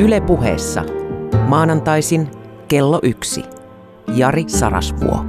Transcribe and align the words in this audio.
Yle 0.00 0.20
puheessa. 0.20 0.84
Maanantaisin 1.46 2.30
kello 2.68 3.00
yksi. 3.02 3.44
Jari 4.14 4.44
Sarasvuo. 4.48 5.24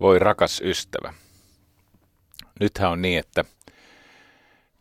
Voi 0.00 0.18
rakas 0.18 0.60
ystävä. 0.64 1.14
Nythän 2.60 2.90
on 2.90 3.02
niin, 3.02 3.18
että 3.18 3.44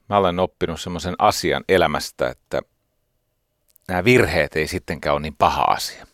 mä 0.10 0.18
olen 0.18 0.40
oppinut 0.40 0.82
semmoisen 0.82 1.16
asian 1.18 1.64
elämästä, 1.70 2.30
että 2.30 2.62
nämä 3.88 4.04
virheet 4.04 4.56
ei 4.56 4.68
sittenkään 4.68 5.14
ole 5.14 5.22
niin 5.22 5.36
paha 5.38 5.64
asia. 5.64 6.06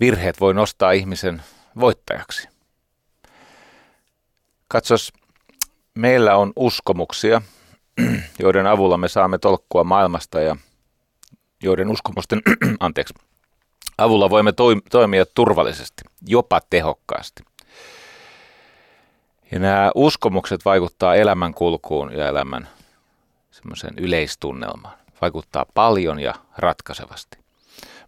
Virheet 0.00 0.40
voi 0.40 0.54
nostaa 0.54 0.92
ihmisen 0.92 1.42
voittajaksi. 1.80 2.48
Katsos, 4.68 5.12
meillä 5.94 6.36
on 6.36 6.52
uskomuksia, 6.56 7.42
joiden 8.38 8.66
avulla 8.66 8.96
me 8.96 9.08
saamme 9.08 9.38
tolkkua 9.38 9.84
maailmasta 9.84 10.40
ja 10.40 10.56
joiden 11.62 11.90
uskomusten 11.90 12.42
anteeksi, 12.80 13.14
avulla 13.98 14.30
voimme 14.30 14.52
toimia 14.90 15.26
turvallisesti, 15.34 16.02
jopa 16.26 16.60
tehokkaasti. 16.70 17.42
Ja 19.54 19.60
nämä 19.60 19.90
uskomukset 19.94 20.64
vaikuttaa 20.64 21.14
elämän 21.14 21.54
kulkuun 21.54 22.12
ja 22.12 22.28
elämän 22.28 22.68
semmoisen 23.50 23.94
yleistunnelmaan. 23.98 24.98
Vaikuttaa 25.20 25.66
paljon 25.74 26.20
ja 26.20 26.34
ratkaisevasti. 26.58 27.38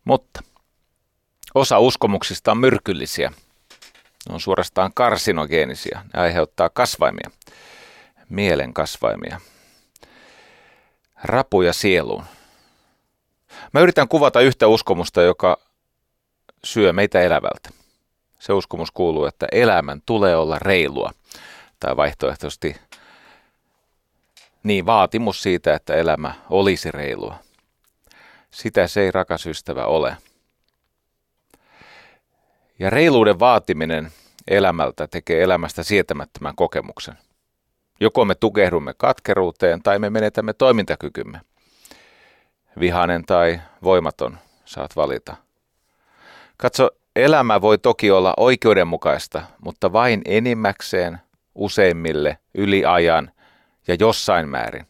Mutta 0.05 0.43
osa 1.55 1.79
uskomuksista 1.79 2.51
on 2.51 2.59
myrkyllisiä. 2.59 3.33
Ne 4.29 4.34
on 4.34 4.41
suorastaan 4.41 4.91
karsinogeenisia. 4.95 6.03
Ne 6.15 6.21
aiheuttaa 6.21 6.69
kasvaimia, 6.69 7.31
mielen 8.28 8.75
kasvaimia, 8.75 9.41
rapuja 11.25 11.73
sieluun. 11.73 12.25
Mä 13.73 13.81
yritän 13.81 14.09
kuvata 14.09 14.41
yhtä 14.41 14.67
uskomusta, 14.67 15.23
joka 15.23 15.59
syö 16.65 16.93
meitä 16.93 17.21
elävältä. 17.21 17.71
Se 18.39 18.53
uskomus 18.53 18.91
kuuluu, 18.91 19.25
että 19.25 19.47
elämän 19.53 20.03
tulee 20.06 20.37
olla 20.37 20.59
reilua. 20.59 21.12
Tai 21.81 21.97
vaihtoehtoisesti 21.97 22.77
niin 24.63 24.87
vaatimus 24.87 25.43
siitä, 25.43 25.75
että 25.75 25.95
elämä 25.95 26.35
olisi 26.51 26.93
reilua. 26.93 27.39
Sitä 28.51 28.87
se 28.87 29.01
ei 29.01 29.11
rakas 29.11 29.47
ystävä 29.47 29.87
ole. 29.87 30.17
Ja 32.79 32.91
reiluuden 32.91 33.39
vaatiminen 33.39 34.11
elämältä 34.49 35.07
tekee 35.07 35.43
elämästä 35.43 35.83
sietämättömän 35.83 36.57
kokemuksen. 36.57 37.19
Joko 38.01 38.25
me 38.25 38.35
tukehdumme 38.35 38.95
katkeruuteen 38.95 39.83
tai 39.83 39.99
me 39.99 40.11
menetämme 40.11 40.53
toimintakykymme. 40.53 41.41
Vihanen 42.81 43.25
tai 43.25 43.61
voimaton 43.83 44.39
saat 44.65 44.97
valita. 44.97 45.37
Katso, 46.57 46.91
elämä 47.17 47.61
voi 47.61 47.79
toki 47.79 48.11
olla 48.11 48.35
oikeudenmukaista, 48.37 49.43
mutta 49.61 49.93
vain 49.93 50.23
enimmäkseen, 50.25 51.19
useimmille, 51.57 52.39
yli 52.55 52.85
ajan 52.85 53.31
ja 53.89 53.97
jossain 54.01 54.49
määrin. 54.49 54.87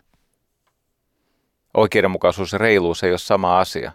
Oikeudenmukaisuus 1.74 2.52
ja 2.52 2.58
reiluus 2.58 3.04
ei 3.04 3.10
ole 3.10 3.18
sama 3.18 3.60
asia. 3.60 3.92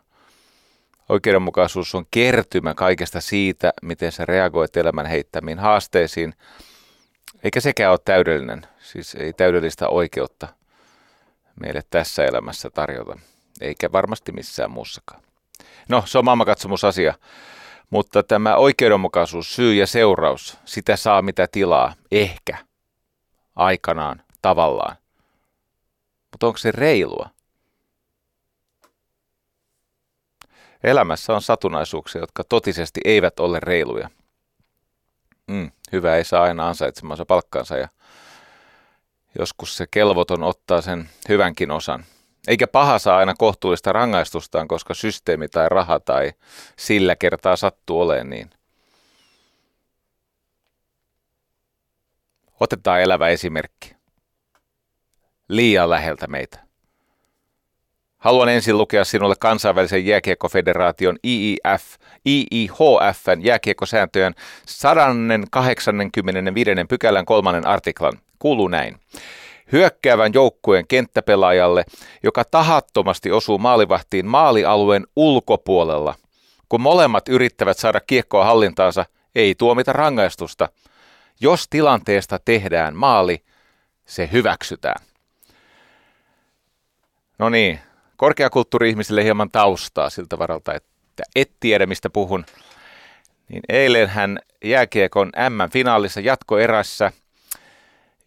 Oikeudenmukaisuus 1.09 1.95
on 1.95 2.05
kertymä 2.11 2.73
kaikesta 2.73 3.21
siitä, 3.21 3.73
miten 3.81 4.11
sä 4.11 4.25
reagoit 4.25 4.77
elämän 4.77 5.05
heittämiin 5.05 5.59
haasteisiin, 5.59 6.33
eikä 7.43 7.59
sekään 7.59 7.91
ole 7.91 7.99
täydellinen, 8.05 8.67
siis 8.79 9.15
ei 9.15 9.33
täydellistä 9.33 9.87
oikeutta 9.87 10.47
meille 11.61 11.81
tässä 11.89 12.25
elämässä 12.25 12.69
tarjota, 12.69 13.19
eikä 13.61 13.91
varmasti 13.91 14.31
missään 14.31 14.71
muussakaan. 14.71 15.21
No, 15.89 16.03
se 16.05 16.17
on 16.17 16.25
maailmankatsomusasia. 16.25 17.13
Mutta 17.91 18.23
tämä 18.23 18.55
oikeudenmukaisuus, 18.55 19.55
syy 19.55 19.73
ja 19.73 19.87
seuraus, 19.87 20.57
sitä 20.65 20.95
saa 20.95 21.21
mitä 21.21 21.47
tilaa, 21.51 21.93
ehkä, 22.11 22.57
aikanaan, 23.55 24.21
tavallaan. 24.41 24.95
Mutta 26.31 26.47
onko 26.47 26.57
se 26.57 26.71
reilua? 26.71 27.29
Elämässä 30.83 31.33
on 31.33 31.41
satunnaisuuksia, 31.41 32.21
jotka 32.21 32.43
totisesti 32.43 33.01
eivät 33.05 33.39
ole 33.39 33.59
reiluja. 33.59 34.09
Mm, 35.47 35.71
hyvä 35.91 36.15
ei 36.15 36.23
saa 36.23 36.43
aina 36.43 36.67
ansaitsemansa 36.67 37.25
palkkansa 37.25 37.77
ja 37.77 37.87
joskus 39.39 39.77
se 39.77 39.85
kelvoton 39.91 40.43
ottaa 40.43 40.81
sen 40.81 41.09
hyvänkin 41.29 41.71
osan. 41.71 42.05
Eikä 42.47 42.67
paha 42.67 42.99
saa 42.99 43.17
aina 43.17 43.33
kohtuullista 43.37 43.93
rangaistustaan, 43.93 44.67
koska 44.67 44.93
systeemi 44.93 45.47
tai 45.47 45.69
raha 45.69 45.99
tai 45.99 46.31
sillä 46.77 47.15
kertaa 47.15 47.55
sattuu 47.55 48.01
olemaan 48.01 48.29
niin. 48.29 48.49
Otetaan 52.59 53.01
elävä 53.01 53.27
esimerkki. 53.27 53.95
Liian 55.47 55.89
läheltä 55.89 56.27
meitä. 56.27 56.59
Haluan 58.17 58.49
ensin 58.49 58.77
lukea 58.77 59.05
sinulle 59.05 59.35
kansainvälisen 59.39 60.05
jääkiekkofederaation 60.05 61.17
IIF, 61.25 61.83
IIHFn 62.27 63.41
jääkiekkosääntöjen 63.41 64.35
185. 64.65 66.69
pykälän 66.89 67.25
kolmannen 67.25 67.67
artiklan. 67.67 68.13
Kuuluu 68.39 68.67
näin 68.67 68.99
hyökkäävän 69.71 70.33
joukkueen 70.33 70.87
kenttäpelaajalle, 70.87 71.83
joka 72.23 72.43
tahattomasti 72.45 73.31
osuu 73.31 73.57
maalivahtiin 73.57 74.25
maalialueen 74.25 75.07
ulkopuolella. 75.15 76.15
Kun 76.69 76.81
molemmat 76.81 77.29
yrittävät 77.29 77.77
saada 77.77 77.99
kiekkoa 77.99 78.45
hallintaansa, 78.45 79.05
ei 79.35 79.55
tuomita 79.55 79.93
rangaistusta. 79.93 80.69
Jos 81.39 81.67
tilanteesta 81.69 82.39
tehdään 82.45 82.95
maali, 82.95 83.43
se 84.05 84.29
hyväksytään. 84.31 85.05
No 87.39 87.49
niin, 87.49 87.79
korkeakulttuuri-ihmisille 88.17 89.23
hieman 89.23 89.51
taustaa 89.51 90.09
siltä 90.09 90.39
varalta, 90.39 90.73
että 90.73 91.23
et 91.35 91.51
tiedä 91.59 91.85
mistä 91.85 92.09
puhun. 92.09 92.45
Niin 93.49 93.61
eilen 93.69 94.09
hän 94.09 94.39
jääkiekon 94.63 95.31
M-finaalissa 95.49 96.19
jatkoerässä 96.19 97.11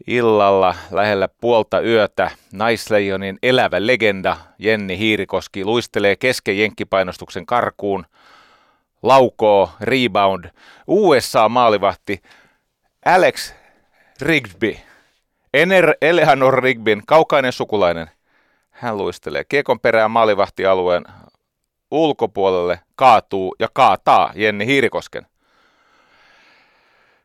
illalla 0.06 0.74
lähellä 0.90 1.28
puolta 1.40 1.80
yötä 1.80 2.30
naisleijonin 2.52 3.38
elävä 3.42 3.86
legenda 3.86 4.36
Jenni 4.58 4.98
Hiirikoski 4.98 5.64
luistelee 5.64 6.16
kesken 6.16 6.58
jenkkipainostuksen 6.58 7.46
karkuun, 7.46 8.06
laukoo, 9.02 9.70
rebound, 9.80 10.44
USA-maalivahti 10.86 12.22
Alex 13.06 13.54
Rigby, 14.20 14.76
Ener 15.54 15.94
Eleanor 16.02 16.62
Rigbyn 16.62 17.02
kaukainen 17.06 17.52
sukulainen. 17.52 18.10
Hän 18.70 18.98
luistelee 18.98 19.44
kiekon 19.44 19.80
perään 19.80 20.10
maalivahtialueen 20.10 21.04
ulkopuolelle, 21.90 22.80
kaatuu 22.96 23.56
ja 23.58 23.68
kaataa 23.72 24.32
Jenni 24.34 24.66
Hiirikosken. 24.66 25.26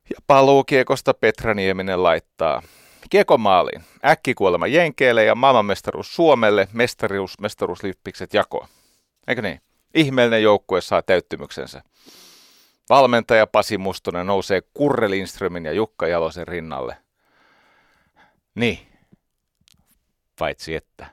Ja 0.09 0.21
paluukiekosta 0.27 1.13
Petra 1.13 1.53
Nieminen 1.53 2.03
laittaa 2.03 2.61
kiekon 3.09 3.39
maaliin. 3.39 3.83
Äkkikuolema 4.05 4.67
Jenkeelle 4.67 5.23
ja 5.23 5.35
maailmanmestaruus 5.35 6.15
Suomelle, 6.15 6.67
mestaruus, 6.73 7.39
mestaruuslippikset 7.39 8.33
jakoa. 8.33 8.67
Eikö 9.27 9.41
niin? 9.41 9.61
Ihmeellinen 9.93 10.43
joukkue 10.43 10.81
saa 10.81 11.01
täyttymyksensä. 11.01 11.83
Valmentaja 12.89 13.47
Pasi 13.47 13.77
Mustonen 13.77 14.27
nousee 14.27 14.61
Kurre 14.73 15.09
Lindströmin 15.09 15.65
ja 15.65 15.71
Jukka 15.71 16.07
Jalosen 16.07 16.47
rinnalle. 16.47 16.97
Niin, 18.55 18.79
paitsi 20.39 20.75
että 20.75 21.05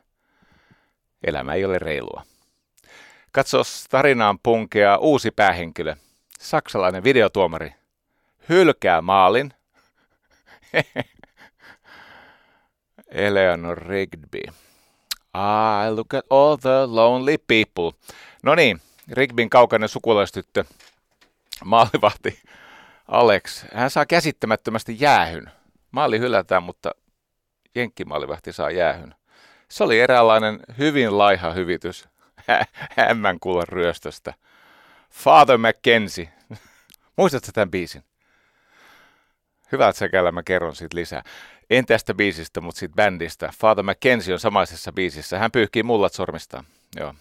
elämä 1.25 1.55
ei 1.55 1.65
ole 1.65 1.79
reilua. 1.79 2.23
Katso 3.32 3.62
tarinaan 3.91 4.38
punkea 4.38 4.97
uusi 4.97 5.31
päähenkilö, 5.31 5.97
saksalainen 6.38 7.05
videotuomari 7.05 7.75
hylkää 8.48 9.02
maalin. 9.02 9.52
Eleanor 13.10 13.78
Rigby. 13.78 14.40
I 15.34 15.90
look 15.90 16.14
at 16.14 16.25
all 16.31 16.56
the 16.56 16.87
lonely 16.87 17.37
people. 17.38 17.98
No 18.43 18.54
niin, 18.54 18.81
Rigbyn 19.12 19.50
kaukainen 19.50 19.88
sukulaistyttö, 19.88 20.64
maalivahti 21.64 22.43
Alex. 23.08 23.64
Hän 23.75 23.90
saa 23.90 24.06
käsittämättömästi 24.06 24.96
jäähyn. 25.00 25.50
Maali 25.90 26.19
hylätään, 26.19 26.62
mutta 26.62 26.90
jenkkimaalivahti 27.75 28.52
saa 28.52 28.70
jäähyn. 28.70 29.14
Se 29.69 29.84
oli 29.84 30.00
eräänlainen 30.00 30.60
hyvin 30.78 31.19
laiha 31.19 31.52
hyvitys 31.52 32.08
hämmän 32.98 33.40
kullan 33.40 33.69
ryöstöstä. 33.69 34.34
Father 35.10 35.58
Mackenzie. 35.58 36.28
Muistatko 37.16 37.52
tämän 37.52 37.70
biisin? 37.70 38.04
Hyvä, 39.73 39.89
että 39.89 39.99
sekällä 39.99 40.33
mä 40.33 40.43
kerron 40.43 40.77
siitä 40.77 40.97
lisää. 40.97 41.23
En 41.71 41.87
tästä 41.87 42.15
biisistä, 42.15 42.61
mutta 42.61 42.79
siitä 42.79 42.95
bändistä. 42.95 43.53
Father 43.59 43.83
Mackenzie 43.83 44.35
on 44.35 44.41
samaisessa 44.41 44.93
biisissä. 44.93 45.39
Hän 45.39 45.53
pyyhkii 45.53 45.83
mullat 45.83 46.13
sormistaan. 46.13 46.65
Joo. 46.97 47.15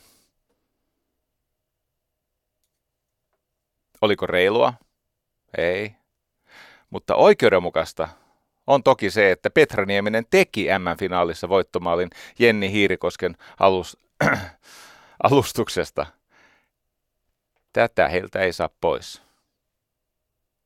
Oliko 4.01 4.27
reilua? 4.27 4.73
Ei. 5.57 5.95
Mutta 6.89 7.15
oikeudenmukaista 7.15 8.09
on 8.67 8.83
toki 8.83 9.09
se, 9.11 9.31
että 9.31 9.49
Petra 9.49 9.85
Nieminen 9.85 10.25
teki 10.29 10.67
M-finaalissa 10.79 11.49
voittomaalin 11.49 12.09
Jenni 12.39 12.71
Hiirikosken 12.71 13.37
alus, 13.59 13.97
alustuksesta. 15.23 16.05
Tätä 17.73 18.07
heiltä 18.07 18.39
ei 18.39 18.53
saa 18.53 18.69
pois. 18.81 19.24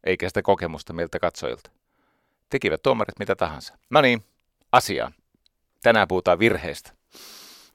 Eikä 0.03 0.27
sitä 0.27 0.41
kokemusta 0.41 0.93
meiltä 0.93 1.19
katsojilta. 1.19 1.71
Tekivät 2.49 2.81
tuomarit 2.81 3.19
mitä 3.19 3.35
tahansa. 3.35 3.77
No 3.89 4.01
niin, 4.01 4.23
asiaan. 4.71 5.13
Tänään 5.83 6.07
puhutaan 6.07 6.39
virheistä. 6.39 6.91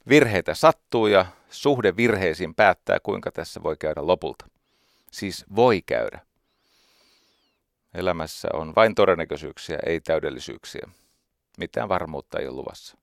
Virheitä 0.08 0.54
sattuu 0.54 1.06
ja 1.06 1.26
suhde 1.50 1.96
virheisiin 1.96 2.54
päättää, 2.54 2.98
kuinka 3.02 3.32
tässä 3.32 3.62
voi 3.62 3.76
käydä 3.76 4.06
lopulta. 4.06 4.46
Siis 5.12 5.44
voi 5.56 5.82
käydä. 5.86 6.20
Elämässä 7.94 8.48
on 8.52 8.74
vain 8.76 8.94
todennäköisyyksiä, 8.94 9.78
ei 9.86 10.00
täydellisyyksiä. 10.00 10.88
Mitään 11.58 11.88
varmuutta 11.88 12.38
ei 12.38 12.46
ole 12.48 12.56
luvassa. 12.56 12.96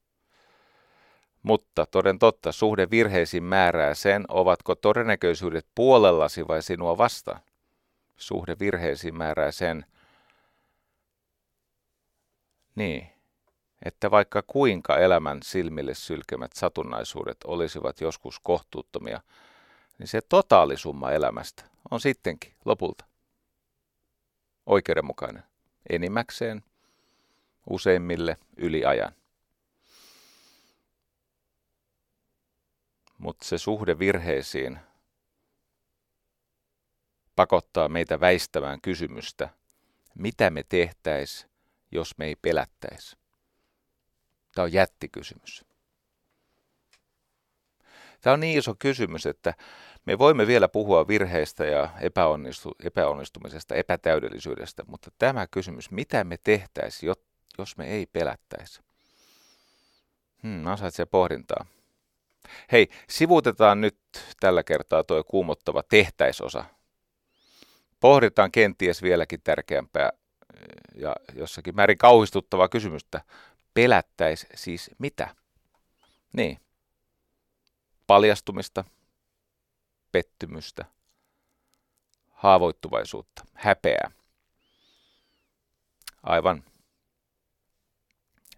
Mutta 1.43 1.85
toden 1.85 2.19
totta, 2.19 2.51
suhde 2.51 2.87
virheisiin 2.91 3.43
määrää 3.43 3.93
sen, 3.93 4.25
ovatko 4.27 4.75
todennäköisyydet 4.75 5.67
puolellasi 5.75 6.47
vai 6.47 6.63
sinua 6.63 6.97
vastaan. 6.97 7.39
Suhde 8.17 8.59
virheisiin 8.59 9.17
määrää 9.17 9.51
sen, 9.51 9.85
niin, 12.75 13.07
että 13.85 14.11
vaikka 14.11 14.43
kuinka 14.47 14.97
elämän 14.97 15.39
silmille 15.43 15.93
sylkemät 15.93 16.53
satunnaisuudet 16.53 17.37
olisivat 17.43 18.01
joskus 18.01 18.39
kohtuuttomia, 18.39 19.21
niin 19.99 20.07
se 20.07 20.21
totaalisumma 20.21 21.11
elämästä 21.11 21.63
on 21.91 21.99
sittenkin 22.01 22.53
lopulta 22.65 23.05
oikeudenmukainen 24.65 25.43
enimmäkseen 25.89 26.63
useimmille 27.69 28.37
yli 28.57 28.85
ajan. 28.85 29.15
Mutta 33.17 33.45
se 33.45 33.57
suhde 33.57 33.99
virheisiin 33.99 34.79
pakottaa 37.41 37.89
meitä 37.89 38.19
väistämään 38.19 38.81
kysymystä, 38.81 39.49
mitä 40.15 40.49
me 40.49 40.63
tehtäis, 40.69 41.47
jos 41.91 42.17
me 42.17 42.25
ei 42.25 42.35
pelättäisi. 42.35 43.17
Tämä 44.55 44.63
on 44.63 44.73
jättikysymys. 44.73 45.65
Tämä 48.21 48.33
on 48.33 48.39
niin 48.39 48.59
iso 48.59 48.75
kysymys, 48.79 49.25
että 49.25 49.53
me 50.05 50.17
voimme 50.17 50.47
vielä 50.47 50.67
puhua 50.67 51.07
virheistä 51.07 51.65
ja 51.65 51.89
epäonnistu, 52.01 52.71
epäonnistumisesta, 52.83 53.75
epätäydellisyydestä, 53.75 54.83
mutta 54.87 55.11
tämä 55.17 55.47
kysymys, 55.47 55.91
mitä 55.91 56.23
me 56.23 56.37
tehtäisiin, 56.43 57.13
jos 57.57 57.77
me 57.77 57.87
ei 57.87 58.05
pelättäisi? 58.05 58.81
Hmm, 60.43 60.67
ansaitsee 60.67 61.05
pohdintaa. 61.05 61.65
Hei, 62.71 62.89
sivuutetaan 63.09 63.81
nyt 63.81 63.97
tällä 64.39 64.63
kertaa 64.63 65.03
tuo 65.03 65.23
kuumottava 65.23 65.83
tehtäisosa. 65.83 66.65
Pohditaan 68.01 68.51
kenties 68.51 69.01
vieläkin 69.01 69.41
tärkeämpää 69.43 70.11
ja 70.95 71.15
jossakin 71.35 71.75
määrin 71.75 71.97
kauhistuttavaa 71.97 72.67
kysymystä. 72.67 73.21
Pelättäisi 73.73 74.47
siis 74.55 74.91
mitä? 74.97 75.35
Niin. 76.33 76.59
Paljastumista, 78.07 78.83
pettymystä, 80.11 80.85
haavoittuvaisuutta, 82.29 83.45
häpeää. 83.53 84.11
Aivan. 86.23 86.63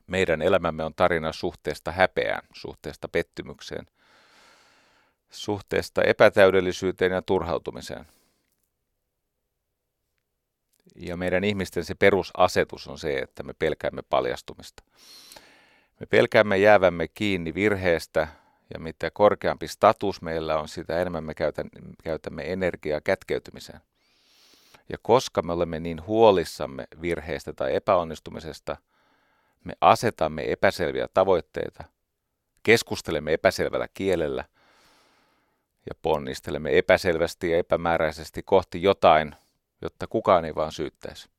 Meidän 0.07 0.41
elämämme 0.41 0.83
on 0.83 0.93
tarina 0.95 1.33
suhteesta 1.33 1.91
häpeään, 1.91 2.47
suhteesta 2.53 3.07
pettymykseen, 3.07 3.85
suhteesta 5.31 6.01
epätäydellisyyteen 6.01 7.11
ja 7.11 7.21
turhautumiseen. 7.21 8.05
Ja 10.95 11.17
meidän 11.17 11.43
ihmisten 11.43 11.85
se 11.85 11.95
perusasetus 11.95 12.87
on 12.87 12.97
se, 12.97 13.17
että 13.17 13.43
me 13.43 13.53
pelkäämme 13.53 14.01
paljastumista. 14.01 14.83
Me 15.99 16.05
pelkäämme 16.05 16.57
jäävämme 16.57 17.07
kiinni 17.07 17.53
virheestä, 17.53 18.27
ja 18.73 18.79
mitä 18.79 19.11
korkeampi 19.11 19.67
status 19.67 20.21
meillä 20.21 20.59
on, 20.59 20.67
sitä 20.67 21.01
enemmän 21.01 21.23
me 21.23 21.33
käytämme 22.03 22.51
energiaa 22.51 23.01
kätkeytymiseen. 23.01 23.79
Ja 24.89 24.97
koska 25.01 25.41
me 25.41 25.53
olemme 25.53 25.79
niin 25.79 26.07
huolissamme 26.07 26.87
virheestä 27.01 27.53
tai 27.53 27.75
epäonnistumisesta, 27.75 28.77
me 29.63 29.73
asetamme 29.81 30.51
epäselviä 30.51 31.07
tavoitteita, 31.13 31.83
keskustelemme 32.63 33.33
epäselvällä 33.33 33.87
kielellä 33.93 34.45
ja 35.89 35.95
ponnistelemme 36.01 36.77
epäselvästi 36.77 37.51
ja 37.51 37.57
epämääräisesti 37.57 38.43
kohti 38.43 38.81
jotain, 38.81 39.35
jotta 39.83 40.07
kukaan 40.07 40.45
ei 40.45 40.55
vaan 40.55 40.71
syyttäisi. 40.71 41.29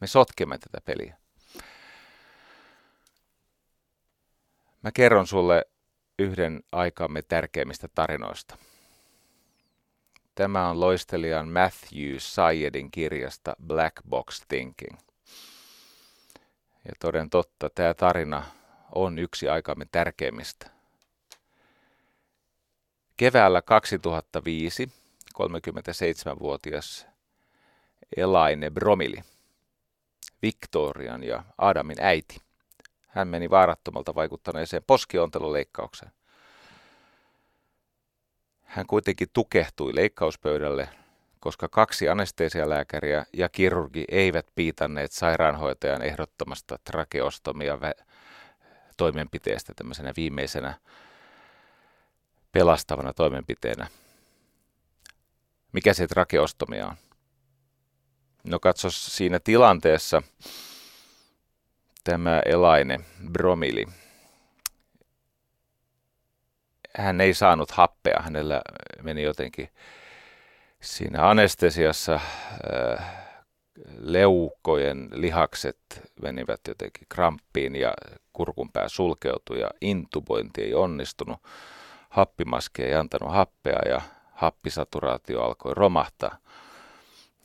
Me 0.00 0.06
sotkemme 0.06 0.58
tätä 0.58 0.78
peliä. 0.84 1.16
Mä 4.82 4.92
kerron 4.94 5.26
sulle 5.26 5.64
yhden 6.18 6.62
aikamme 6.72 7.22
tärkeimmistä 7.22 7.88
tarinoista. 7.94 8.56
Tämä 10.34 10.68
on 10.68 10.80
loistelijan 10.80 11.48
Matthew 11.48 12.16
Syedin 12.18 12.90
kirjasta 12.90 13.56
Black 13.66 13.96
Box 14.08 14.40
Thinking. 14.48 14.98
Ja 16.84 16.92
toden 17.00 17.30
totta, 17.30 17.70
tämä 17.70 17.94
tarina 17.94 18.44
on 18.94 19.18
yksi 19.18 19.48
aikamme 19.48 19.86
tärkeimmistä. 19.92 20.70
Keväällä 23.16 23.62
2005 23.62 24.92
37-vuotias 25.38 27.06
Elaine 28.16 28.70
Bromili, 28.70 29.22
Victorian 30.42 31.24
ja 31.24 31.44
Adamin 31.58 31.96
äiti– 32.00 32.40
hän 33.12 33.28
meni 33.28 33.50
vaarattomalta 33.50 34.14
vaikuttaneeseen 34.14 34.82
poskionteluleikkaukseen. 34.86 36.12
Hän 38.62 38.86
kuitenkin 38.86 39.28
tukehtui 39.32 39.94
leikkauspöydälle, 39.94 40.88
koska 41.40 41.68
kaksi 41.68 42.08
anestesialääkäriä 42.08 43.24
ja 43.32 43.48
kirurgi 43.48 44.04
eivät 44.08 44.46
piitanneet 44.54 45.12
sairaanhoitajan 45.12 46.02
ehdottomasta 46.02 46.78
trakeostomia 46.84 47.78
toimenpiteestä 48.96 49.72
tämmöisenä 49.76 50.12
viimeisenä 50.16 50.74
pelastavana 52.52 53.12
toimenpiteenä. 53.12 53.86
Mikä 55.72 55.94
se 55.94 56.06
trakeostomia 56.06 56.86
on? 56.86 56.96
No 58.44 58.58
katso 58.58 58.90
siinä 58.90 59.40
tilanteessa, 59.40 60.22
tämä 62.04 62.42
Elaine 62.46 63.00
Bromili. 63.32 63.86
Hän 66.96 67.20
ei 67.20 67.34
saanut 67.34 67.70
happea, 67.70 68.22
hänellä 68.22 68.62
meni 69.02 69.22
jotenkin 69.22 69.68
siinä 70.80 71.28
anestesiassa 71.28 72.14
äh, 72.14 73.22
leukojen 73.98 75.08
lihakset 75.12 75.78
menivät 76.22 76.60
jotenkin 76.68 77.06
kramppiin 77.08 77.76
ja 77.76 77.94
kurkunpää 78.32 78.88
sulkeutui 78.88 79.60
ja 79.60 79.70
intubointi 79.80 80.62
ei 80.62 80.74
onnistunut. 80.74 81.38
Happimaski 82.10 82.82
ei 82.82 82.94
antanut 82.94 83.32
happea 83.32 83.78
ja 83.88 84.00
happisaturaatio 84.42 85.42
alkoi 85.42 85.74
romahtaa. 85.74 86.36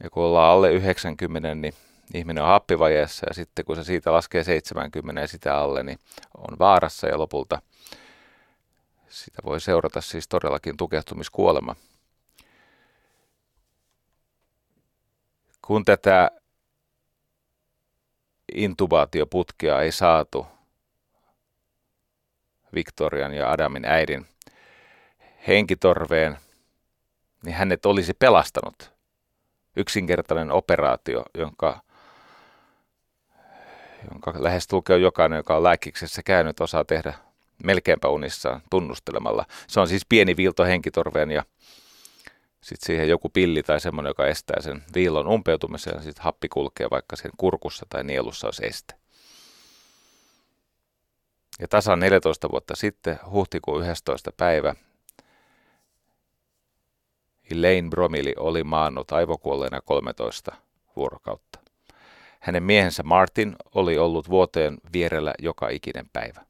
Ja 0.03 0.09
kun 0.09 0.23
ollaan 0.23 0.51
alle 0.51 0.71
90, 0.71 1.55
niin 1.55 1.73
ihminen 2.13 2.43
on 2.43 2.49
happivajeessa 2.49 3.25
ja 3.29 3.33
sitten 3.33 3.65
kun 3.65 3.75
se 3.75 3.83
siitä 3.83 4.13
laskee 4.13 4.43
70 4.43 5.21
ja 5.21 5.27
sitä 5.27 5.57
alle, 5.57 5.83
niin 5.83 5.99
on 6.37 6.59
vaarassa 6.59 7.07
ja 7.07 7.17
lopulta 7.17 7.61
sitä 9.09 9.41
voi 9.45 9.61
seurata 9.61 10.01
siis 10.01 10.27
todellakin 10.27 10.77
tukehtumiskuolema. 10.77 11.75
Kun 15.61 15.85
tätä 15.85 16.31
intubaatioputkea 18.53 19.81
ei 19.81 19.91
saatu 19.91 20.47
Victorian 22.73 23.33
ja 23.33 23.51
Adamin 23.51 23.85
äidin 23.85 24.25
henkitorveen, 25.47 26.37
niin 27.47 27.55
hänet 27.57 27.85
olisi 27.85 28.13
pelastanut. 28.13 28.91
Yksinkertainen 29.75 30.51
operaatio, 30.51 31.23
jonka, 31.37 31.81
jonka 34.11 34.33
lähestulkoon 34.35 35.01
jokainen, 35.01 35.37
joka 35.37 35.57
on 35.57 35.63
lääkiksessä 35.63 36.23
käynyt, 36.23 36.61
osaa 36.61 36.85
tehdä 36.85 37.13
melkeinpä 37.63 38.07
unissaan 38.07 38.61
tunnustelemalla. 38.69 39.45
Se 39.67 39.79
on 39.79 39.87
siis 39.87 40.05
pieni 40.09 40.37
viilto 40.37 40.63
henkitorveen 40.63 41.31
ja 41.31 41.43
sitten 42.61 42.85
siihen 42.85 43.09
joku 43.09 43.29
pilli 43.29 43.63
tai 43.63 43.79
semmoinen, 43.79 44.09
joka 44.09 44.27
estää 44.27 44.61
sen 44.61 44.83
viillon 44.93 45.27
umpeutumisen 45.27 45.93
ja 45.95 46.01
sitten 46.01 46.23
happi 46.23 46.49
kulkee 46.49 46.87
vaikka 46.91 47.15
sen 47.15 47.31
kurkussa 47.37 47.85
tai 47.89 48.03
nielussa 48.03 48.47
olisi 48.47 48.65
este. 48.65 48.93
Ja 51.59 51.67
tasan 51.67 51.99
14 51.99 52.51
vuotta 52.51 52.75
sitten, 52.75 53.19
huhtikuun 53.31 53.81
11. 53.81 54.31
päivä, 54.37 54.75
Elaine 57.51 57.89
Bromili 57.89 58.33
oli 58.37 58.63
maannut 58.63 59.11
aivokuolleena 59.11 59.81
13 59.81 60.51
vuorokautta. 60.95 61.59
Hänen 62.39 62.63
miehensä 62.63 63.03
Martin 63.03 63.55
oli 63.75 63.97
ollut 63.97 64.29
vuoteen 64.29 64.77
vierellä 64.93 65.33
joka 65.39 65.69
ikinen 65.69 66.09
päivä. 66.13 66.45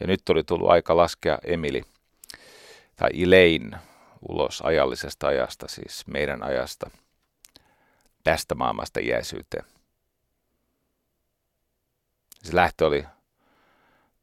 Ja 0.00 0.06
nyt 0.06 0.28
oli 0.28 0.44
tullut 0.44 0.70
aika 0.70 0.96
laskea 0.96 1.38
Emily 1.44 1.82
tai 2.96 3.10
Elaine 3.22 3.78
ulos 4.28 4.62
ajallisesta 4.62 5.26
ajasta, 5.26 5.68
siis 5.68 6.06
meidän 6.06 6.42
ajasta, 6.42 6.90
tästä 8.24 8.54
maailmasta 8.54 9.00
iäisyyteen. 9.00 9.64
Se 12.42 12.56
lähtö 12.56 12.86
oli 12.86 13.04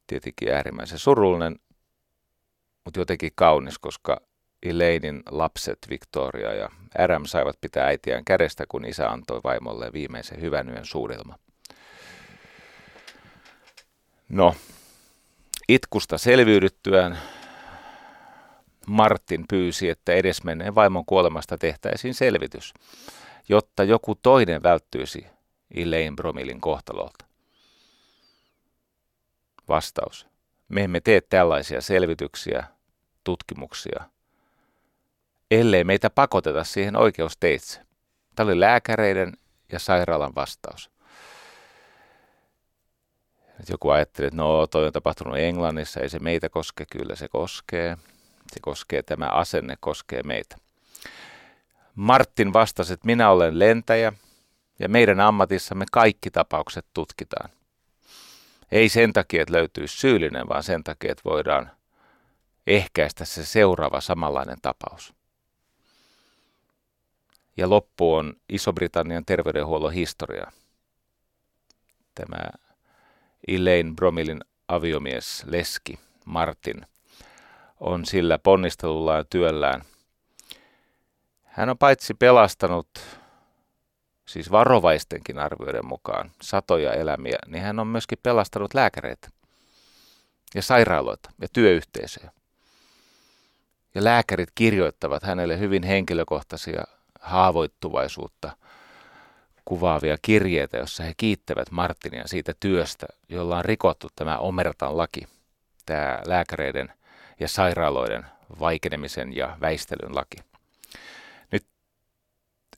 tietenkin 0.06 0.52
äärimmäisen 0.54 0.98
surullinen, 0.98 1.56
mutta 2.84 3.00
jotenkin 3.00 3.32
kaunis, 3.34 3.78
koska 3.78 4.20
Elainein 4.62 5.22
lapset 5.30 5.78
Victoria 5.90 6.54
ja 6.54 6.68
Adam 6.98 7.26
saivat 7.26 7.58
pitää 7.60 7.86
äitiään 7.86 8.24
kädestä, 8.24 8.64
kun 8.68 8.84
isä 8.84 9.10
antoi 9.10 9.40
vaimolle 9.44 9.92
viimeisen 9.92 10.40
hyvän 10.40 10.68
yön 10.68 10.84
suudelma. 10.84 11.38
No, 14.28 14.54
itkusta 15.68 16.18
selviydyttyään 16.18 17.18
Martin 18.86 19.44
pyysi, 19.48 19.88
että 19.88 20.12
edesmenneen 20.12 20.74
vaimon 20.74 21.04
kuolemasta 21.04 21.58
tehtäisiin 21.58 22.14
selvitys, 22.14 22.74
jotta 23.48 23.84
joku 23.84 24.14
toinen 24.14 24.62
välttyisi 24.62 25.26
Elaine 25.74 26.16
Bromilin 26.16 26.60
kohtalolta. 26.60 27.24
Vastaus. 29.68 30.26
Me 30.68 30.84
emme 30.84 31.00
tee 31.00 31.20
tällaisia 31.20 31.80
selvityksiä, 31.80 32.64
tutkimuksia, 33.24 34.04
ellei 35.50 35.84
meitä 35.84 36.10
pakoteta 36.10 36.64
siihen 36.64 36.96
oikeusteitse. 36.96 37.80
Tämä 38.34 38.50
oli 38.50 38.60
lääkäreiden 38.60 39.32
ja 39.72 39.78
sairaalan 39.78 40.34
vastaus. 40.34 40.90
Joku 43.68 43.90
ajatteli, 43.90 44.26
että 44.26 44.36
no 44.36 44.66
toi 44.66 44.86
on 44.86 44.92
tapahtunut 44.92 45.38
Englannissa, 45.38 46.00
ei 46.00 46.08
se 46.08 46.18
meitä 46.18 46.48
koske, 46.48 46.84
kyllä 46.92 47.16
se 47.16 47.28
koskee. 47.28 47.96
Se 48.52 48.60
koskee, 48.60 49.02
tämä 49.02 49.26
asenne 49.26 49.76
koskee 49.80 50.22
meitä. 50.22 50.56
Martin 51.94 52.52
vastasi, 52.52 52.92
että 52.92 53.06
minä 53.06 53.30
olen 53.30 53.58
lentäjä 53.58 54.12
ja 54.78 54.88
meidän 54.88 55.20
ammatissamme 55.20 55.84
kaikki 55.92 56.30
tapaukset 56.30 56.86
tutkitaan. 56.94 57.50
Ei 58.72 58.88
sen 58.88 59.12
takia, 59.12 59.42
että 59.42 59.54
löytyy 59.54 59.88
syyllinen, 59.88 60.48
vaan 60.48 60.62
sen 60.62 60.84
takia, 60.84 61.12
että 61.12 61.24
voidaan 61.24 61.70
ehkäistä 62.66 63.24
se 63.24 63.44
seuraava 63.44 64.00
samanlainen 64.00 64.58
tapaus. 64.62 65.14
Ja 67.56 67.70
loppu 67.70 68.14
on 68.14 68.34
Iso-Britannian 68.48 69.24
terveydenhuollon 69.24 69.92
historia. 69.92 70.52
Tämä 72.14 72.50
Elaine 73.48 73.94
Bromilin 73.94 74.40
aviomies 74.68 75.44
Leski 75.46 75.98
Martin 76.24 76.86
on 77.80 78.06
sillä 78.06 78.38
ponnistelullaan 78.38 79.18
ja 79.18 79.24
työllään. 79.24 79.82
Hän 81.44 81.68
on 81.68 81.78
paitsi 81.78 82.14
pelastanut, 82.14 82.88
siis 84.28 84.50
varovaistenkin 84.50 85.38
arvioiden 85.38 85.86
mukaan, 85.86 86.30
satoja 86.42 86.92
elämiä, 86.92 87.38
niin 87.46 87.62
hän 87.62 87.78
on 87.78 87.86
myöskin 87.86 88.18
pelastanut 88.22 88.74
lääkäreitä 88.74 89.28
ja 90.54 90.62
sairaaloita 90.62 91.30
ja 91.40 91.48
työyhteisöjä. 91.52 92.30
Ja 93.94 94.04
lääkärit 94.04 94.48
kirjoittavat 94.54 95.22
hänelle 95.22 95.58
hyvin 95.58 95.82
henkilökohtaisia 95.82 96.84
haavoittuvaisuutta 97.20 98.56
kuvaavia 99.64 100.16
kirjeitä, 100.22 100.76
jossa 100.76 101.02
he 101.02 101.14
kiittävät 101.16 101.70
Martinia 101.70 102.26
siitä 102.26 102.54
työstä, 102.60 103.06
jolla 103.28 103.56
on 103.56 103.64
rikottu 103.64 104.08
tämä 104.16 104.38
Omertan 104.38 104.96
laki, 104.96 105.20
tämä 105.86 106.18
lääkäreiden 106.26 106.92
ja 107.40 107.48
sairaaloiden 107.48 108.26
vaikenemisen 108.60 109.36
ja 109.36 109.56
väistelyn 109.60 110.14
laki. 110.14 110.36
Nyt 111.52 111.66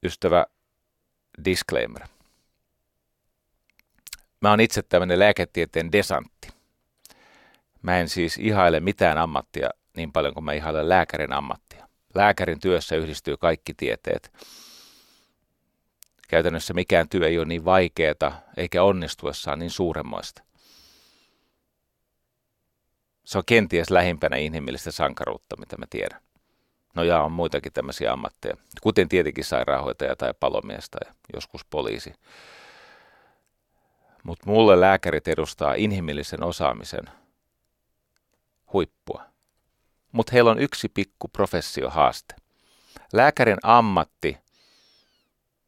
ystävä 0.03 0.47
disclaimer. 1.45 2.03
Mä 4.41 4.51
oon 4.51 4.61
itse 4.61 4.83
tämmöinen 4.83 5.19
lääketieteen 5.19 5.93
desantti. 5.93 6.49
Mä 7.83 7.99
en 7.99 8.09
siis 8.09 8.39
ihaile 8.39 8.81
mitään 8.81 9.19
ammattia 9.19 9.71
niin 9.97 10.13
paljon 10.13 10.35
kuin 10.35 10.45
mä 10.45 10.53
ihailen 10.53 10.89
lääkärin 10.89 11.33
ammattia. 11.33 11.82
Lääkärin 12.15 12.61
työssä 12.61 12.97
yhdistyy 12.97 13.37
kaikki 13.37 13.75
tieteet. 13.75 14.33
Käytännössä 16.29 16.75
mikään 16.75 17.09
työ 17.09 17.29
ei 17.29 17.39
ole 17.39 17.47
niin 17.47 17.65
vaikeaa 17.65 18.41
eikä 18.57 18.83
onnistuessaan 18.83 19.59
niin 19.59 19.71
suuremmoista. 19.71 20.43
Se 23.25 23.39
on 23.39 23.45
kenties 23.47 23.91
lähimpänä 23.91 24.37
inhimillistä 24.37 24.91
sankaruutta, 24.91 25.57
mitä 25.57 25.77
mä 25.77 25.87
tiedän. 25.91 26.21
No 26.95 27.03
ja 27.03 27.23
on 27.23 27.33
muitakin 27.33 27.73
tämmöisiä 27.73 28.13
ammatteja, 28.13 28.57
kuten 28.83 29.09
tietenkin 29.09 29.45
sairaanhoitaja 29.45 30.17
tai 30.17 30.35
palomies 30.41 30.91
tai 30.91 31.13
joskus 31.35 31.65
poliisi. 31.65 32.13
Mutta 34.23 34.47
mulle 34.47 34.81
lääkärit 34.81 35.29
edustaa 35.29 35.75
inhimillisen 35.75 36.43
osaamisen 36.43 37.05
huippua. 38.73 39.32
Mutta 40.13 40.33
heillä 40.33 40.51
on 40.51 40.59
yksi 40.59 40.89
pikku 40.89 41.29
professiohaaste. 41.29 42.35
Lääkärin 43.13 43.59
ammatti, 43.63 44.39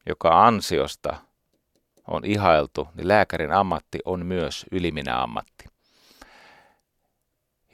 joka 0.06 0.46
ansiosta 0.46 1.16
on 2.08 2.24
ihailtu, 2.24 2.88
niin 2.94 3.08
lääkärin 3.08 3.52
ammatti 3.52 3.98
on 4.04 4.26
myös 4.26 4.66
yliminä 4.72 5.22
ammatti. 5.22 5.64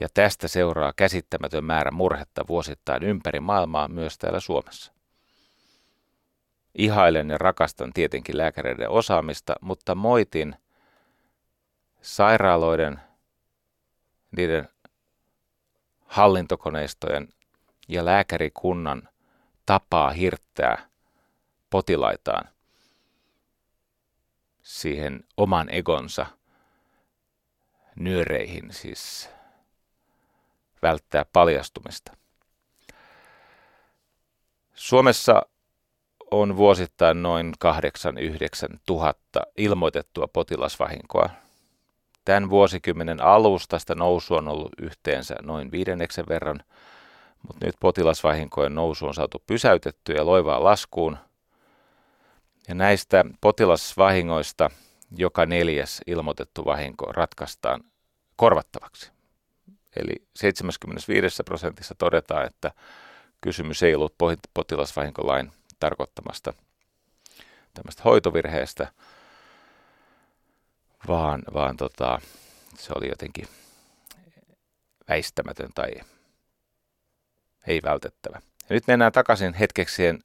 Ja 0.00 0.08
tästä 0.14 0.48
seuraa 0.48 0.92
käsittämätön 0.96 1.64
määrä 1.64 1.90
murhetta 1.90 2.44
vuosittain 2.48 3.02
ympäri 3.02 3.40
maailmaa 3.40 3.88
myös 3.88 4.18
täällä 4.18 4.40
Suomessa. 4.40 4.92
Ihailen 6.74 7.30
ja 7.30 7.38
rakastan 7.38 7.92
tietenkin 7.92 8.38
lääkäreiden 8.38 8.90
osaamista, 8.90 9.54
mutta 9.60 9.94
moitin 9.94 10.56
sairaaloiden, 12.02 13.00
niiden 14.36 14.68
hallintokoneistojen 16.10 17.28
ja 17.88 18.04
lääkärikunnan 18.04 19.08
tapaa 19.66 20.10
hirttää 20.10 20.88
potilaitaan 21.70 22.48
siihen 24.62 25.24
oman 25.36 25.68
egonsa 25.74 26.26
nyöreihin, 27.96 28.72
siis 28.72 29.30
välttää 30.82 31.24
paljastumista. 31.32 32.16
Suomessa 34.74 35.42
on 36.30 36.56
vuosittain 36.56 37.22
noin 37.22 37.52
8-9 38.72 38.76
tuhatta 38.86 39.40
ilmoitettua 39.56 40.28
potilasvahinkoa. 40.32 41.30
Tämän 42.24 42.50
vuosikymmenen 42.50 43.22
alusta 43.22 43.78
sitä 43.78 43.94
nousu 43.94 44.34
on 44.34 44.48
ollut 44.48 44.72
yhteensä 44.82 45.34
noin 45.42 45.70
viidenneksen 45.70 46.24
verran, 46.28 46.60
mutta 47.48 47.66
nyt 47.66 47.74
potilasvahinkojen 47.80 48.74
nousu 48.74 49.06
on 49.06 49.14
saatu 49.14 49.42
pysäytettyä 49.46 50.14
ja 50.14 50.26
loivaa 50.26 50.64
laskuun. 50.64 51.16
Ja 52.68 52.74
näistä 52.74 53.24
potilasvahingoista 53.40 54.70
joka 55.16 55.46
neljäs 55.46 56.00
ilmoitettu 56.06 56.64
vahinko 56.64 57.06
ratkaistaan 57.12 57.80
korvattavaksi. 58.36 59.10
Eli 59.96 60.12
75 60.36 61.42
prosentissa 61.42 61.94
todetaan, 61.94 62.46
että 62.46 62.70
kysymys 63.40 63.82
ei 63.82 63.94
ollut 63.94 64.14
potilasvahinkolain 64.54 65.52
tarkoittamasta 65.80 66.52
tämmöistä 67.74 68.02
hoitovirheestä, 68.04 68.92
vaan, 71.08 71.42
vaan 71.54 71.76
tota, 71.76 72.20
se 72.78 72.92
oli 72.96 73.08
jotenkin 73.08 73.48
väistämätön 75.08 75.70
tai 75.74 75.90
ei 77.66 77.80
vältettävä. 77.82 78.40
Ja 78.68 78.74
nyt 78.74 78.86
mennään 78.86 79.12
takaisin 79.12 79.54
hetkekseen 79.54 80.18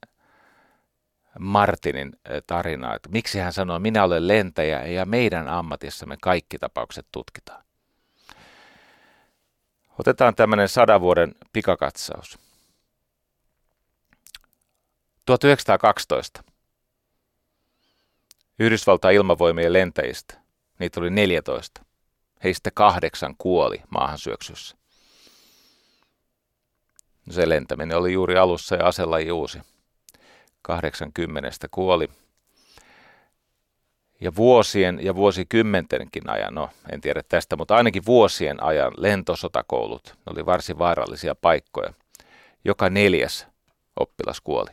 Martinin 1.39 2.19
tarinaa, 2.47 2.95
että 2.95 3.09
miksi 3.09 3.39
hän 3.39 3.53
sanoo, 3.53 3.79
minä 3.79 4.03
olen 4.03 4.27
lentäjä 4.27 4.85
ja 4.85 5.05
meidän 5.05 5.47
ammatissamme 5.47 6.17
kaikki 6.21 6.59
tapaukset 6.59 7.07
tutkitaan. 7.11 7.65
Otetaan 9.99 10.35
tämmöinen 10.35 10.69
sadan 10.69 11.01
vuoden 11.01 11.35
pikakatsaus. 11.53 12.39
1912. 15.25 16.43
Yhdysvaltain 18.59 19.15
ilmavoimien 19.15 19.73
lentäjistä, 19.73 20.44
niitä 20.79 20.99
oli 20.99 21.09
14. 21.09 21.81
Heistä 22.43 22.71
kahdeksan 22.73 23.35
kuoli 23.37 23.81
maahan 23.89 24.17
syöksyssä. 24.17 24.77
No 27.25 27.33
se 27.33 27.49
lentäminen 27.49 27.97
oli 27.97 28.13
juuri 28.13 28.37
alussa 28.37 28.75
ja 28.75 28.87
aselaji 28.87 29.31
uusi. 29.31 29.59
80 30.61 31.49
kuoli. 31.71 32.09
Ja 34.21 34.35
vuosien 34.35 34.99
ja 35.01 35.15
vuosikymmentenkin 35.15 36.29
ajan, 36.29 36.55
no 36.55 36.69
en 36.91 37.01
tiedä 37.01 37.23
tästä, 37.29 37.55
mutta 37.55 37.75
ainakin 37.75 38.05
vuosien 38.05 38.63
ajan 38.63 38.91
lentosotakoulut 38.97 40.07
ne 40.07 40.31
oli 40.31 40.45
varsin 40.45 40.77
vaarallisia 40.77 41.35
paikkoja. 41.35 41.93
Joka 42.65 42.89
neljäs 42.89 43.47
oppilas 43.99 44.41
kuoli. 44.41 44.69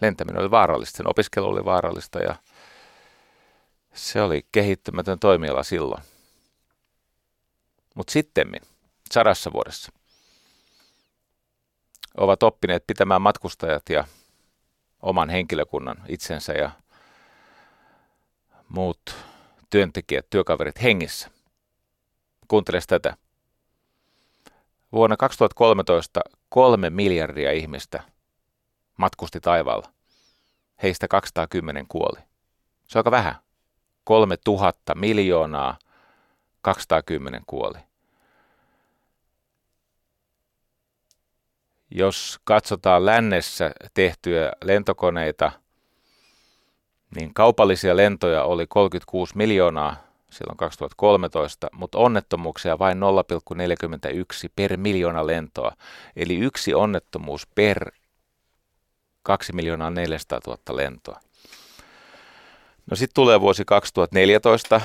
Lentäminen 0.00 0.40
oli 0.42 0.50
vaarallista, 0.50 0.96
sen 0.96 1.10
opiskelu 1.10 1.46
oli 1.46 1.64
vaarallista 1.64 2.18
ja 2.18 2.34
se 3.94 4.22
oli 4.22 4.46
kehittymätön 4.52 5.18
toimiala 5.18 5.62
silloin. 5.62 6.02
Mutta 7.94 8.12
sittemmin, 8.12 8.60
sadassa 9.12 9.52
vuodessa, 9.52 9.92
ovat 12.16 12.42
oppineet 12.42 12.86
pitämään 12.86 13.22
matkustajat 13.22 13.82
ja 13.88 14.04
oman 15.02 15.30
henkilökunnan 15.30 15.96
itsensä 16.08 16.52
ja 16.52 16.70
muut 18.68 19.16
työntekijät, 19.70 20.26
työkaverit 20.30 20.82
hengissä. 20.82 21.30
Kuuntele 22.48 22.80
tätä. 22.86 23.16
Vuonna 24.92 25.16
2013 25.16 26.20
kolme 26.48 26.90
miljardia 26.90 27.52
ihmistä 27.52 28.02
matkusti 28.96 29.40
taivaalla. 29.40 29.92
Heistä 30.82 31.08
210 31.08 31.86
kuoli. 31.88 32.20
Se 32.88 32.98
on 32.98 33.00
aika 33.00 33.10
vähän. 33.10 33.43
3000 34.04 34.94
miljoonaa 34.94 35.78
210 36.62 37.42
kuoli. 37.46 37.78
Jos 41.90 42.40
katsotaan 42.44 43.06
lännessä 43.06 43.70
tehtyjä 43.94 44.52
lentokoneita, 44.64 45.52
niin 47.16 47.34
kaupallisia 47.34 47.96
lentoja 47.96 48.44
oli 48.44 48.66
36 48.66 49.36
miljoonaa 49.36 49.96
silloin 50.30 50.56
2013, 50.56 51.68
mutta 51.72 51.98
onnettomuuksia 51.98 52.78
vain 52.78 52.98
0,41 52.98 54.50
per 54.56 54.76
miljoona 54.76 55.26
lentoa. 55.26 55.72
Eli 56.16 56.38
yksi 56.38 56.74
onnettomuus 56.74 57.46
per 57.54 57.92
2 59.22 59.52
miljoonaa 59.52 59.90
400 59.90 60.40
000 60.46 60.76
lentoa. 60.76 61.20
No 62.90 62.96
sitten 62.96 63.14
tulee 63.14 63.40
vuosi 63.40 63.64
2014. 63.64 64.80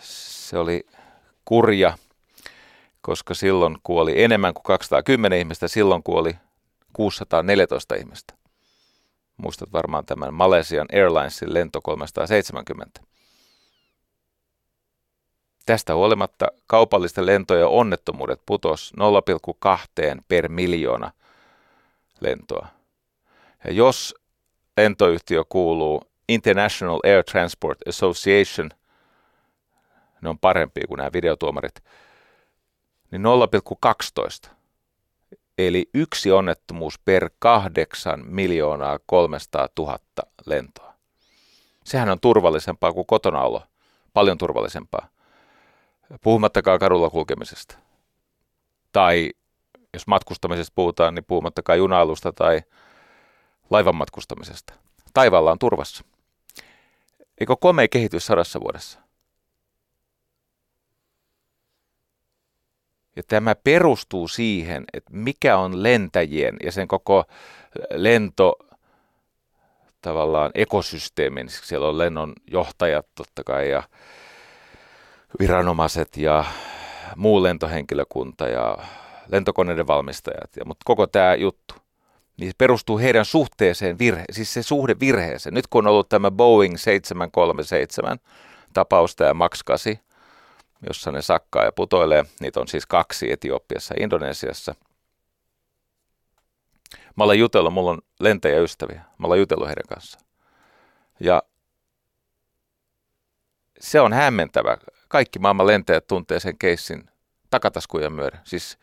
Se 0.00 0.58
oli 0.58 0.86
kurja, 1.44 1.98
koska 3.00 3.34
silloin 3.34 3.76
kuoli 3.82 4.22
enemmän 4.22 4.54
kuin 4.54 4.62
210 4.62 5.38
ihmistä, 5.38 5.68
silloin 5.68 6.02
kuoli 6.02 6.36
614 6.92 7.94
ihmistä. 7.94 8.34
Muistat 9.36 9.72
varmaan 9.72 10.06
tämän 10.06 10.34
Malesian 10.34 10.86
Airlinesin 10.92 11.54
lento 11.54 11.80
370. 11.80 13.00
Tästä 15.66 15.94
huolimatta 15.94 16.46
kaupallisten 16.66 17.26
lentojen 17.26 17.66
onnettomuudet 17.66 18.40
putos 18.46 18.92
0,2 20.16 20.22
per 20.28 20.48
miljoona 20.48 21.10
lentoa. 22.20 22.66
Ja 23.64 23.72
jos 23.72 24.14
lentoyhtiö 24.76 25.44
kuuluu 25.48 26.02
International 26.28 27.00
Air 27.04 27.24
Transport 27.24 27.78
Association, 27.88 28.70
ne 30.20 30.28
on 30.28 30.38
parempia 30.38 30.84
kuin 30.88 30.98
nämä 30.98 31.12
videotuomarit, 31.12 31.84
niin 33.10 33.22
0,12. 34.46 34.50
Eli 35.58 35.90
yksi 35.94 36.32
onnettomuus 36.32 36.98
per 36.98 37.30
8 37.38 38.24
miljoonaa 38.26 38.98
300 39.06 39.68
000 39.78 39.98
lentoa. 40.46 40.94
Sehän 41.84 42.08
on 42.08 42.20
turvallisempaa 42.20 42.92
kuin 42.92 43.06
kotona 43.06 43.42
olo. 43.42 43.62
Paljon 44.12 44.38
turvallisempaa. 44.38 45.08
Puhumattakaan 46.22 46.78
kadulla 46.78 47.10
kulkemisesta. 47.10 47.76
Tai 48.92 49.30
jos 49.94 50.06
matkustamisesta 50.06 50.72
puhutaan, 50.74 51.14
niin 51.14 51.24
puhumattakaan 51.24 51.78
junailusta 51.78 52.32
tai 52.32 52.62
laivan 53.70 53.96
matkustamisesta. 53.96 54.74
Taivaalla 55.14 55.50
on 55.50 55.58
turvassa. 55.58 56.04
Eikö 57.40 57.56
komea 57.56 57.88
kehitys 57.88 58.26
sadassa 58.26 58.60
vuodessa? 58.60 59.00
Ja 63.16 63.22
tämä 63.28 63.54
perustuu 63.54 64.28
siihen, 64.28 64.84
että 64.92 65.10
mikä 65.12 65.58
on 65.58 65.82
lentäjien 65.82 66.56
ja 66.62 66.72
sen 66.72 66.88
koko 66.88 67.24
lento 67.90 68.58
tavallaan 70.02 70.50
ekosysteemin. 70.54 71.48
Siellä 71.48 71.88
on 71.88 71.98
lennon 71.98 72.32
johtajat 72.50 73.06
totta 73.14 73.44
kai 73.44 73.70
ja 73.70 73.82
viranomaiset 75.38 76.16
ja 76.16 76.44
muu 77.16 77.42
lentohenkilökunta 77.42 78.48
ja 78.48 78.78
lentokoneiden 79.28 79.86
valmistajat. 79.86 80.56
Ja, 80.56 80.64
mutta 80.64 80.82
koko 80.84 81.06
tämä 81.06 81.34
juttu, 81.34 81.74
niin 82.36 82.50
se 82.50 82.54
perustuu 82.58 82.98
heidän 82.98 83.24
suhteeseen, 83.24 83.98
virhe, 83.98 84.24
siis 84.30 84.54
se 84.54 84.62
suhde 84.62 84.96
virheeseen. 85.00 85.54
Nyt 85.54 85.66
kun 85.66 85.86
on 85.86 85.92
ollut 85.92 86.08
tämä 86.08 86.30
Boeing 86.30 86.76
737 86.76 88.18
tapaus, 88.72 89.16
tämä 89.16 89.34
Max 89.34 89.62
8, 89.62 89.96
jossa 90.86 91.12
ne 91.12 91.22
sakkaa 91.22 91.64
ja 91.64 91.72
putoilee. 91.72 92.24
Niitä 92.40 92.60
on 92.60 92.68
siis 92.68 92.86
kaksi 92.86 93.32
Etiopiassa 93.32 93.94
ja 93.94 94.04
Indonesiassa. 94.04 94.74
Mä 97.16 97.24
olen 97.24 97.38
jutellut, 97.38 97.72
mulla 97.72 97.90
on 97.90 98.02
lentäjäystäviä. 98.20 99.04
Mä 99.18 99.26
olen 99.26 99.38
jutellut 99.38 99.68
heidän 99.68 99.84
kanssaan. 99.88 100.24
Ja 101.20 101.42
se 103.80 104.00
on 104.00 104.12
hämmentävä. 104.12 104.78
Kaikki 105.08 105.38
maailman 105.38 105.66
lentäjät 105.66 106.06
tuntee 106.06 106.40
sen 106.40 106.58
keissin 106.58 107.10
takataskujen 107.50 108.12
myöden. 108.12 108.40
Siis 108.44 108.78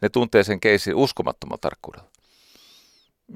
ne 0.00 0.08
tuntee 0.08 0.42
sen 0.42 0.60
keissin 0.60 0.94
uskomattomalla 0.94 1.58
tarkkuudella. 1.60 2.11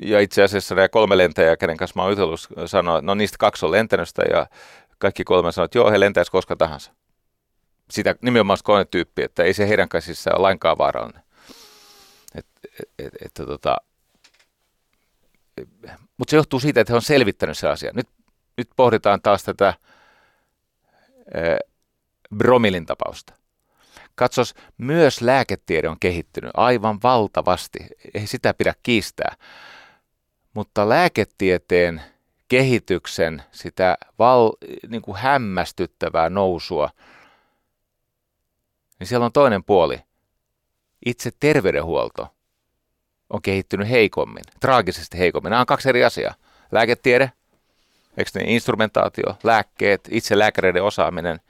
Ja 0.03 0.21
itse 0.21 0.43
asiassa 0.43 0.75
nämä 0.75 0.89
kolme 0.89 1.19
lentäjää, 1.19 1.57
kenen 1.57 1.77
kanssa 1.77 1.95
mä 1.97 2.03
oon 2.03 2.13
jutellut, 2.13 2.49
sanoo, 2.67 3.01
no 3.01 3.15
niistä 3.15 3.37
kaksi 3.39 3.67
on 3.67 3.73
lentänyt 3.73 4.09
ja 4.31 4.47
kaikki 4.99 5.25
kolme 5.25 5.53
sanoo, 5.53 5.65
että 5.65 5.79
joo, 5.79 5.91
he 5.91 6.01
lentäisi 6.01 6.31
koska 6.31 6.57
tahansa 6.57 6.93
sitä 7.91 8.15
nimenomaan 8.23 8.59
konetyyppiä, 8.65 9.25
että 9.25 9.43
ei 9.43 9.55
se 9.55 9.69
heidän 9.69 9.89
käsissä 9.89 10.31
ole 10.31 10.43
lainkaan 10.43 10.79
vaarallinen. 10.79 11.23
Et, 12.35 12.47
et, 12.81 12.89
et, 12.99 13.15
et, 13.25 13.35
tota, 13.35 13.77
mutta 16.17 16.31
se 16.31 16.37
johtuu 16.37 16.61
siitä, 16.61 16.81
että 16.81 16.93
he 16.93 16.97
on 16.97 17.03
selvittänyt 17.03 17.59
se 17.59 17.69
asia. 17.69 17.91
Nyt, 17.95 18.09
nyt 18.57 18.69
pohditaan 18.77 19.23
taas 19.23 19.45
tätä 19.45 19.67
ää, 19.67 21.59
Bromilin 22.37 22.87
tapausta. 22.87 23.33
Katsos, 24.15 24.55
myös 24.79 25.21
lääketiede 25.21 25.89
on 25.89 26.01
kehittynyt 26.01 26.51
aivan 26.55 26.99
valtavasti. 27.03 27.79
Ei 28.15 28.27
sitä 28.27 28.55
pidä 28.55 28.75
kiistää. 28.83 29.37
Mutta 30.57 30.89
lääketieteen 30.89 32.03
kehityksen 32.49 33.43
sitä 33.53 33.99
val, 34.19 34.53
niin 34.89 35.03
kuin 35.03 35.17
hämmästyttävää 35.17 36.31
nousua– 36.31 36.91
niin 38.99 39.07
siellä 39.07 39.27
on 39.27 39.33
toinen 39.33 39.65
puoli. 39.65 40.01
Itse 41.07 41.31
terveydenhuolto 41.41 42.29
on 43.31 43.43
kehittynyt 43.43 43.91
heikommin, 43.91 44.45
traagisesti 44.61 45.19
heikommin. 45.19 45.51
Nämä 45.51 45.61
on 45.61 45.67
kaksi 45.67 45.89
eri 45.89 46.05
asiaa. 46.05 46.35
Lääketiede, 46.73 47.33
eikö 48.17 48.31
ne 48.35 48.45
instrumentaatio, 48.45 49.37
lääkkeet, 49.45 50.09
itse 50.11 50.39
lääkäreiden 50.39 50.83
osaaminen, 50.83 51.41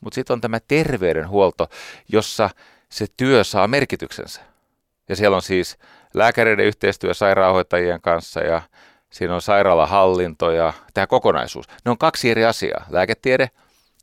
mutta 0.00 0.14
sitten 0.14 0.34
on 0.34 0.40
tämä 0.40 0.60
terveydenhuolto, 0.60 1.68
jossa 2.08 2.50
se 2.88 3.06
työ 3.16 3.44
saa 3.44 3.68
merkityksensä. 3.68 4.40
Ja 5.08 5.16
siellä 5.16 5.36
on 5.36 5.42
siis 5.42 5.78
lääkäreiden 6.16 6.66
yhteistyö 6.66 7.14
sairaanhoitajien 7.14 8.00
kanssa 8.00 8.40
ja 8.40 8.62
siinä 9.10 9.34
on 9.34 9.42
sairaalahallinto 9.42 10.50
ja 10.50 10.72
tämä 10.94 11.06
kokonaisuus. 11.06 11.66
Ne 11.84 11.90
on 11.90 11.98
kaksi 11.98 12.30
eri 12.30 12.44
asiaa, 12.44 12.86
lääketiede 12.90 13.50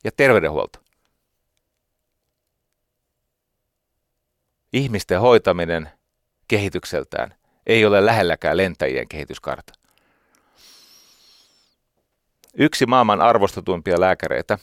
ja 0.03 0.11
terveydenhuolto. 0.17 0.83
ihmisten 4.73 5.19
hoitaminen 5.19 5.89
kehitykseltään 6.47 7.35
ei 7.65 7.85
ole 7.85 8.05
lähelläkään 8.05 8.57
lentäjien 8.57 9.07
kehityskarta. 9.07 9.73
Yksi 12.57 12.85
maailman 12.85 13.21
arvostetuimpia 13.21 13.99
lääkäreitä, 13.99 14.57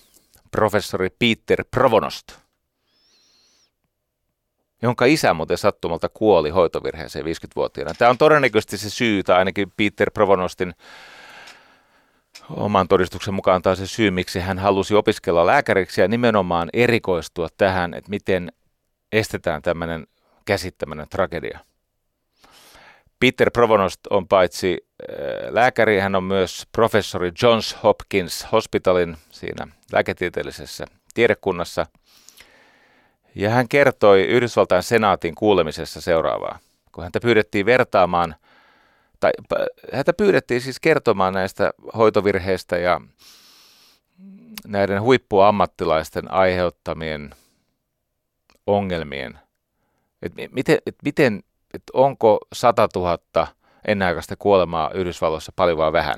professori 0.51 1.11
Peter 1.11 1.65
Provonost, 1.71 2.40
jonka 4.83 5.05
isä 5.05 5.35
muuten 5.35 5.59
sattumalta 5.59 6.09
kuoli 6.09 6.51
hoitovirheeseen 6.51 7.25
50-vuotiaana. 7.25 7.95
Tämä 7.99 8.11
on 8.11 8.19
todennäköisesti 8.19 8.79
se 8.79 8.91
syy, 8.91 9.23
tai 9.23 9.37
ainakin 9.39 9.73
Peter 9.77 10.11
Provonostin 10.11 10.75
oman 12.51 12.89
todistuksen 12.89 13.35
mukaan 13.35 13.63
taas 13.63 13.79
se 13.79 13.87
syy, 13.87 14.11
miksi 14.11 14.41
hän 14.41 14.59
halusi 14.59 14.95
opiskella 14.95 15.47
lääkäriksi 15.47 16.01
ja 16.01 16.09
nimenomaan 16.09 16.69
erikoistua 16.73 17.49
tähän, 17.57 17.95
että 17.95 18.11
miten 18.11 18.53
estetään 19.13 19.63
tämmöinen 19.63 20.07
käsittämäinen 20.45 21.07
tragedia. 21.11 21.59
Peter 23.21 23.51
Provonost 23.51 24.01
on 24.11 24.29
paitsi 24.29 24.79
äh, 24.79 25.53
lääkäri, 25.55 25.99
hän 25.99 26.15
on 26.15 26.25
myös 26.25 26.67
professori 26.73 27.33
Johns 27.43 27.77
Hopkins 27.83 28.47
Hospitalin 28.53 29.17
siinä 29.31 29.67
lääketieteellisessä 29.93 30.85
tiedekunnassa. 31.15 31.87
Ja 33.35 33.51
hän 33.51 33.69
kertoi 33.69 34.23
Yhdysvaltain 34.23 34.83
senaatin 34.83 35.35
kuulemisessa 35.35 36.01
seuraavaa. 36.01 36.59
Kun 36.93 37.05
häntä 37.05 37.21
pyydettiin 37.21 37.67
vertaamaan, 37.67 38.35
tai 39.21 39.31
häntä 39.93 40.13
pyydettiin 40.13 40.61
siis 40.61 40.81
kertomaan 40.81 41.35
näistä 41.35 41.71
hoitovirheistä 41.97 42.79
ja 42.79 43.01
näiden 44.67 45.03
huippuammattilaisten 45.03 46.31
aiheuttamien 46.33 47.31
ongelmien. 48.67 49.39
Et 50.23 50.33
miten, 50.53 50.79
et 50.87 50.97
miten 51.05 51.43
että 51.75 51.91
onko 51.95 52.39
100 52.53 52.89
000 52.95 53.47
ennenaikaista 53.87 54.37
kuolemaa 54.39 54.91
Yhdysvalloissa 54.95 55.53
paljon 55.57 55.79
vai 55.79 55.93
vähän. 55.93 56.15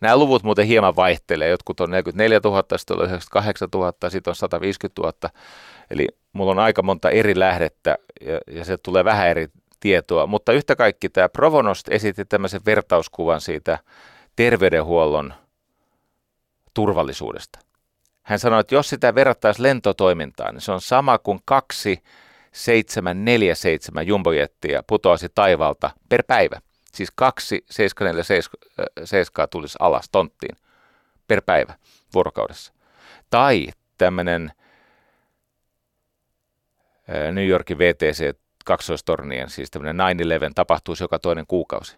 Nämä 0.00 0.16
luvut 0.16 0.42
muuten 0.42 0.66
hieman 0.66 0.96
vaihtelee. 0.96 1.48
Jotkut 1.48 1.80
on 1.80 1.90
44 1.90 2.40
000, 2.44 2.78
sitten 2.78 2.96
on 2.96 3.04
98 3.04 3.68
000, 3.74 3.92
sitten 4.10 4.30
on 4.30 4.36
150 4.36 5.02
000. 5.02 5.12
Eli 5.90 6.06
mulla 6.32 6.50
on 6.50 6.58
aika 6.58 6.82
monta 6.82 7.10
eri 7.10 7.38
lähdettä 7.38 7.96
ja, 8.20 8.40
ja 8.46 8.64
se 8.64 8.76
tulee 8.76 9.04
vähän 9.04 9.28
eri 9.28 9.48
tietoa. 9.80 10.26
Mutta 10.26 10.52
yhtä 10.52 10.76
kaikki 10.76 11.08
tämä 11.08 11.28
Provonost 11.28 11.88
esitti 11.88 12.24
tämmöisen 12.24 12.60
vertauskuvan 12.66 13.40
siitä 13.40 13.78
terveydenhuollon 14.36 15.34
turvallisuudesta. 16.74 17.58
Hän 18.22 18.38
sanoi, 18.38 18.60
että 18.60 18.74
jos 18.74 18.88
sitä 18.88 19.14
verrattaisiin 19.14 19.62
lentotoimintaan, 19.62 20.54
niin 20.54 20.62
se 20.62 20.72
on 20.72 20.80
sama 20.80 21.18
kuin 21.18 21.38
kaksi 21.44 22.02
747 22.52 24.06
jumbojettia 24.06 24.82
putoasi 24.86 25.28
taivalta 25.34 25.90
per 26.08 26.22
päivä. 26.26 26.60
Siis 26.94 27.10
kaksi 27.14 27.64
747 27.70 29.48
tulisi 29.50 29.76
alas 29.80 30.08
tonttiin 30.12 30.56
per 31.28 31.42
päivä 31.46 31.74
vuorokaudessa. 32.14 32.72
Tai 33.30 33.68
tämmöinen 33.98 34.52
New 37.32 37.48
Yorkin 37.48 37.78
VTC 37.78 38.36
kaksoistornien, 38.64 39.50
siis 39.50 39.70
tämmöinen 39.70 39.96
9-11 40.50 40.52
tapahtuisi 40.54 41.04
joka 41.04 41.18
toinen 41.18 41.46
kuukausi, 41.46 41.96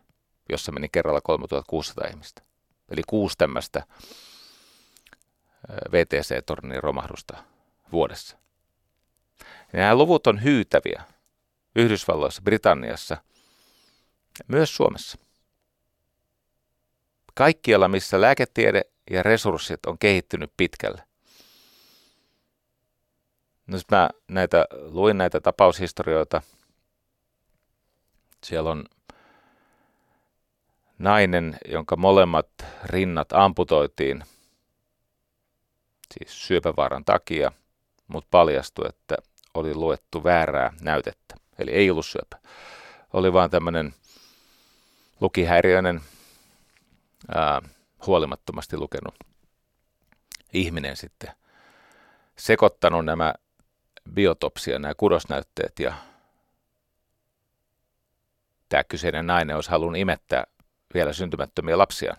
jossa 0.48 0.72
meni 0.72 0.88
kerralla 0.88 1.20
3600 1.20 2.08
ihmistä. 2.08 2.42
Eli 2.90 3.02
kuusi 3.06 3.38
tämmöistä 3.38 3.82
VTC-tornin 5.92 6.82
romahdusta 6.82 7.36
vuodessa. 7.92 8.38
Ja 9.72 9.78
nämä 9.78 9.94
luvut 9.94 10.26
on 10.26 10.42
hyytäviä 10.42 11.02
Yhdysvalloissa, 11.76 12.42
Britanniassa, 12.42 13.16
myös 14.48 14.76
Suomessa. 14.76 15.18
Kaikkialla, 17.34 17.88
missä 17.88 18.20
lääketiede 18.20 18.82
ja 19.10 19.22
resurssit 19.22 19.86
on 19.86 19.98
kehittynyt 19.98 20.52
pitkälle. 20.56 21.07
No 23.68 23.78
mä 23.90 24.10
näitä, 24.28 24.64
luin 24.72 25.18
näitä 25.18 25.40
tapaushistorioita. 25.40 26.42
Siellä 28.44 28.70
on 28.70 28.84
nainen, 30.98 31.58
jonka 31.68 31.96
molemmat 31.96 32.48
rinnat 32.84 33.32
amputoitiin, 33.32 34.24
siis 36.14 36.46
syöpävaaran 36.46 37.04
takia, 37.04 37.52
mutta 38.08 38.28
paljastui, 38.30 38.88
että 38.88 39.16
oli 39.54 39.74
luettu 39.74 40.24
väärää 40.24 40.72
näytettä. 40.80 41.34
Eli 41.58 41.70
ei 41.70 41.90
ollut 41.90 42.06
syöpä. 42.06 42.38
Oli 43.12 43.32
vaan 43.32 43.50
tämmöinen 43.50 43.94
lukihäiriöinen, 45.20 46.00
ää, 47.34 47.62
huolimattomasti 48.06 48.76
lukenut 48.76 49.14
ihminen 50.52 50.96
sitten 50.96 51.30
sekoittanut 52.38 53.04
nämä 53.04 53.34
biotopsia, 54.14 54.78
nämä 54.78 54.94
kudosnäytteet 54.94 55.78
ja 55.78 55.94
tämä 58.68 58.84
kyseinen 58.84 59.26
nainen 59.26 59.56
olisi 59.56 59.70
halunnut 59.70 60.00
imettää 60.00 60.44
vielä 60.94 61.12
syntymättömiä 61.12 61.78
lapsia, 61.78 62.16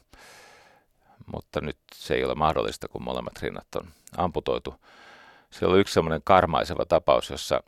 mutta 1.33 1.61
nyt 1.61 1.77
se 1.93 2.13
ei 2.13 2.23
ole 2.23 2.35
mahdollista, 2.35 2.87
kun 2.87 3.03
molemmat 3.03 3.41
rinnat 3.41 3.75
on 3.75 3.87
amputoitu. 4.17 4.75
Siellä 5.49 5.73
oli 5.73 5.81
yksi 5.81 5.93
semmoinen 5.93 6.21
karmaiseva 6.23 6.85
tapaus, 6.85 7.29
jossa 7.29 7.63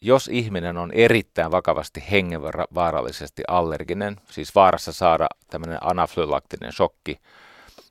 jos 0.00 0.28
ihminen 0.28 0.76
on 0.76 0.92
erittäin 0.92 1.50
vakavasti 1.50 2.04
hengenvaarallisesti 2.10 3.42
allerginen, 3.48 4.16
siis 4.30 4.54
vaarassa 4.54 4.92
saada 4.92 5.26
tämmöinen 5.50 5.78
anafylaktinen 5.80 6.72
shokki 6.72 7.20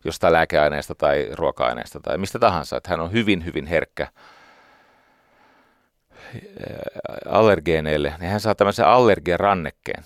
jostain 0.03 0.33
lääkeaineesta 0.33 0.95
tai 0.95 1.29
ruoka-aineesta 1.31 1.99
tai 1.99 2.17
mistä 2.17 2.39
tahansa, 2.39 2.77
että 2.77 2.89
hän 2.89 2.99
on 2.99 3.11
hyvin, 3.11 3.45
hyvin 3.45 3.65
herkkä 3.65 4.07
allergeeneille, 7.29 8.13
niin 8.19 8.31
hän 8.31 8.39
saa 8.39 8.55
tämmöisen 8.55 8.85
allergian 8.85 9.39
rannekkeen. 9.39 10.03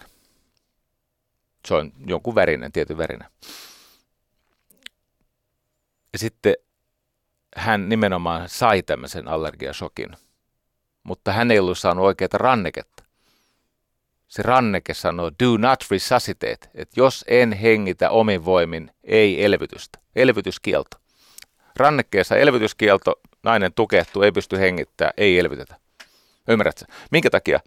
Se 1.67 1.73
on 1.73 1.91
jonkun 2.07 2.35
värinen, 2.35 2.71
tietyn 2.71 2.97
värinen. 2.97 3.27
Ja 6.13 6.19
sitten 6.19 6.53
hän 7.55 7.89
nimenomaan 7.89 8.49
sai 8.49 8.81
tämmöisen 8.81 9.27
allergiasokin, 9.27 10.09
mutta 11.03 11.33
hän 11.33 11.51
ei 11.51 11.59
ollut 11.59 11.77
saanut 11.77 12.05
oikeaa 12.05 12.29
ranneketta. 12.33 13.03
Se 14.27 14.43
ranneke 14.43 14.93
sanoo, 14.93 15.31
do 15.43 15.57
not 15.57 15.79
resuscitate, 15.91 16.69
että 16.75 16.99
jos 16.99 17.25
en 17.27 17.53
hengitä 17.53 18.09
omin 18.09 18.45
voimin, 18.45 18.91
ei 19.03 19.45
elvytystä. 19.45 19.99
Elvytyskielto. 20.15 20.97
Rannekkeessa 21.75 22.35
elvytyskielto, 22.35 23.19
nainen 23.43 23.73
tukehtuu, 23.73 24.21
ei 24.21 24.31
pysty 24.31 24.59
hengittämään, 24.59 25.13
ei 25.17 25.39
elvytetä. 25.39 25.82
Ymmärrätkö? 26.47 26.85
Minkä 27.11 27.29
takia? 27.29 27.59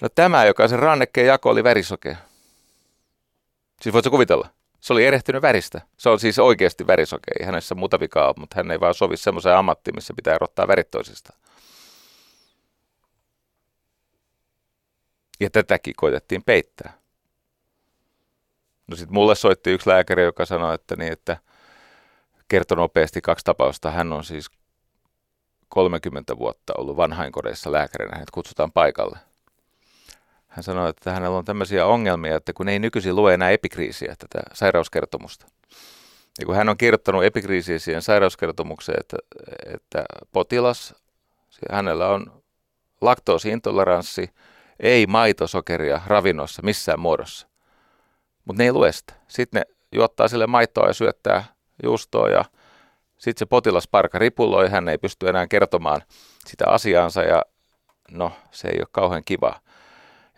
No 0.00 0.08
tämä, 0.08 0.44
joka 0.44 0.68
sen 0.68 0.78
rannekkeen 0.78 1.26
jako 1.26 1.50
oli 1.50 1.64
värisokea. 1.64 2.16
Siis 3.82 3.92
voitko 3.92 4.10
kuvitella? 4.10 4.48
Se 4.80 4.92
oli 4.92 5.06
erehtynyt 5.06 5.42
väristä. 5.42 5.80
Se 5.96 6.08
on 6.08 6.20
siis 6.20 6.38
oikeasti 6.38 6.86
värisokea. 6.86 7.34
Ei 7.40 7.46
hänessä 7.46 7.74
muuta 7.74 8.00
vikaa 8.00 8.34
mutta 8.36 8.56
hän 8.56 8.70
ei 8.70 8.80
vaan 8.80 8.94
sovi 8.94 9.16
semmoiseen 9.16 9.56
ammattiin, 9.56 9.94
missä 9.94 10.14
pitää 10.16 10.34
erottaa 10.34 10.68
värit 10.68 10.90
toisistaan. 10.90 11.38
Ja 15.40 15.50
tätäkin 15.50 15.94
koitettiin 15.96 16.42
peittää. 16.44 16.92
No 18.86 18.96
sitten 18.96 19.14
mulle 19.14 19.34
soitti 19.34 19.70
yksi 19.70 19.90
lääkäri, 19.90 20.22
joka 20.22 20.46
sanoi, 20.46 20.74
että, 20.74 20.96
niin, 20.96 21.12
että 21.12 21.36
kertoi 22.48 22.76
nopeasti 22.76 23.20
kaksi 23.20 23.44
tapausta. 23.44 23.90
Hän 23.90 24.12
on 24.12 24.24
siis 24.24 24.50
30 25.68 26.38
vuotta 26.38 26.72
ollut 26.78 26.96
vanhainkodeissa 26.96 27.72
lääkärinä, 27.72 28.14
hänet 28.14 28.30
kutsutaan 28.30 28.72
paikalle. 28.72 29.18
Hän 30.48 30.62
sanoi, 30.62 30.90
että 30.90 31.12
hänellä 31.12 31.38
on 31.38 31.44
tämmöisiä 31.44 31.86
ongelmia, 31.86 32.36
että 32.36 32.52
kun 32.52 32.68
ei 32.68 32.78
nykyisin 32.78 33.16
lue 33.16 33.34
enää 33.34 33.50
epikriisiä, 33.50 34.14
tätä 34.18 34.38
sairauskertomusta. 34.52 35.46
Ja 36.40 36.46
kun 36.46 36.54
hän 36.54 36.68
on 36.68 36.76
kirjoittanut 36.76 37.24
epikriisiä 37.24 37.78
siihen 37.78 38.02
sairauskertomukseen, 38.02 39.00
että, 39.00 39.16
että 39.74 40.04
potilas, 40.32 40.94
hänellä 41.72 42.08
on 42.08 42.42
laktoosiintoleranssi, 43.00 44.30
ei 44.80 45.06
maitosokeria 45.06 46.00
ravinnossa 46.06 46.62
missään 46.62 47.00
muodossa. 47.00 47.48
Mutta 48.44 48.62
ne 48.62 48.64
ei 48.64 48.72
lue 48.72 48.92
sitä. 48.92 49.14
Sitten 49.28 49.60
ne 49.60 49.74
juottaa 49.92 50.28
sille 50.28 50.46
maitoa 50.46 50.86
ja 50.86 50.92
syöttää 50.92 51.44
juustoa 51.82 52.28
ja 52.28 52.44
sitten 53.18 53.38
se 53.38 53.46
potilasparka 53.46 54.18
ripulloi, 54.18 54.70
hän 54.70 54.88
ei 54.88 54.98
pysty 54.98 55.28
enää 55.28 55.46
kertomaan 55.46 56.02
sitä 56.46 56.64
asiaansa 56.68 57.22
ja 57.22 57.42
no 58.10 58.32
se 58.50 58.68
ei 58.68 58.78
ole 58.78 58.86
kauhean 58.92 59.24
kivaa. 59.24 59.60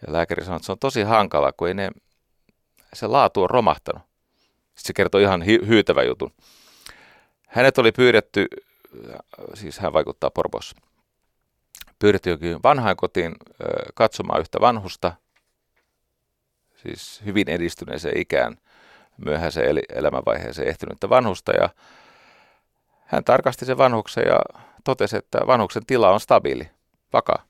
Ja 0.07 0.13
lääkäri 0.13 0.45
sanoi, 0.45 0.57
että 0.57 0.67
se 0.67 0.73
on 0.73 0.79
tosi 0.79 1.03
hankala, 1.03 1.53
kun 1.53 1.69
ei 1.69 1.75
ne, 1.75 1.91
se 2.93 3.07
laatu 3.07 3.43
on 3.43 3.51
romahtanut. 3.51 4.03
Sitten 4.67 4.87
se 4.87 4.93
kertoi 4.93 5.23
ihan 5.23 5.43
hy- 5.43 5.67
hyytävän 5.67 6.07
jutun. 6.07 6.33
Hänet 7.49 7.79
oli 7.79 7.93
pyydetty, 7.93 8.47
siis 9.55 9.79
hän 9.79 9.93
vaikuttaa 9.93 10.31
Porvossa. 10.31 10.77
pyydettiin 11.99 12.33
jokin 12.33 12.63
vanhainkotiin 12.63 13.35
katsomaan 13.95 14.41
yhtä 14.41 14.61
vanhusta, 14.61 15.13
siis 16.83 17.23
hyvin 17.25 17.51
edistyneeseen 17.51 18.19
ikään, 18.19 18.57
myöhäiseen 19.25 19.81
elämänvaiheeseen 19.95 20.69
ehtynyttä 20.69 21.09
vanhusta. 21.09 21.53
Ja 21.53 21.69
hän 23.11 23.25
tarkasti 23.25 23.65
sen 23.65 23.79
vanhuksen 23.79 24.25
ja 24.27 24.41
totesi, 24.85 25.17
että 25.17 25.39
vanhuksen 25.47 25.87
tila 25.87 26.11
on 26.11 26.21
stabiili, 26.21 26.71
vakaa. 27.13 27.45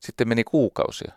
Sitten 0.00 0.28
meni 0.28 0.44
kuukausia, 0.44 1.12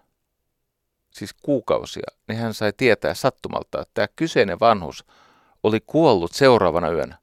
siis 1.11 1.33
kuukausia, 1.33 2.07
niin 2.27 2.39
hän 2.39 2.53
sai 2.53 2.73
tietää 2.77 3.13
sattumalta, 3.13 3.81
että 3.81 3.91
tämä 3.93 4.07
kyseinen 4.15 4.59
vanhus 4.59 5.05
oli 5.63 5.79
kuollut 5.85 6.31
seuraavana 6.31 6.89
yönä. 6.89 7.17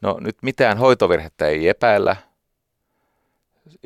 No 0.00 0.18
nyt 0.20 0.36
mitään 0.42 0.78
hoitovirhettä 0.78 1.46
ei 1.46 1.68
epäillä. 1.68 2.16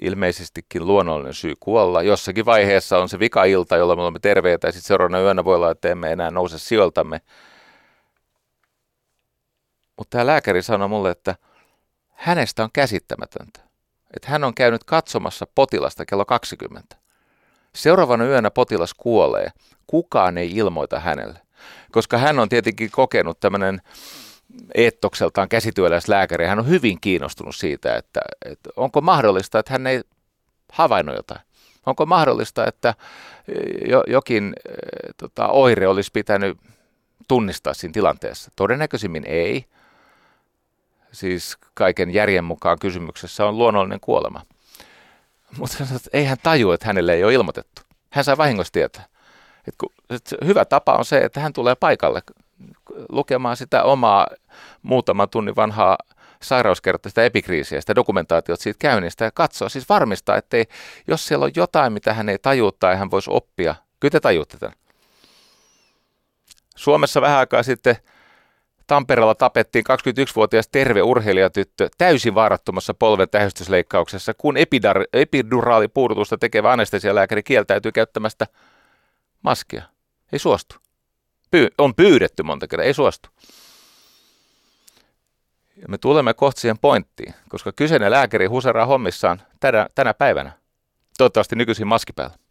Ilmeisestikin 0.01 0.87
luonnollinen 0.87 1.35
syy 1.35 1.55
kuolla. 1.61 2.03
Jossakin 2.03 2.47
vaiheessa 2.47 2.99
on 2.99 3.09
se 3.09 3.19
vika-ilta, 3.19 3.77
jolloin 3.77 3.99
me 3.99 4.03
olemme 4.03 4.19
terveitä 4.19 4.69
ja 4.69 4.73
sitten 4.73 4.89
seuraavana 4.89 5.21
yönä 5.21 5.45
voi 5.45 5.57
olla, 5.57 5.71
että 5.71 5.89
emme 5.89 6.13
enää 6.13 6.31
nouse 6.31 6.59
sijoiltamme. 6.59 7.21
Mutta 9.97 10.11
tämä 10.11 10.27
lääkäri 10.27 10.63
sanoi 10.63 10.89
mulle, 10.89 11.11
että 11.11 11.35
hänestä 12.13 12.65
on 12.65 12.71
käsittämätöntä, 12.73 13.61
että 14.17 14.29
hän 14.29 14.45
on 14.45 14.55
käynyt 14.55 14.85
katsomassa 14.85 15.47
potilasta 15.55 16.07
kello 16.07 16.25
20. 16.25 16.97
Seuraavana 17.75 18.25
yönä 18.25 18.51
potilas 18.51 18.95
kuolee. 18.95 19.49
Kukaan 19.87 20.39
ei 20.39 20.51
ilmoita 20.57 21.01
hänelle, 21.01 21.41
koska 21.93 22.19
hän 22.19 22.39
on 22.39 22.49
tietenkin 22.49 22.91
kokenut 22.91 23.41
tämmöinen 23.41 23.81
eettokseltaan 24.75 25.49
käsityöläislääkäri. 25.49 26.47
Hän 26.47 26.59
on 26.59 26.69
hyvin 26.69 27.01
kiinnostunut 27.01 27.57
siitä, 27.57 27.97
että, 27.97 28.21
että 28.45 28.71
onko 28.77 29.01
mahdollista, 29.01 29.59
että 29.59 29.73
hän 29.73 29.87
ei 29.87 30.03
havainnut 30.73 31.17
jotain. 31.17 31.41
Onko 31.87 32.07
mahdollista, 32.07 32.67
että 32.67 32.95
jo, 33.89 34.05
jokin 34.07 34.55
e, 34.69 34.73
tota, 35.17 35.49
oire 35.49 35.89
olisi 35.89 36.11
pitänyt 36.13 36.59
tunnistaa 37.29 37.75
siinä 37.75 37.93
tilanteessa? 37.93 38.51
Todennäköisimmin 38.57 39.25
ei. 39.27 39.65
Siis 41.17 41.57
kaiken 41.75 42.15
järjen 42.15 42.45
mukaan 42.45 42.79
kysymyksessä 42.79 43.47
on 43.47 43.59
luonnollinen 43.59 44.01
kuolema. 44.01 44.43
Mutta 45.59 45.77
ei 46.13 46.25
hän 46.25 46.37
tajua, 46.43 46.75
että 46.75 46.87
hänelle 46.87 47.15
ei 47.15 47.25
ole 47.25 47.35
ilmoitettu. 47.35 47.83
Hän 48.11 48.25
saa 48.25 48.37
vahingossa 48.37 48.73
tietää. 48.73 49.05
Et 49.69 49.75
kun, 49.79 49.93
et 50.11 50.35
hyvä 50.45 50.65
tapa 50.65 50.93
on 50.93 51.05
se, 51.05 51.19
että 51.19 51.41
hän 51.41 51.53
tulee 51.53 51.75
paikalle 51.75 52.23
lukemaan 53.09 53.57
sitä 53.57 53.83
omaa 53.83 54.27
muutaman 54.83 55.29
tunnin 55.29 55.57
vanhaa 55.57 55.99
sairauskertoa, 56.43 57.11
sitä 57.11 57.25
epikriisiä, 57.25 57.81
sitä 57.81 57.95
dokumentaatiota 57.95 58.63
siitä 58.63 58.79
käynnistä 58.79 59.25
ja 59.25 59.31
katsoa, 59.31 59.69
siis 59.69 59.89
varmistaa, 59.89 60.37
että 60.37 60.57
jos 61.09 61.27
siellä 61.27 61.45
on 61.45 61.53
jotain, 61.57 61.93
mitä 61.93 62.15
hän 62.15 62.29
ei 62.29 62.39
tajua 62.39 62.73
tai 62.81 62.97
hän 62.97 63.11
voisi 63.11 63.31
oppia, 63.31 63.75
kyllä 64.01 64.13
te 64.13 64.21
tajuutte 64.21 64.59
tämän. 64.59 64.77
Suomessa 66.77 67.21
vähän 67.21 67.39
aikaa 67.39 67.63
sitten 67.63 67.97
Tampereella 68.87 69.35
tapettiin 69.35 69.85
21-vuotias 69.91 70.69
terve 70.69 71.03
urheilijatyttö 71.03 71.89
täysin 71.99 72.35
vaarattomassa 72.35 72.95
polven 72.95 73.29
tähystysleikkauksessa, 73.31 74.35
kun 74.35 74.57
epidar- 74.57 75.09
epiduraalipuudutusta 75.13 76.39
tekevä 76.39 76.73
anestesialääkäri 76.73 77.43
kieltäytyy 77.43 77.93
käyttämästä 77.93 78.47
maskia. 79.43 79.83
Ei 80.33 80.39
suostu. 80.39 80.77
Pyy- 81.51 81.69
on 81.79 81.95
pyydetty 81.95 82.43
monta 82.43 82.67
kertaa, 82.69 82.87
ei 82.87 82.95
suostu. 82.95 83.29
Ja 85.77 85.89
me 85.89 85.99
tulemme 85.99 86.35
kohta 86.35 86.61
siihen 86.61 86.79
pointtiin, 86.79 87.35
koska 87.49 87.73
kyseinen 87.73 88.11
lääkäri 88.11 88.47
huseraa 88.47 88.87
hommissaan 88.87 89.43
tänä, 89.61 89.87
tänä 89.95 90.15
päivänä. 90.15 90.53
Toivottavasti 91.19 91.57
nykyisin 91.57 91.87
maskipäällä. 91.87 92.46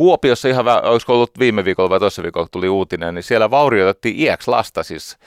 Kuopiossa 0.00 0.48
ihan, 0.48 0.66
olisiko 0.84 1.14
ollut 1.14 1.38
viime 1.38 1.64
viikolla 1.64 1.90
vai 1.90 2.00
toisessa 2.00 2.22
viikolla 2.22 2.48
tuli 2.50 2.68
uutinen, 2.68 3.14
niin 3.14 3.22
siellä 3.22 3.50
vaurioitettiin 3.50 4.20
iäksi 4.20 4.50
lasta, 4.50 4.82
siis 4.82 5.18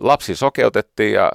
lapsi 0.00 0.36
sokeutettiin 0.36 1.12
ja 1.12 1.32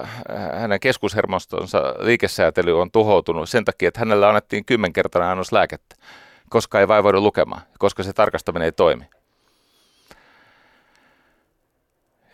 hänen 0.52 0.80
keskushermostonsa 0.80 1.94
liikesäätely 1.98 2.80
on 2.80 2.90
tuhoutunut 2.90 3.48
sen 3.48 3.64
takia, 3.64 3.88
että 3.88 4.00
hänelle 4.00 4.26
annettiin 4.26 4.64
kymmenkertainen 4.64 5.28
annos 5.28 5.52
lääkettä, 5.52 5.96
koska 6.48 6.80
ei 6.80 6.88
vaivoidu 6.88 7.20
lukemaan, 7.20 7.62
koska 7.78 8.02
se 8.02 8.12
tarkastaminen 8.12 8.66
ei 8.66 8.72
toimi. 8.72 9.04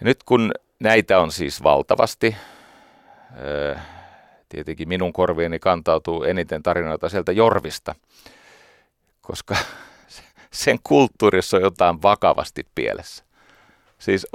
Nyt 0.01 0.23
kun 0.25 0.53
näitä 0.81 1.21
on 1.21 1.33
siis 1.33 1.63
valtavasti, 1.63 2.37
tietenkin 4.49 4.89
minun 4.89 5.13
korviini 5.13 5.59
kantautuu 5.59 6.23
eniten 6.23 6.63
tarinoita 6.63 7.09
sieltä 7.09 7.33
Jorvista, 7.33 7.95
koska 9.21 9.57
sen 10.53 10.79
kulttuurissa 10.85 11.57
on 11.57 11.63
jotain 11.63 12.03
vakavasti 12.03 12.67
pielessä. 12.75 13.25
Siis 13.99 14.27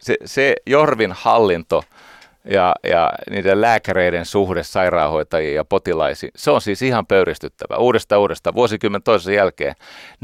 se, 0.00 0.16
se 0.24 0.54
Jorvin 0.66 1.12
hallinto 1.12 1.84
ja, 2.44 2.74
ja 2.82 3.12
niiden 3.30 3.60
lääkäreiden 3.60 4.26
suhde 4.26 4.62
sairaanhoitajiin 4.62 5.54
ja 5.54 5.64
potilaisiin, 5.64 6.32
se 6.36 6.50
on 6.50 6.60
siis 6.60 6.82
ihan 6.82 7.06
pöyristyttävä. 7.06 7.76
Uudesta 7.76 8.18
uudesta, 8.18 8.54
vuosikymmen 8.54 9.02
toisen 9.02 9.34
jälkeen. 9.34 9.74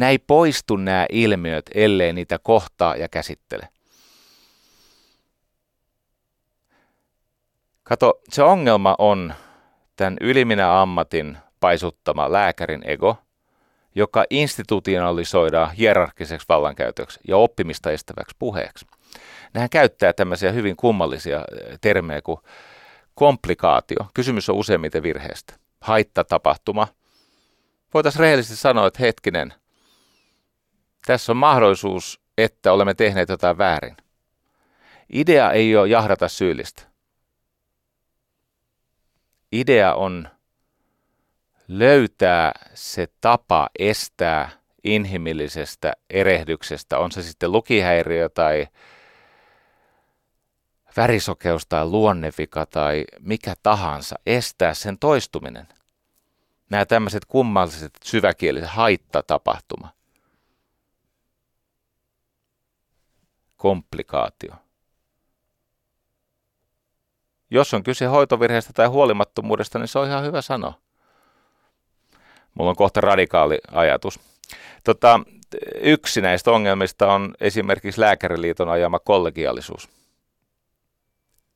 Ei 0.09 0.19
poistu 0.19 0.77
nämä 0.77 1.07
ilmiöt, 1.11 1.71
ellei 1.75 2.13
niitä 2.13 2.39
kohtaa 2.39 2.97
ja 2.97 3.09
käsittele. 3.09 3.69
Kato, 7.83 8.21
se 8.29 8.43
ongelma 8.43 8.95
on 8.99 9.35
tämän 9.97 10.17
yliminä 10.21 10.81
ammatin 10.83 11.39
paisuttama 11.61 12.33
lääkärin 12.33 12.83
ego, 12.85 13.17
joka 13.95 14.25
institutionalisoidaan 14.31 15.73
hierarkiseksi 15.73 16.47
vallankäytöksi 16.49 17.21
ja 17.29 17.37
oppimista 17.37 17.91
estäväksi 17.91 18.37
puheeksi. 18.39 18.87
Nehän 19.55 19.71
käyttää 19.71 20.13
tämmöisiä 20.13 20.53
hyvin 20.53 20.77
kummallisia 20.77 21.39
eh, 21.39 21.79
termejä 21.81 22.23
kuin 22.23 22.39
komplikaatio. 23.15 24.07
Kysymys 24.15 24.49
on 24.49 24.57
useimmiten 24.57 25.03
virheestä. 25.03 25.55
Haittatapahtuma. 25.81 26.89
Voitaisiin 27.95 28.21
rehellisesti 28.21 28.57
sanoa, 28.57 28.87
että 28.87 29.03
hetkinen, 29.03 29.55
tässä 31.07 31.33
on 31.33 31.37
mahdollisuus, 31.37 32.21
että 32.39 32.73
olemme 32.73 32.95
tehneet 32.95 33.29
jotain 33.29 33.59
väärin. 33.59 33.97
Idea 35.13 35.53
ei 35.53 35.77
ole 35.77 35.89
jahdata 35.89 36.29
syyllistä. 36.29 36.83
Idea 39.53 39.95
on 39.95 40.29
löytää 41.69 42.53
se 42.75 43.09
tapa 43.21 43.69
estää 43.79 44.51
inhimillisestä 44.85 45.93
erehdyksestä, 46.11 46.99
on 46.99 47.13
se 47.13 47.23
sitten 47.23 47.53
lukihäiriö 47.53 48.29
tai 48.29 48.69
värisokeus 50.97 51.67
tai 51.67 51.87
luonnevika 51.87 52.67
tai 52.67 53.05
mikä 53.21 53.55
tahansa, 53.63 54.17
estää 54.27 54.75
sen 54.75 54.99
toistuminen. 54.99 55.69
Nämä 56.71 56.87
tämmöiset 56.87 57.25
kummalliset 57.25 57.93
syväkieliset 58.05 58.71
haittatapahtuma. 58.71 59.89
Komplikaatio. 63.57 64.55
Jos 67.51 67.75
on 67.75 67.83
kyse 67.83 68.07
hoitovirheestä 68.07 68.73
tai 68.73 68.87
huolimattomuudesta, 68.87 69.79
niin 69.79 69.89
se 69.89 69.99
on 69.99 70.09
ihan 70.09 70.25
hyvä 70.25 70.43
sanoa. 70.43 70.84
Mulla 72.55 72.71
on 72.71 72.77
kohta 72.77 73.01
radikaali 73.01 73.59
ajatus. 73.73 74.21
Tota, 74.85 75.21
yksi 75.81 76.21
näistä 76.21 76.51
ongelmista 76.51 77.13
on 77.13 77.35
esimerkiksi 77.41 78.01
Lääkäriliiton 78.01 78.69
ajama 78.69 78.99
kollegiaalisuus. 78.99 79.89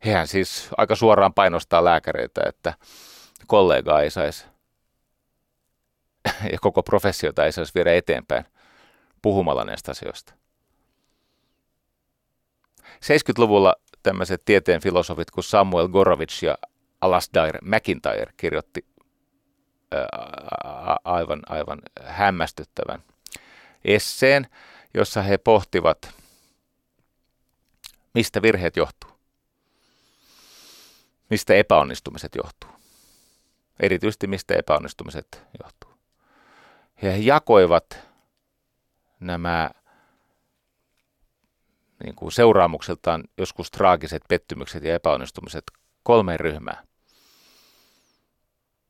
Hehän 0.04 0.26
siis 0.26 0.68
aika 0.76 0.94
suoraan 0.94 1.34
painostaa 1.34 1.84
lääkäreitä, 1.84 2.40
että 2.46 2.74
kollegaa 3.46 4.02
ei 4.02 4.10
saisi 4.10 4.46
ja 6.52 6.58
koko 6.60 6.82
professiota 6.82 7.44
ei 7.44 7.52
saisi 7.52 7.74
viedä 7.74 7.94
eteenpäin 7.94 8.44
puhumalla 9.22 9.64
näistä 9.64 9.90
asioista. 9.90 10.32
70-luvulla 13.04 13.74
tämmöiset 14.02 14.42
tieteen 14.44 14.80
filosofit 14.80 15.30
kuin 15.30 15.44
Samuel 15.44 15.88
Gorovich 15.88 16.44
ja 16.44 16.58
Alasdair 17.00 17.58
McIntyre 17.62 18.32
kirjoitti 18.36 18.84
aivan, 21.04 21.40
aivan 21.48 21.78
hämmästyttävän 22.04 23.02
esseen, 23.84 24.46
jossa 24.94 25.22
he 25.22 25.38
pohtivat, 25.38 26.14
mistä 28.14 28.42
virheet 28.42 28.76
johtuu, 28.76 29.10
mistä 31.30 31.54
epäonnistumiset 31.54 32.34
johtuu, 32.34 32.70
erityisesti 33.80 34.26
mistä 34.26 34.54
epäonnistumiset 34.54 35.42
johtuu. 35.62 35.90
Ja 37.02 37.12
he 37.12 37.18
jakoivat 37.18 37.98
nämä 39.20 39.70
niin 42.04 42.14
kuin 42.14 42.32
seuraamukseltaan 42.32 43.24
joskus 43.38 43.70
traagiset 43.70 44.22
pettymykset 44.28 44.84
ja 44.84 44.94
epäonnistumiset 44.94 45.64
kolmeen 46.02 46.40
ryhmään. 46.40 46.87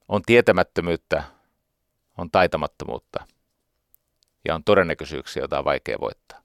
On 0.09 0.23
tietämättömyyttä, 0.27 1.23
on 2.19 2.31
taitamattomuutta 2.31 3.27
ja 4.45 4.55
on 4.55 4.65
todennäköisyyksiä, 4.65 5.41
joita 5.41 5.59
on 5.59 5.65
vaikea 5.65 5.97
voittaa. 6.01 6.43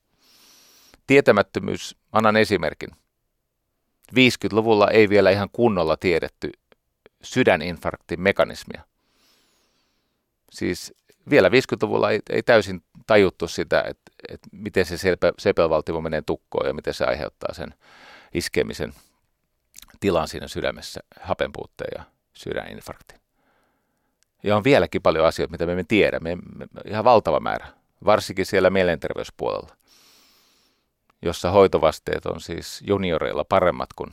Tietämättömyys, 1.08 1.96
annan 2.12 2.36
esimerkin. 2.36 2.90
50-luvulla 4.12 4.90
ei 4.90 5.10
vielä 5.10 5.30
ihan 5.30 5.50
kunnolla 5.52 5.98
tiedetty 5.98 6.52
sydäninfarktin 7.24 8.22
mekanismia. 8.22 8.84
Siis 10.52 10.94
vielä 11.30 11.50
50-luvulla 11.50 12.12
ei, 12.12 12.20
ei 12.30 12.44
täysin 12.44 12.84
tajuttu 13.08 13.48
sitä, 13.48 13.82
että, 13.82 14.12
että 14.30 14.50
miten 14.52 14.86
se 14.86 14.98
sepelvaltimo 15.40 16.02
menee 16.02 16.22
tukkoon 16.22 16.68
ja 16.68 16.74
miten 16.74 16.94
se 16.94 17.06
aiheuttaa 17.06 17.54
sen 17.54 17.74
iskemisen 18.34 18.94
tilan 20.00 20.28
siinä 20.28 20.48
sydämessä, 20.48 21.00
hapenpuutteen 21.22 21.92
ja 21.98 22.04
sydäninfarktin. 22.34 23.23
Ja 24.44 24.58
on 24.58 24.64
vieläkin 24.64 25.02
paljon 25.02 25.26
asioita, 25.26 25.52
mitä 25.52 25.66
me 25.66 25.72
emme 25.72 25.84
tiedä, 25.88 26.20
me, 26.20 26.36
me, 26.36 26.66
ihan 26.86 27.04
valtava 27.04 27.40
määrä, 27.40 27.68
varsinkin 28.06 28.46
siellä 28.46 28.70
mielenterveyspuolella, 28.70 29.76
jossa 31.22 31.52
hoitovasteet 31.52 32.26
on 32.26 32.42
siis 32.42 32.82
junioreilla 32.88 33.44
paremmat 33.44 33.90
kuin 33.96 34.12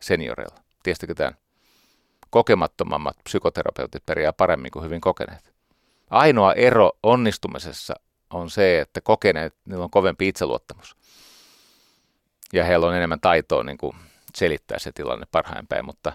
senioreilla. 0.00 0.56
Tiesittekö 0.82 1.14
tämän? 1.14 1.36
Kokemattomammat 2.30 3.16
psykoterapeutit 3.24 4.06
pärjää 4.06 4.32
paremmin 4.32 4.70
kuin 4.70 4.84
hyvin 4.84 5.00
kokeneet. 5.00 5.52
Ainoa 6.10 6.52
ero 6.52 6.92
onnistumisessa 7.02 7.94
on 8.30 8.50
se, 8.50 8.80
että 8.80 9.00
kokeneet, 9.00 9.54
niillä 9.64 9.84
on 9.84 9.90
kovempi 9.90 10.28
itseluottamus. 10.28 10.96
Ja 12.52 12.64
heillä 12.64 12.86
on 12.86 12.94
enemmän 12.94 13.20
taitoa 13.20 13.64
niin 13.64 13.78
kuin 13.78 13.96
selittää 14.34 14.78
se 14.78 14.92
tilanne 14.92 15.26
parhain 15.32 15.66
päin, 15.66 15.84
mutta 15.84 16.12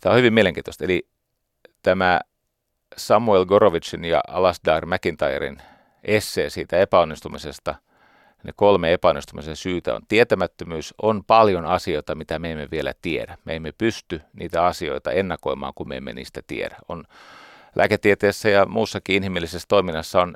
tämä 0.00 0.12
on 0.12 0.18
hyvin 0.18 0.34
mielenkiintoista. 0.34 0.84
Eli 0.84 1.08
tämä 1.88 2.20
Samuel 2.96 3.46
Gorovicin 3.46 4.04
ja 4.04 4.20
Alasdair 4.28 4.86
McIntyren 4.86 5.62
essee 6.04 6.50
siitä 6.50 6.78
epäonnistumisesta, 6.78 7.74
ne 8.44 8.52
kolme 8.56 8.92
epäonnistumisen 8.92 9.56
syytä 9.56 9.94
on 9.94 10.02
tietämättömyys, 10.08 10.94
on 11.02 11.24
paljon 11.24 11.64
asioita, 11.64 12.14
mitä 12.14 12.38
me 12.38 12.52
emme 12.52 12.68
vielä 12.70 12.92
tiedä. 13.02 13.38
Me 13.44 13.56
emme 13.56 13.72
pysty 13.78 14.20
niitä 14.32 14.64
asioita 14.64 15.10
ennakoimaan, 15.10 15.72
kun 15.74 15.88
me 15.88 15.96
emme 15.96 16.12
niistä 16.12 16.40
tiedä. 16.46 16.76
On 16.88 17.04
lääketieteessä 17.76 18.48
ja 18.48 18.66
muussakin 18.66 19.16
inhimillisessä 19.16 19.66
toiminnassa 19.68 20.22
on 20.22 20.34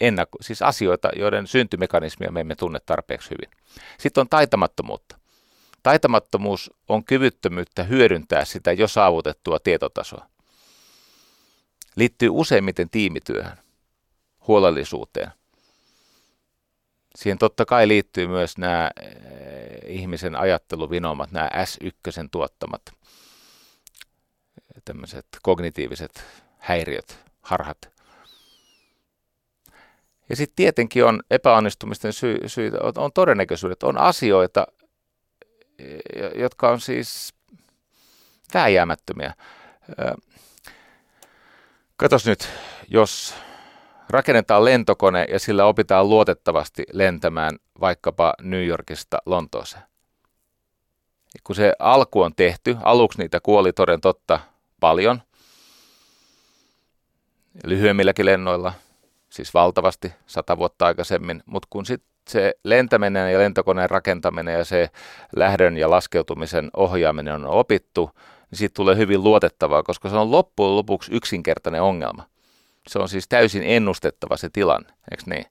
ennakko, 0.00 0.38
siis 0.40 0.62
asioita, 0.62 1.08
joiden 1.16 1.46
syntymekanismia 1.46 2.32
me 2.32 2.40
emme 2.40 2.54
tunne 2.54 2.78
tarpeeksi 2.86 3.30
hyvin. 3.30 3.50
Sitten 3.98 4.20
on 4.20 4.28
taitamattomuutta. 4.28 5.18
Taitamattomuus 5.82 6.70
on 6.88 7.04
kyvyttömyyttä 7.04 7.82
hyödyntää 7.82 8.44
sitä 8.44 8.72
jo 8.72 8.88
saavutettua 8.88 9.58
tietotasoa. 9.58 10.26
Liittyy 11.98 12.28
useimmiten 12.32 12.90
tiimityöhön, 12.90 13.58
huolellisuuteen. 14.46 15.30
Siihen 17.16 17.38
totta 17.38 17.64
kai 17.64 17.88
liittyy 17.88 18.26
myös 18.26 18.58
nämä 18.58 18.90
eh, 19.02 19.10
ihmisen 19.86 20.36
ajatteluvinomat, 20.36 21.30
nämä 21.30 21.48
S1 21.48 22.28
tuottamat 22.30 22.82
tämmöiset 24.84 25.26
kognitiiviset 25.42 26.24
häiriöt, 26.58 27.18
harhat. 27.40 27.90
Ja 30.28 30.36
sitten 30.36 30.56
tietenkin 30.56 31.04
on 31.04 31.22
epäonnistumisten 31.30 32.12
sy- 32.12 32.40
syitä, 32.46 32.78
on, 32.82 32.92
on 32.96 33.12
todennäköisyydet, 33.12 33.82
on 33.82 33.98
asioita, 33.98 34.66
jotka 36.34 36.70
on 36.70 36.80
siis 36.80 37.34
vääjäämättömiä. 38.54 39.34
Katos 42.00 42.26
nyt, 42.26 42.48
jos 42.88 43.34
rakennetaan 44.10 44.64
lentokone 44.64 45.26
ja 45.30 45.38
sillä 45.38 45.64
opitaan 45.64 46.08
luotettavasti 46.08 46.84
lentämään 46.92 47.58
vaikkapa 47.80 48.34
New 48.42 48.66
Yorkista 48.66 49.18
Lontooseen. 49.26 49.82
Kun 51.44 51.56
se 51.56 51.72
alku 51.78 52.22
on 52.22 52.34
tehty, 52.36 52.76
aluksi 52.82 53.18
niitä 53.18 53.40
kuoli 53.40 53.72
toden 53.72 54.00
totta 54.00 54.40
paljon, 54.80 55.22
lyhyemmilläkin 57.64 58.26
lennoilla, 58.26 58.72
siis 59.30 59.54
valtavasti 59.54 60.12
sata 60.26 60.58
vuotta 60.58 60.86
aikaisemmin, 60.86 61.42
mutta 61.46 61.68
kun 61.70 61.86
sitten 61.86 62.10
se 62.28 62.54
lentäminen 62.64 63.32
ja 63.32 63.38
lentokoneen 63.38 63.90
rakentaminen 63.90 64.54
ja 64.54 64.64
se 64.64 64.90
lähdön 65.36 65.76
ja 65.76 65.90
laskeutumisen 65.90 66.70
ohjaaminen 66.76 67.34
on 67.34 67.46
opittu, 67.46 68.10
niin 68.50 68.58
siitä 68.58 68.74
tulee 68.74 68.96
hyvin 68.96 69.24
luotettavaa, 69.24 69.82
koska 69.82 70.08
se 70.08 70.16
on 70.16 70.30
loppujen 70.30 70.76
lopuksi 70.76 71.12
yksinkertainen 71.14 71.82
ongelma. 71.82 72.26
Se 72.88 72.98
on 72.98 73.08
siis 73.08 73.28
täysin 73.28 73.62
ennustettava 73.62 74.36
se 74.36 74.48
tilanne, 74.50 74.92
eikö 75.10 75.22
niin? 75.26 75.44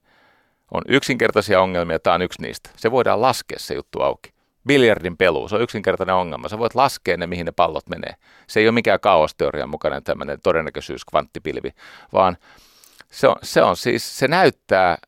On 0.70 0.82
yksinkertaisia 0.88 1.60
ongelmia, 1.60 1.98
tämä 1.98 2.14
on 2.14 2.22
yksi 2.22 2.42
niistä. 2.42 2.70
Se 2.76 2.90
voidaan 2.90 3.20
laskea 3.20 3.58
se 3.58 3.74
juttu 3.74 4.02
auki. 4.02 4.32
Biljardin 4.66 5.16
pelu, 5.16 5.48
se 5.48 5.56
on 5.56 5.62
yksinkertainen 5.62 6.14
ongelma. 6.14 6.48
Sä 6.48 6.58
voit 6.58 6.74
laskea 6.74 7.16
ne, 7.16 7.26
mihin 7.26 7.46
ne 7.46 7.52
pallot 7.52 7.88
menee. 7.88 8.14
Se 8.46 8.60
ei 8.60 8.66
ole 8.66 8.72
mikään 8.72 9.00
kaosteorian 9.00 9.68
mukainen 9.68 10.04
tämmöinen 10.04 10.38
todennäköisyys 10.42 11.04
kvanttipilvi, 11.04 11.70
vaan 12.12 12.36
se 13.10 13.28
on, 13.28 13.36
se 13.42 13.62
on 13.62 13.76
siis, 13.76 14.18
se 14.18 14.28
näyttää 14.28 14.98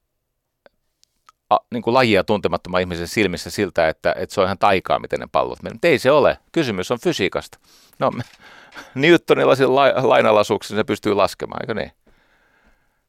a, 1.51 1.59
niin 1.71 1.83
kuin 1.83 1.95
lajia 1.95 2.25
tuntemattoman 2.25 2.81
ihmisen 2.81 3.09
silmissä 3.09 3.51
siltä, 3.51 3.89
että, 3.89 4.15
että 4.19 4.35
se 4.35 4.41
on 4.41 4.47
ihan 4.47 4.59
taikaa, 4.59 4.99
miten 4.99 5.21
ne 5.21 5.29
pallot 5.33 5.63
menee. 5.63 5.79
ei 5.83 5.99
se 5.99 6.11
ole. 6.11 6.39
Kysymys 6.53 6.91
on 6.91 6.99
fysiikasta. 7.01 7.59
No, 7.99 8.11
Newtonilla 8.95 9.55
la, 9.67 10.09
lainalaisuuksilla 10.09 10.81
se 10.81 10.85
pystyy 10.85 11.15
laskemaan, 11.15 11.63
eikö 11.63 11.75
niin? 11.75 11.93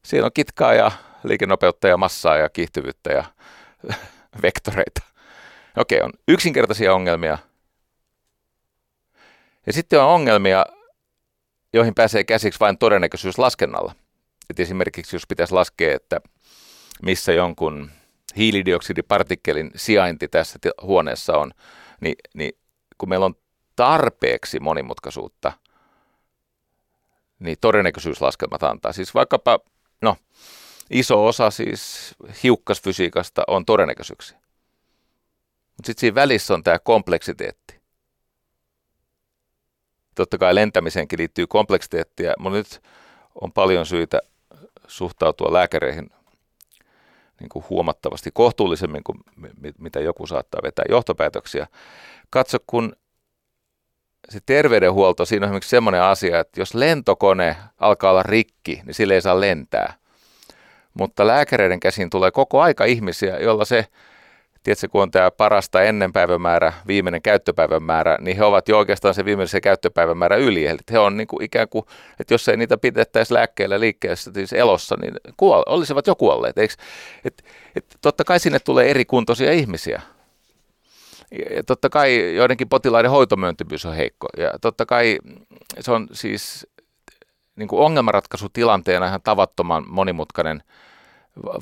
Siinä 0.05 0.25
on 0.25 0.31
kitkaa 0.33 0.73
ja 0.73 0.91
liikenopeutta 1.23 1.87
ja 1.87 1.97
massaa 1.97 2.37
ja 2.37 2.49
kiihtyvyyttä 2.49 3.13
ja 3.13 3.23
vektoreita. 4.43 5.01
Okei, 5.77 6.01
on 6.01 6.11
yksinkertaisia 6.27 6.93
ongelmia. 6.93 7.37
Ja 9.65 9.73
sitten 9.73 10.01
on 10.01 10.09
ongelmia, 10.09 10.65
joihin 11.73 11.95
pääsee 11.95 12.23
käsiksi 12.23 12.59
vain 12.59 12.77
todennäköisyyslaskennalla. 12.77 13.95
Et 14.49 14.59
esimerkiksi 14.59 15.15
jos 15.15 15.27
pitäisi 15.27 15.53
laskea, 15.53 15.95
että 15.95 16.21
missä 17.01 17.33
jonkun 17.33 17.91
hiilidioksidipartikkelin 18.37 19.71
sijainti 19.75 20.27
tässä 20.27 20.59
huoneessa 20.81 21.37
on, 21.37 21.51
niin, 22.01 22.15
niin 22.33 22.51
kun 22.97 23.09
meillä 23.09 23.25
on 23.25 23.35
tarpeeksi 23.75 24.59
monimutkaisuutta, 24.59 25.53
niin 27.39 27.57
todennäköisyyslaskelmat 27.61 28.63
antaa. 28.63 28.93
Siis 28.93 29.13
vaikkapa, 29.13 29.59
no, 30.01 30.17
iso 30.89 31.25
osa 31.25 31.51
siis 31.51 32.15
hiukkasfysiikasta 32.43 33.43
on 33.47 33.65
todennäköisyyksiä. 33.65 34.37
Mutta 35.77 35.85
sitten 35.85 36.01
siinä 36.01 36.15
välissä 36.15 36.53
on 36.53 36.63
tämä 36.63 36.79
kompleksiteetti. 36.79 37.81
Totta 40.15 40.37
kai 40.37 40.55
lentämiseenkin 40.55 41.19
liittyy 41.19 41.47
kompleksiteettia, 41.47 42.33
mutta 42.39 42.57
nyt 42.57 42.81
on 43.41 43.51
paljon 43.51 43.85
syitä 43.85 44.19
suhtautua 44.87 45.53
lääkäreihin 45.53 46.09
niin 47.41 47.49
kuin 47.49 47.65
huomattavasti 47.69 48.29
kohtuullisemmin 48.33 49.03
kuin 49.03 49.19
mitä 49.77 49.99
joku 49.99 50.27
saattaa 50.27 50.61
vetää 50.63 50.85
johtopäätöksiä. 50.89 51.67
Katso, 52.29 52.57
kun 52.67 52.95
se 54.29 54.39
terveydenhuolto, 54.45 55.25
siinä 55.25 55.45
on 55.45 55.47
esimerkiksi 55.47 55.69
semmoinen 55.69 56.01
asia, 56.01 56.39
että 56.39 56.61
jos 56.61 56.73
lentokone 56.73 57.57
alkaa 57.77 58.11
olla 58.11 58.23
rikki, 58.23 58.81
niin 58.85 58.93
sille 58.93 59.13
ei 59.13 59.21
saa 59.21 59.39
lentää. 59.39 59.93
Mutta 60.93 61.27
lääkäreiden 61.27 61.79
käsiin 61.79 62.09
tulee 62.09 62.31
koko 62.31 62.61
aika 62.61 62.85
ihmisiä, 62.85 63.39
joilla 63.39 63.65
se 63.65 63.87
tiedätkö, 64.63 64.87
kun 64.87 65.01
on 65.01 65.11
tämä 65.11 65.31
parasta 65.31 65.81
ennen 65.81 66.13
päivämäärä, 66.13 66.73
viimeinen 66.87 67.21
käyttöpäivän 67.21 67.83
määrä, 67.83 68.17
niin 68.21 68.37
he 68.37 68.43
ovat 68.43 68.69
jo 68.69 68.77
oikeastaan 68.77 69.13
se 69.13 69.25
viimeisen 69.25 69.61
käyttöpäivän 69.61 70.17
määrä 70.17 70.35
yli. 70.35 70.67
Eli 70.67 70.77
he 70.91 70.99
on 70.99 71.17
niin 71.17 71.27
kuin 71.27 71.43
ikään 71.43 71.69
kuin, 71.69 71.85
että 72.19 72.33
jos 72.33 72.47
ei 72.47 72.57
niitä 72.57 72.77
pidettäisi 72.77 73.33
lääkkeellä 73.33 73.79
liikkeessä, 73.79 74.31
siis 74.33 74.53
elossa, 74.53 74.95
niin 75.01 75.13
kuole, 75.37 75.63
olisivat 75.67 76.07
jo 76.07 76.15
kuolleet. 76.15 76.57
Eikö? 76.57 76.73
Et, 77.25 77.43
et, 77.75 77.85
totta 78.01 78.23
kai 78.23 78.39
sinne 78.39 78.59
tulee 78.59 78.89
eri 78.89 79.05
kuntoisia 79.05 79.51
ihmisiä. 79.51 80.01
Ja 81.55 81.63
totta 81.63 81.89
kai 81.89 82.35
joidenkin 82.35 82.69
potilaiden 82.69 83.11
hoitomyöntyvyys 83.11 83.85
on 83.85 83.95
heikko. 83.95 84.27
Ja 84.37 84.53
totta 84.61 84.85
kai 84.85 85.19
se 85.79 85.91
on 85.91 86.07
siis 86.11 86.67
niin 87.55 87.67
kuin 87.67 87.81
ongelmanratkaisutilanteena 87.81 89.07
ihan 89.07 89.21
tavattoman 89.23 89.83
monimutkainen, 89.87 90.63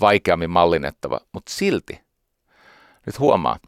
vaikeammin 0.02 0.50
mallinnettava, 0.50 1.20
mutta 1.34 1.54
silti– 1.54 2.00
nyt 3.10 3.20
huomaa, 3.20 3.60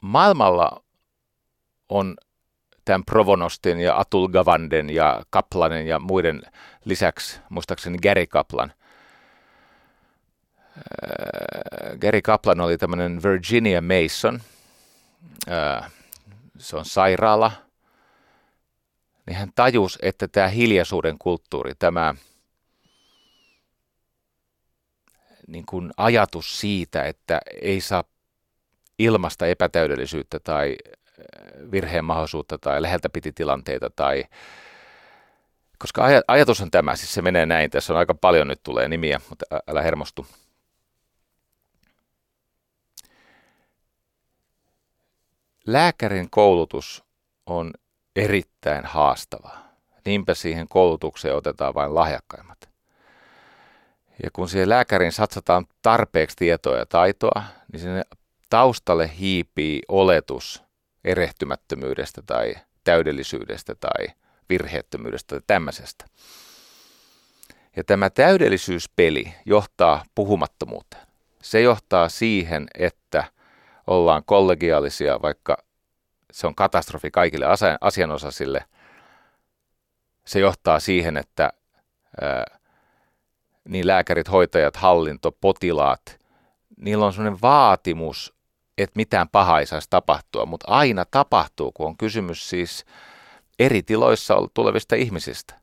maailmalla 0.00 0.82
on 1.88 2.16
tämän 2.84 3.04
Provonostin 3.04 3.80
ja 3.80 3.98
Atul 3.98 4.28
Gavanden 4.28 4.90
ja 4.90 5.22
Kaplanen 5.30 5.86
ja 5.86 5.98
muiden 5.98 6.42
lisäksi, 6.84 7.40
muistaakseni 7.48 7.98
Gary 7.98 8.26
Kaplan. 8.26 8.72
Äh, 10.76 11.98
Gary 12.00 12.22
Kaplan 12.22 12.60
oli 12.60 12.78
tämmöinen 12.78 13.22
Virginia 13.22 13.82
Mason. 13.82 14.40
Äh, 15.50 15.92
se 16.58 16.76
on 16.76 16.84
sairaala, 16.84 17.52
niin 19.26 19.36
hän 19.36 19.50
tajus, 19.54 19.98
että 20.02 20.28
tämä 20.28 20.48
hiljaisuuden 20.48 21.18
kulttuuri, 21.18 21.72
tämä 21.78 22.14
niin 25.46 25.66
kuin 25.66 25.90
ajatus 25.96 26.60
siitä, 26.60 27.02
että 27.02 27.40
ei 27.62 27.80
saa 27.80 28.04
ilmasta 28.98 29.46
epätäydellisyyttä 29.46 30.40
tai 30.40 30.76
äh, 30.86 31.70
virheen 31.70 32.04
mahdollisuutta 32.04 32.58
tai 32.58 32.82
läheltä 32.82 33.08
piti 33.08 33.32
tilanteita 33.32 33.90
tai 33.90 34.24
koska 35.78 36.04
ajatus 36.28 36.60
on 36.60 36.70
tämä, 36.70 36.96
siis 36.96 37.14
se 37.14 37.22
menee 37.22 37.46
näin, 37.46 37.70
tässä 37.70 37.92
on 37.92 37.98
aika 37.98 38.14
paljon 38.14 38.48
nyt 38.48 38.62
tulee 38.62 38.88
nimiä, 38.88 39.20
mutta 39.28 39.46
älä 39.68 39.82
hermostu. 39.82 40.26
Lääkärin 45.66 46.30
koulutus 46.30 47.04
on 47.46 47.70
erittäin 48.16 48.84
haastavaa. 48.84 49.66
Niinpä 50.04 50.34
siihen 50.34 50.68
koulutukseen 50.68 51.36
otetaan 51.36 51.74
vain 51.74 51.94
lahjakkaimmat. 51.94 52.75
Ja 54.22 54.30
kun 54.32 54.48
siihen 54.48 54.68
lääkärin 54.68 55.12
satsataan 55.12 55.66
tarpeeksi 55.82 56.36
tietoa 56.36 56.76
ja 56.76 56.86
taitoa, 56.86 57.42
niin 57.72 57.80
sinne 57.80 58.02
taustalle 58.50 59.10
hiipii 59.18 59.82
oletus 59.88 60.62
erehtymättömyydestä 61.04 62.22
tai 62.26 62.54
täydellisyydestä 62.84 63.74
tai 63.74 64.06
virheettömyydestä 64.48 65.28
tai 65.28 65.40
tämmöisestä. 65.46 66.04
Ja 67.76 67.84
tämä 67.84 68.10
täydellisyyspeli 68.10 69.34
johtaa 69.44 70.04
puhumattomuuteen. 70.14 71.06
Se 71.42 71.60
johtaa 71.60 72.08
siihen, 72.08 72.66
että 72.78 73.24
ollaan 73.86 74.22
kollegiaalisia, 74.26 75.22
vaikka 75.22 75.56
se 76.32 76.46
on 76.46 76.54
katastrofi 76.54 77.10
kaikille 77.10 77.46
asianosaisille. 77.80 78.64
Se 80.24 80.38
johtaa 80.38 80.80
siihen, 80.80 81.16
että 81.16 81.52
ää, 82.20 82.44
niin 83.68 83.86
lääkärit, 83.86 84.30
hoitajat, 84.30 84.76
hallinto, 84.76 85.32
potilaat, 85.32 86.20
niillä 86.76 87.06
on 87.06 87.12
sellainen 87.12 87.40
vaatimus, 87.42 88.34
että 88.78 88.96
mitään 88.96 89.28
pahaa 89.28 89.60
ei 89.60 89.66
saisi 89.66 89.90
tapahtua, 89.90 90.46
mutta 90.46 90.66
aina 90.68 91.04
tapahtuu, 91.04 91.72
kun 91.72 91.86
on 91.86 91.96
kysymys 91.96 92.48
siis 92.48 92.84
eri 93.58 93.82
tiloissa 93.82 94.34
tulevista 94.54 94.96
ihmisistä. 94.96 95.60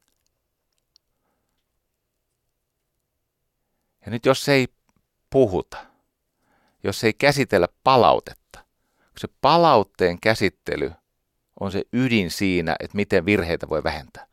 Ja 4.06 4.12
nyt 4.12 4.26
jos 4.26 4.50
ei 4.50 4.68
puhuta, 5.30 5.78
jos 6.84 7.04
ei 7.04 7.14
käsitellä 7.14 7.68
palautetta, 7.84 8.60
se 9.18 9.28
palautteen 9.42 10.20
käsittely 10.20 10.92
on 11.60 11.72
se 11.72 11.84
ydin 11.94 12.32
siinä, 12.32 12.76
että 12.80 12.96
miten 12.96 13.26
virheitä 13.26 13.70
voi 13.70 13.84
vähentää. 13.84 14.28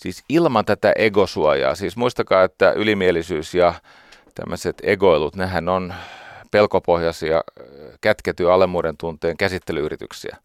Siis 0.00 0.24
ilman 0.28 0.64
tätä 0.64 0.92
egosuojaa, 0.96 1.74
siis 1.74 1.96
muistakaa, 1.96 2.44
että 2.44 2.72
ylimielisyys 2.72 3.54
ja 3.54 3.74
tämmöiset 4.34 4.76
egoilut, 4.82 5.36
nehän 5.36 5.68
on 5.68 5.94
pelkopohjaisia 6.50 7.42
kätkety 8.00 8.50
alemmuuden 8.50 8.96
tunteen 8.96 9.36
käsittelyyrityksiä. 9.36 10.36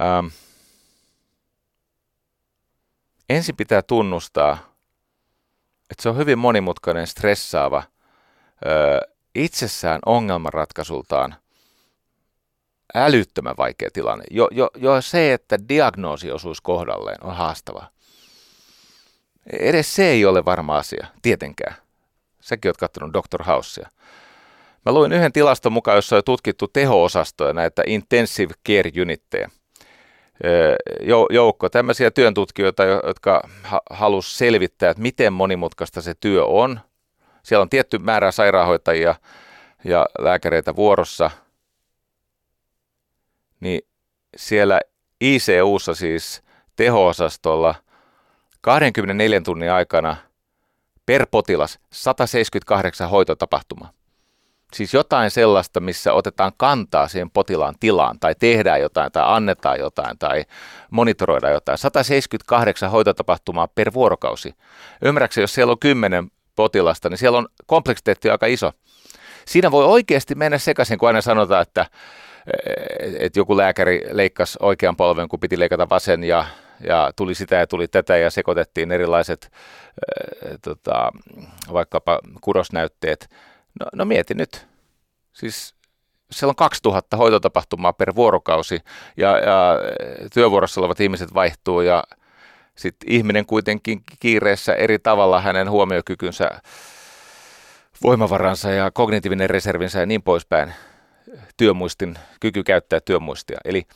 Ähm. 0.00 0.26
Ensin 3.30 3.56
pitää 3.56 3.82
tunnustaa, 3.82 4.52
että 5.90 6.02
se 6.02 6.08
on 6.08 6.16
hyvin 6.16 6.38
monimutkainen, 6.38 7.06
stressaava, 7.06 7.82
öö, 8.66 9.00
itsessään 9.34 10.00
ongelmanratkaisultaan 10.06 11.41
älyttömän 12.94 13.54
vaikea 13.58 13.88
tilanne. 13.92 14.24
Jo, 14.30 14.48
jo, 14.50 14.70
jo 14.76 15.00
se, 15.00 15.32
että 15.32 15.68
diagnoosi 15.68 16.32
osuus 16.32 16.60
kohdalleen 16.60 17.24
on 17.24 17.36
haastava. 17.36 17.86
Edes 19.52 19.94
se 19.94 20.08
ei 20.08 20.24
ole 20.24 20.44
varma 20.44 20.76
asia, 20.76 21.06
tietenkään. 21.22 21.74
Säkin 22.40 22.68
oot 22.68 22.76
katsonut 22.76 23.12
Dr. 23.14 23.42
Housea. 23.42 23.88
Mä 24.86 24.92
luin 24.92 25.12
yhden 25.12 25.32
tilaston 25.32 25.72
mukaan, 25.72 25.96
jossa 25.96 26.16
on 26.16 26.24
tutkittu 26.24 26.68
teho-osastoja, 26.68 27.52
näitä 27.52 27.82
intensive 27.86 28.54
care 28.68 28.90
unitteja. 29.02 29.50
Joukko 31.30 31.68
tämmöisiä 31.68 32.10
työntutkijoita, 32.10 32.84
jotka 32.84 33.48
halus 33.90 34.38
selvittää, 34.38 34.90
että 34.90 35.02
miten 35.02 35.32
monimutkaista 35.32 36.02
se 36.02 36.14
työ 36.20 36.44
on. 36.44 36.80
Siellä 37.42 37.62
on 37.62 37.70
tietty 37.70 37.98
määrä 37.98 38.30
sairaanhoitajia 38.30 39.14
ja 39.84 40.06
lääkäreitä 40.18 40.76
vuorossa– 40.76 41.30
niin 43.62 43.80
siellä 44.36 44.80
ICUssa 45.20 45.94
siis 45.94 46.42
teho-osastolla 46.76 47.74
24 48.60 49.40
tunnin 49.40 49.72
aikana 49.72 50.16
per 51.06 51.26
potilas 51.30 51.78
178 51.92 53.10
hoitotapahtumaa. 53.10 53.90
Siis 54.72 54.94
jotain 54.94 55.30
sellaista, 55.30 55.80
missä 55.80 56.12
otetaan 56.12 56.52
kantaa 56.56 57.08
siihen 57.08 57.30
potilaan 57.30 57.74
tilaan 57.80 58.18
tai 58.20 58.34
tehdään 58.34 58.80
jotain 58.80 59.12
tai 59.12 59.22
annetaan 59.26 59.78
jotain 59.78 60.18
tai 60.18 60.44
monitoroidaan 60.90 61.52
jotain. 61.52 61.78
178 61.78 62.90
hoitotapahtumaa 62.90 63.68
per 63.68 63.92
vuorokausi. 63.92 64.54
Ymmärrätkö, 65.02 65.40
jos 65.40 65.54
siellä 65.54 65.70
on 65.70 65.78
10 65.78 66.30
potilasta, 66.56 67.08
niin 67.08 67.18
siellä 67.18 67.38
on 67.38 67.48
kompleksiteetti 67.66 68.30
aika 68.30 68.46
iso. 68.46 68.72
Siinä 69.46 69.70
voi 69.70 69.84
oikeasti 69.84 70.34
mennä 70.34 70.58
sekaisin, 70.58 70.98
kun 70.98 71.08
aina 71.08 71.20
sanotaan, 71.20 71.62
että 71.62 71.86
että 73.18 73.38
joku 73.38 73.56
lääkäri 73.56 74.02
leikkasi 74.10 74.58
oikean 74.62 74.96
polven, 74.96 75.28
kun 75.28 75.40
piti 75.40 75.58
leikata 75.58 75.88
vasen 75.88 76.24
ja, 76.24 76.44
ja 76.86 77.12
tuli 77.16 77.34
sitä 77.34 77.56
ja 77.56 77.66
tuli 77.66 77.88
tätä 77.88 78.16
ja 78.16 78.30
sekoitettiin 78.30 78.92
erilaiset 78.92 79.50
äh, 79.52 80.58
tota, 80.62 81.10
vaikkapa 81.72 82.18
kurosnäytteet. 82.40 83.30
No, 83.80 83.86
no 83.92 84.04
mieti 84.04 84.34
nyt. 84.34 84.66
Siis 85.32 85.74
siellä 86.30 86.50
on 86.50 86.56
2000 86.56 87.16
hoitotapahtumaa 87.16 87.92
per 87.92 88.14
vuorokausi 88.14 88.80
ja, 89.16 89.38
ja 89.38 89.78
työvuorossa 90.34 90.80
olevat 90.80 91.00
ihmiset 91.00 91.34
vaihtuu 91.34 91.80
ja 91.80 92.04
sitten 92.74 93.12
ihminen 93.12 93.46
kuitenkin 93.46 94.02
kiireessä 94.20 94.74
eri 94.74 94.98
tavalla 94.98 95.40
hänen 95.40 95.70
huomiokykynsä, 95.70 96.50
voimavaransa 98.02 98.70
ja 98.70 98.90
kognitiivinen 98.90 99.50
reservinsä 99.50 100.00
ja 100.00 100.06
niin 100.06 100.22
poispäin 100.22 100.74
työmuistin, 101.56 102.18
kyky 102.40 102.62
käyttää 102.62 103.00
työmuistia. 103.00 103.58
Eli 103.64 103.86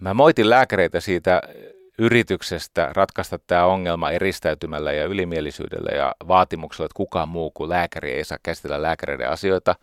mä 0.00 0.14
moitin 0.14 0.50
lääkäreitä 0.50 1.00
siitä 1.00 1.42
yrityksestä 1.98 2.90
ratkaista 2.92 3.38
tämä 3.38 3.64
ongelma 3.64 4.10
eristäytymällä 4.10 4.92
ja 4.92 5.04
ylimielisyydellä 5.04 5.96
ja 5.96 6.14
vaatimuksella, 6.28 6.86
että 6.86 6.96
kukaan 6.96 7.28
muu 7.28 7.50
kuin 7.50 7.70
lääkäri 7.70 8.12
ei 8.12 8.24
saa 8.24 8.38
käsitellä 8.42 8.82
lääkäreiden 8.82 9.30
asioita. 9.30 9.74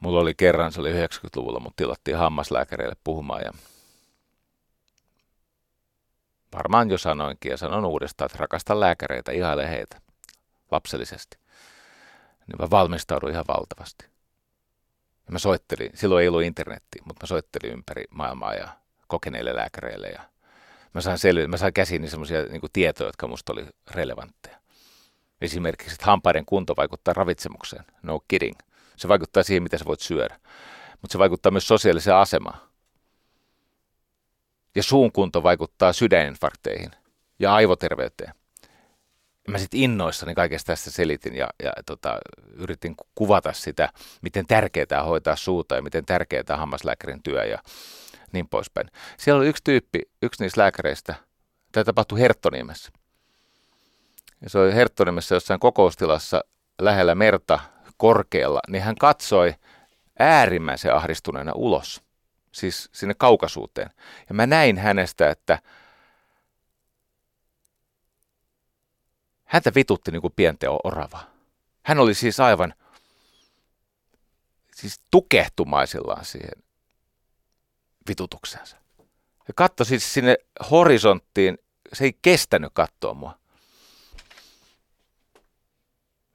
Mulla 0.00 0.20
oli 0.20 0.34
kerran, 0.34 0.72
se 0.72 0.80
oli 0.80 0.92
90-luvulla, 0.92 1.60
mutta 1.60 1.76
tilattiin 1.76 2.16
hammaslääkäreille 2.16 2.96
puhumaan 3.04 3.42
ja 3.44 3.52
Varmaan 6.52 6.90
jo 6.90 6.98
sanoinkin 6.98 7.50
ja 7.50 7.56
sanon 7.56 7.84
uudestaan, 7.84 8.26
että 8.26 8.38
rakastan 8.38 8.80
lääkäreitä, 8.80 9.32
ihaile 9.32 9.68
heitä 9.70 10.00
lapsellisesti. 10.70 11.38
Niin 12.46 12.56
mä 12.60 12.70
valmistauduin 12.70 13.32
ihan 13.32 13.44
valtavasti. 13.48 14.04
Ja 15.26 15.32
mä 15.32 15.38
soittelin, 15.38 15.90
silloin 15.94 16.22
ei 16.22 16.28
ollut 16.28 16.42
internettiä, 16.42 17.02
mutta 17.04 17.24
mä 17.24 17.26
soittelin 17.26 17.72
ympäri 17.72 18.04
maailmaa 18.10 18.54
ja 18.54 18.68
kokeneille 19.06 19.56
lääkäreille 19.56 20.08
ja 20.08 20.20
mä 20.94 21.00
sain, 21.00 21.18
selvitä, 21.18 21.48
mä 21.48 21.56
sain 21.56 21.72
käsiin 21.72 22.10
semmoisia 22.10 22.42
niin 22.42 22.60
tietoja, 22.72 23.08
jotka 23.08 23.26
musta 23.26 23.52
oli 23.52 23.66
relevantteja. 23.90 24.58
Esimerkiksi, 25.40 25.94
että 25.94 26.06
hampaiden 26.06 26.46
kunto 26.46 26.76
vaikuttaa 26.76 27.14
ravitsemukseen. 27.14 27.84
No 28.02 28.20
kidding. 28.28 28.58
Se 28.96 29.08
vaikuttaa 29.08 29.42
siihen, 29.42 29.62
mitä 29.62 29.78
sä 29.78 29.84
voit 29.84 30.00
syödä. 30.00 30.40
Mutta 31.02 31.12
se 31.12 31.18
vaikuttaa 31.18 31.52
myös 31.52 31.68
sosiaaliseen 31.68 32.16
asemaan. 32.16 32.67
Ja 34.74 34.82
suun 34.82 35.12
kunto 35.12 35.42
vaikuttaa 35.42 35.92
sydäninfarkteihin 35.92 36.90
ja 37.38 37.54
aivoterveyteen. 37.54 38.34
Mä 39.48 39.58
sitten 39.58 39.80
innoissani 39.80 40.34
kaikesta 40.34 40.72
tästä 40.72 40.90
selitin 40.90 41.34
ja, 41.36 41.48
ja 41.62 41.72
tota, 41.86 42.18
yritin 42.52 42.94
kuvata 43.14 43.52
sitä, 43.52 43.88
miten 44.22 44.46
tärkeää 44.46 45.02
hoitaa 45.06 45.36
suuta 45.36 45.74
ja 45.74 45.82
miten 45.82 46.06
tärkeää 46.06 46.56
hammaslääkärin 46.56 47.22
työ 47.22 47.44
ja 47.44 47.58
niin 48.32 48.48
poispäin. 48.48 48.90
Siellä 49.18 49.40
oli 49.40 49.48
yksi 49.48 49.64
tyyppi, 49.64 50.02
yksi 50.22 50.42
niistä 50.42 50.60
lääkäreistä, 50.60 51.14
tämä 51.72 51.84
tapahtui 51.84 52.20
Herttoniemessä. 52.20 52.92
Ja 54.42 54.50
se 54.50 54.58
oli 54.58 54.74
Herttoniemessä 54.74 55.34
jossain 55.34 55.60
kokoustilassa 55.60 56.44
lähellä 56.78 57.14
merta 57.14 57.60
korkealla, 57.96 58.60
niin 58.68 58.82
hän 58.82 58.96
katsoi 58.96 59.54
äärimmäisen 60.18 60.94
ahdistuneena 60.94 61.52
ulos– 61.54 62.00
siis 62.52 62.88
sinne 62.92 63.14
kaukaisuuteen. 63.14 63.90
Ja 64.28 64.34
mä 64.34 64.46
näin 64.46 64.78
hänestä, 64.78 65.30
että 65.30 65.58
häntä 69.44 69.74
vitutti 69.74 70.10
niin 70.10 70.22
kuin 70.22 70.32
pientä 70.36 70.66
oravaa. 70.84 71.30
Hän 71.82 71.98
oli 71.98 72.14
siis 72.14 72.40
aivan 72.40 72.74
siis 74.74 75.00
tukehtumaisillaan 75.10 76.24
siihen 76.24 76.62
vitutuksensa. 78.08 78.76
Ja 79.48 79.54
katsoi 79.54 79.86
siis 79.86 80.14
sinne 80.14 80.36
horisonttiin, 80.70 81.58
se 81.92 82.04
ei 82.04 82.18
kestänyt 82.22 82.72
katsoa 82.74 83.14
mua. 83.14 83.38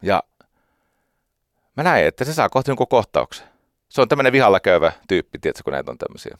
Ja 0.01 0.23
mä 1.77 1.83
näin, 1.83 2.07
että 2.07 2.25
se 2.25 2.33
saa 2.33 2.49
kohta 2.49 2.71
jonkun 2.71 2.87
kohtauksen. 2.87 3.52
Se 3.93 4.01
on 4.01 4.07
tämmöinen 4.07 4.33
vihalla 4.33 4.59
käyvä 4.59 4.91
tyyppi, 5.07 5.39
tiedätkö, 5.39 5.63
kun 5.63 5.73
näitä 5.73 5.91
on 5.91 5.97
tämmöisiä. 5.97 6.37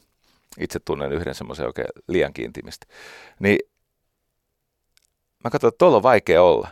Itse 0.59 0.79
tunnen 0.79 1.11
yhden 1.13 1.35
semmoisen 1.35 1.65
oikein 1.65 1.87
liian 2.07 2.33
kiintimistä. 2.33 2.87
Niin 3.39 3.59
mä 5.43 5.49
katsoin, 5.49 5.69
että 5.69 5.77
tuolla 5.77 5.97
on 5.97 6.03
vaikea 6.03 6.43
olla. 6.43 6.67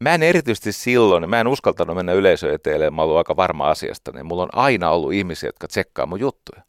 Mä 0.00 0.14
en 0.14 0.22
erityisesti 0.22 0.72
silloin, 0.72 1.30
mä 1.30 1.40
en 1.40 1.48
uskaltanut 1.48 1.96
mennä 1.96 2.12
yleisön 2.12 2.54
eteelle, 2.54 2.90
mä 2.90 3.02
ollut 3.02 3.16
aika 3.16 3.36
varma 3.36 3.70
asiasta, 3.70 4.12
niin 4.12 4.26
mulla 4.26 4.42
on 4.42 4.54
aina 4.54 4.90
ollut 4.90 5.12
ihmisiä, 5.12 5.48
jotka 5.48 5.68
tsekkaa 5.68 6.06
mun 6.06 6.20
juttuja. 6.20 6.62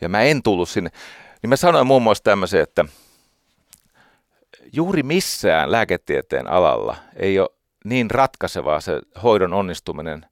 Ja 0.00 0.08
mä 0.08 0.22
en 0.22 0.42
tullut 0.42 0.68
sinne. 0.68 0.90
Niin 1.42 1.50
mä 1.50 1.56
sanoin 1.56 1.86
muun 1.86 2.02
muassa 2.02 2.24
tämmöisen, 2.24 2.60
että 2.60 2.84
juuri 4.72 5.02
missään 5.02 5.72
lääketieteen 5.72 6.50
alalla 6.50 6.96
ei 7.16 7.38
ole 7.38 7.61
niin 7.84 8.10
ratkaisevaa 8.10 8.80
se 8.80 9.00
hoidon 9.22 9.52
onnistuminen, 9.52 10.26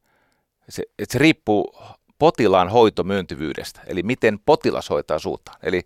se, 0.68 0.82
että 0.98 1.12
se 1.12 1.18
riippuu 1.18 1.78
potilaan 2.18 2.68
hoitomyöntyvyydestä, 2.68 3.80
eli 3.86 4.02
miten 4.02 4.38
potilas 4.46 4.90
hoitaa 4.90 5.18
suutaan. 5.18 5.58
Eli 5.62 5.82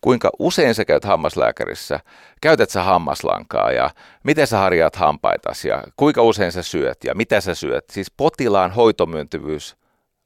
kuinka 0.00 0.30
usein 0.38 0.74
sä 0.74 0.84
käyt 0.84 1.04
hammaslääkärissä, 1.04 2.00
käytät 2.40 2.70
sä 2.70 2.82
hammaslankaa 2.82 3.72
ja 3.72 3.90
miten 4.22 4.46
sä 4.46 4.58
harjaat 4.58 4.96
hampaitasi 4.96 5.68
ja 5.68 5.84
kuinka 5.96 6.22
usein 6.22 6.52
sä 6.52 6.62
syöt 6.62 7.04
ja 7.04 7.14
mitä 7.14 7.40
sä 7.40 7.54
syöt. 7.54 7.84
Siis 7.90 8.10
potilaan 8.10 8.70
hoitomyöntyvyys 8.70 9.76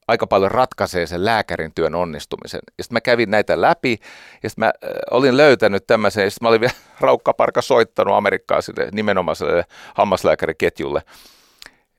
aika 0.08 0.26
paljon 0.26 0.50
ratkaisee 0.50 1.06
sen 1.06 1.24
lääkärin 1.24 1.72
työn 1.74 1.94
onnistumisen. 1.94 2.60
Ja 2.78 2.84
sitten 2.84 2.96
mä 2.96 3.00
kävin 3.00 3.30
näitä 3.30 3.60
läpi 3.60 3.98
ja 4.42 4.50
sitten 4.50 4.64
mä 4.64 4.72
olin 5.10 5.36
löytänyt 5.36 5.86
tämmöisen, 5.86 6.24
ja 6.24 6.30
sitten 6.30 6.46
mä 6.46 6.48
olin 6.48 6.60
vielä 6.60 6.74
raukkaparka 7.00 7.62
soittanut 7.62 8.14
amerikkalaisille 8.14 8.88
nimenomaiselle 8.92 9.64
hammaslääkäriketjulle. 9.94 11.02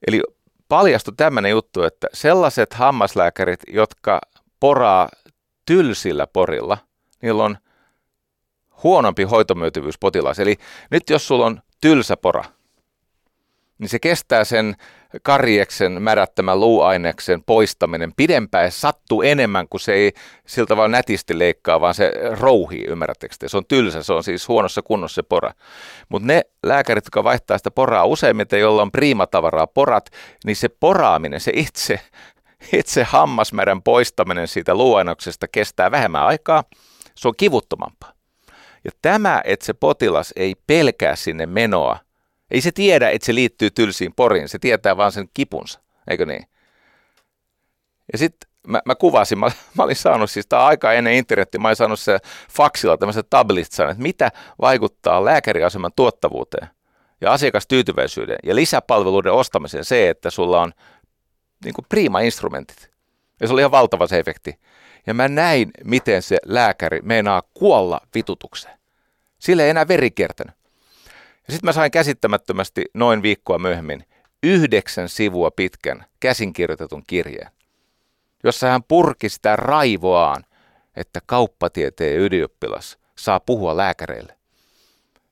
Eli 0.08 0.22
paljastui 0.68 1.14
tämmöinen 1.18 1.52
juttu, 1.52 1.84
että 1.84 2.08
sellaiset 2.14 2.74
hammaslääkärit, 2.74 3.60
jotka 3.68 4.22
poraa 4.60 5.10
tylsillä 5.66 6.28
porilla, 6.28 6.78
niillä 7.22 7.44
on 7.44 7.58
huonompi 8.84 9.24
hoitomyötyvyys 9.24 9.98
potilaassa. 10.00 10.42
Eli 10.42 10.56
nyt 10.92 11.10
jos 11.10 11.28
sulla 11.28 11.46
on 11.46 11.62
tylsä 11.82 12.18
pora, 12.18 12.44
niin 13.78 13.90
se 13.90 14.00
kestää 14.00 14.44
sen 14.44 14.76
karjeksen 15.24 16.02
märättämän 16.02 16.60
luuaineksen 16.60 17.44
poistaminen 17.44 18.14
pidempään 18.18 18.72
sattuu 18.72 19.22
enemmän 19.22 19.68
kuin 19.70 19.82
se 19.82 19.94
ei 19.94 20.14
siltä 20.48 20.78
vaan 20.78 20.92
nätisti 20.92 21.40
leikkaa, 21.40 21.82
vaan 21.82 21.94
se 21.94 22.14
rouhii, 22.40 22.86
ymmärrättekö 22.88 23.36
te? 23.40 23.48
Se 23.50 23.58
on 23.58 23.66
tylsä, 23.66 24.04
se 24.04 24.14
on 24.14 24.24
siis 24.24 24.48
huonossa 24.48 24.82
kunnossa 24.82 25.16
se 25.16 25.24
pora. 25.24 25.52
Mutta 26.10 26.28
ne 26.28 26.42
lääkärit, 26.64 27.06
jotka 27.06 27.24
vaihtaa 27.24 27.58
sitä 27.58 27.72
poraa 27.72 28.06
useimmiten, 28.06 28.60
joilla 28.60 28.82
on 28.82 28.92
priimatavaraa 28.92 29.68
porat, 29.68 30.10
niin 30.46 30.56
se 30.56 30.70
poraaminen, 30.70 31.40
se 31.40 31.52
itse, 31.56 32.00
itse 32.74 33.04
hammasmärän 33.04 33.82
poistaminen 33.82 34.48
siitä 34.48 34.76
luuainoksesta 34.76 35.48
kestää 35.48 35.92
vähemmän 35.92 36.24
aikaa, 36.24 36.64
se 37.16 37.28
on 37.28 37.34
kivuttomampaa. 37.38 38.16
Ja 38.84 38.92
tämä, 39.02 39.42
että 39.44 39.66
se 39.66 39.74
potilas 39.74 40.34
ei 40.36 40.56
pelkää 40.68 41.16
sinne 41.16 41.46
menoa, 41.46 42.05
ei 42.52 42.62
se 42.62 42.72
tiedä, 42.72 43.10
että 43.10 43.26
se 43.26 43.36
liittyy 43.36 43.72
tylsiin 43.72 44.14
poriin, 44.16 44.50
se 44.50 44.60
tietää 44.60 44.98
vaan 44.98 45.12
sen 45.12 45.30
kipunsa, 45.34 45.80
eikö 46.10 46.26
niin? 46.26 46.46
Ja 48.12 48.18
sitten 48.18 48.50
mä, 48.68 48.82
mä 48.86 48.96
kuvasin, 48.96 49.40
mä, 49.40 49.52
mä 49.78 49.84
olin 49.84 49.96
saanut 49.96 50.32
siis, 50.32 50.48
tämä 50.48 50.66
aika 50.66 50.94
ennen 50.94 51.14
internettiä, 51.14 51.62
mä 51.62 51.68
olin 51.68 51.76
saanut 51.76 52.00
se 52.00 52.18
faksilla 52.50 52.98
tämmöisen 52.98 53.24
tablistan, 53.30 53.90
että 53.90 54.04
mitä 54.04 54.32
vaikuttaa 54.62 55.26
lääkäriaseman 55.26 55.92
tuottavuuteen 55.96 56.68
ja 57.22 57.34
asiakastyytyväisyyden 57.34 58.38
ja 58.44 58.56
lisäpalveluiden 58.56 59.34
ostamiseen 59.34 59.86
se, 59.86 60.10
että 60.10 60.30
sulla 60.30 60.62
on 60.62 60.74
niin 61.64 61.74
kuin 61.74 61.86
prima-instrumentit. 61.90 62.90
Ja 63.42 63.48
se 63.48 63.54
oli 63.54 63.62
ihan 63.62 63.72
valtava 63.72 64.08
se 64.08 64.20
efekti. 64.20 64.60
Ja 65.08 65.14
mä 65.14 65.28
näin, 65.28 65.72
miten 65.84 66.22
se 66.22 66.38
lääkäri 66.46 67.02
meinaa 67.02 67.44
kuolla 67.54 68.02
vitutukseen. 68.16 68.80
Sille 69.40 69.64
ei 69.64 69.70
enää 69.70 69.88
veri 69.88 70.12
kiertänyt. 70.12 70.56
Ja 71.48 71.54
sitten 71.54 71.68
mä 71.68 71.72
sain 71.74 71.92
käsittämättömästi 71.92 72.86
noin 72.94 73.22
viikkoa 73.22 73.60
myöhemmin 73.60 74.06
yhdeksän 74.44 75.10
sivua 75.10 75.52
pitkän 75.52 76.06
käsinkirjoitetun 76.20 77.04
kirjeen, 77.08 77.52
jossa 78.44 78.68
hän 78.68 78.84
purki 78.84 79.30
sitä 79.30 79.56
raivoaan, 79.56 80.46
että 80.96 81.22
kauppatieteen 81.26 82.20
ylioppilas 82.20 82.98
saa 83.18 83.40
puhua 83.40 83.78
lääkäreille. 83.78 84.38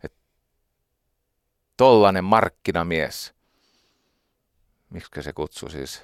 Et 0.04 0.14
tollanen 1.78 2.24
markkinamies, 2.24 3.34
miksi 4.90 5.24
se 5.24 5.34
kutsuu 5.34 5.70
siis, 5.70 6.02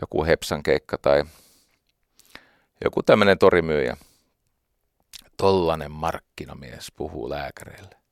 joku 0.00 0.24
hepsan 0.24 0.62
keikka 0.62 0.98
tai 0.98 1.24
joku 2.84 3.02
tämmöinen 3.02 3.38
torimyyjä, 3.38 3.96
tollanen 5.36 5.90
markkinamies 5.90 6.92
puhuu 6.96 7.30
lääkäreille. 7.30 8.03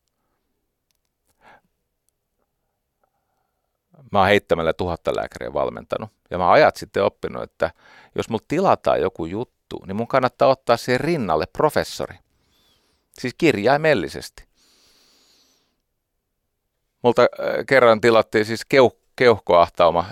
Mä 4.13 4.19
oon 4.19 4.29
heittämällä 4.29 4.73
tuhatta 4.73 5.17
lääkäriä 5.17 5.53
valmentanut. 5.53 6.11
Ja 6.31 6.39
mä 6.39 6.51
ajat 6.51 6.77
sitten 6.77 7.05
oppinut, 7.05 7.43
että 7.43 7.71
jos 8.15 8.29
mulla 8.29 8.45
tilataan 8.49 9.01
joku 9.01 9.25
juttu, 9.25 9.85
niin 9.87 9.97
mun 9.97 10.09
kannattaa 10.09 10.49
ottaa 10.49 10.77
siihen 10.77 11.01
rinnalle 11.01 11.45
professori. 11.47 12.17
Siis 13.21 13.35
kirjaimellisesti. 13.39 14.45
Multa 17.03 17.23
äh, 17.23 17.29
kerran 17.67 18.01
tilattiin 18.01 18.45
siis 18.45 18.63
keuh- 18.75 19.03
keuhkoahtauma 19.17 20.05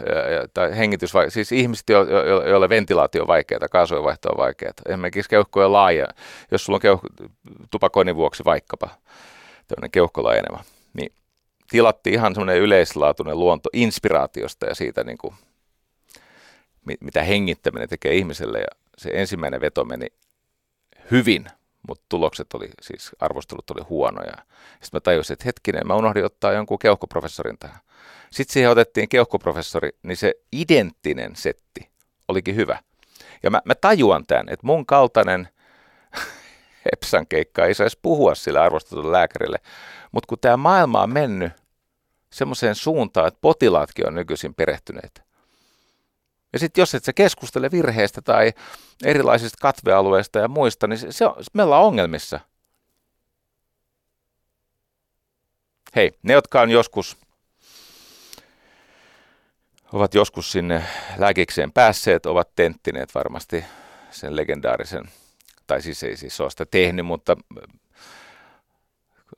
tai 0.55 0.79
hengitys, 0.79 1.13
siis 1.29 1.53
ihmiset, 1.53 1.89
jo, 1.89 2.05
jo, 2.05 2.47
joille 2.47 2.69
ventilaatio 2.69 3.23
on 3.23 3.29
vaikeaa, 3.29 3.69
kaasujenvaihto 3.71 4.29
on 4.29 4.37
vaikeaa. 4.37 4.73
Esimerkiksi 4.87 5.31
keuhkojen 5.31 5.73
laaja, 5.73 6.07
jos 6.51 6.65
sulla 6.65 6.77
on 6.77 6.81
keuh- 6.81 7.29
tupakoinnin 7.71 8.17
vuoksi 8.17 8.45
vaikkapa 8.45 8.89
tämmöinen 9.69 9.91
keuhkolaajenema, 9.91 10.65
niin 10.95 11.13
tilattiin 11.71 12.15
ihan 12.15 12.35
semmoinen 12.35 12.63
yleislaatuinen 12.63 13.39
luonto 13.39 13.69
inspiraatiosta 13.73 14.67
ja 14.67 14.75
siitä, 14.75 15.05
niin 15.05 15.19
kuin, 15.19 15.35
mitä 17.01 17.23
hengittäminen 17.23 17.89
tekee 17.89 18.15
ihmiselle. 18.15 18.59
Ja 18.59 18.67
se 18.99 19.11
ensimmäinen 19.13 19.61
veto 19.61 19.85
meni 19.85 20.07
hyvin, 21.11 21.47
mutta 21.89 22.05
tulokset 22.09 22.55
oli, 22.55 22.71
siis 22.83 23.11
arvostelut 23.21 23.71
oli 23.71 23.83
huonoja. 23.83 24.35
Sitten 24.71 24.91
mä 24.93 25.01
tajusin, 25.01 25.33
että 25.33 25.45
hetkinen, 25.45 25.87
mä 25.87 25.95
unohdin 25.95 26.25
ottaa 26.25 26.53
jonkun 26.53 26.79
keuhkoprofessorin 26.79 27.59
tähän. 27.59 27.81
Sitten 28.31 28.53
siihen 28.53 28.71
otettiin 28.71 29.09
keuhkoprofessori, 29.09 29.91
niin 30.03 30.17
se 30.17 30.35
identtinen 30.53 31.37
setti 31.37 31.91
olikin 32.29 32.57
hyvä. 32.57 32.79
Ja 33.43 33.51
mä, 33.51 33.61
mä 33.65 33.75
tajuan 33.75 34.27
tämän, 34.27 34.49
että 34.49 34.67
mun 34.67 34.87
kaltainen 34.87 35.49
Epsan 36.93 37.27
keikka 37.27 37.67
ei 37.67 37.75
saisi 37.75 37.99
puhua 38.03 38.35
sille 38.35 38.59
arvostetulle 38.59 39.13
lääkärille. 39.13 39.59
Mutta 40.13 40.27
kun 40.27 40.39
tämä 40.41 40.57
maailma 40.57 41.03
on 41.03 41.13
mennyt 41.13 41.53
semmoiseen 42.33 42.75
suuntaan, 42.75 43.29
että 43.29 43.39
potilaatkin 43.41 44.07
on 44.07 44.15
nykyisin 44.15 44.55
perehtyneet. 44.55 45.23
Ja 46.53 46.59
sitten 46.59 46.83
jos 46.83 46.95
et 46.95 47.05
sä 47.05 47.13
keskustele 47.13 47.71
virheistä 47.71 48.23
tai 48.23 48.53
erilaisista 49.05 49.59
katvealueista 49.61 50.39
ja 50.39 50.49
muista, 50.49 50.87
niin 50.87 50.99
se, 50.99 51.13
se 51.13 51.27
on, 51.27 51.35
me 51.53 51.63
ollaan 51.63 51.85
ongelmissa. 51.85 52.41
Hei, 55.97 56.13
ne 56.23 56.33
jotka 56.33 56.61
on 56.61 56.71
joskus, 56.71 57.17
ovat 59.93 60.15
joskus 60.15 60.53
sinne 60.53 60.85
lääkikseen 61.19 61.73
päässeet, 61.73 62.27
ovat 62.27 62.51
tenttineet 62.57 63.15
varmasti 63.15 63.65
sen 64.11 64.37
legendaarisen, 64.37 65.05
tai 65.67 65.83
siis 65.83 66.03
ei 66.03 66.17
siis 66.17 66.41
ole 66.41 66.51
sitä 66.51 66.67
tehnyt, 66.67 67.07
mutta 67.07 67.37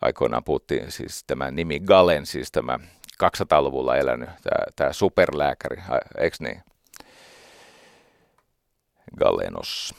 aikoinaan 0.02 0.44
puhuttiin 0.44 0.92
siis 0.92 1.24
tämä 1.26 1.50
nimi 1.50 1.80
Galen, 1.80 2.26
siis 2.26 2.52
tämä 2.52 2.78
200-luvulla 3.24 3.96
elänyt, 3.96 4.28
tämä, 4.42 4.64
tämä 4.76 4.92
superlääkäri, 4.92 5.82
eikö 6.18 6.36
niin? 6.40 6.62
Galenos. 9.18 9.94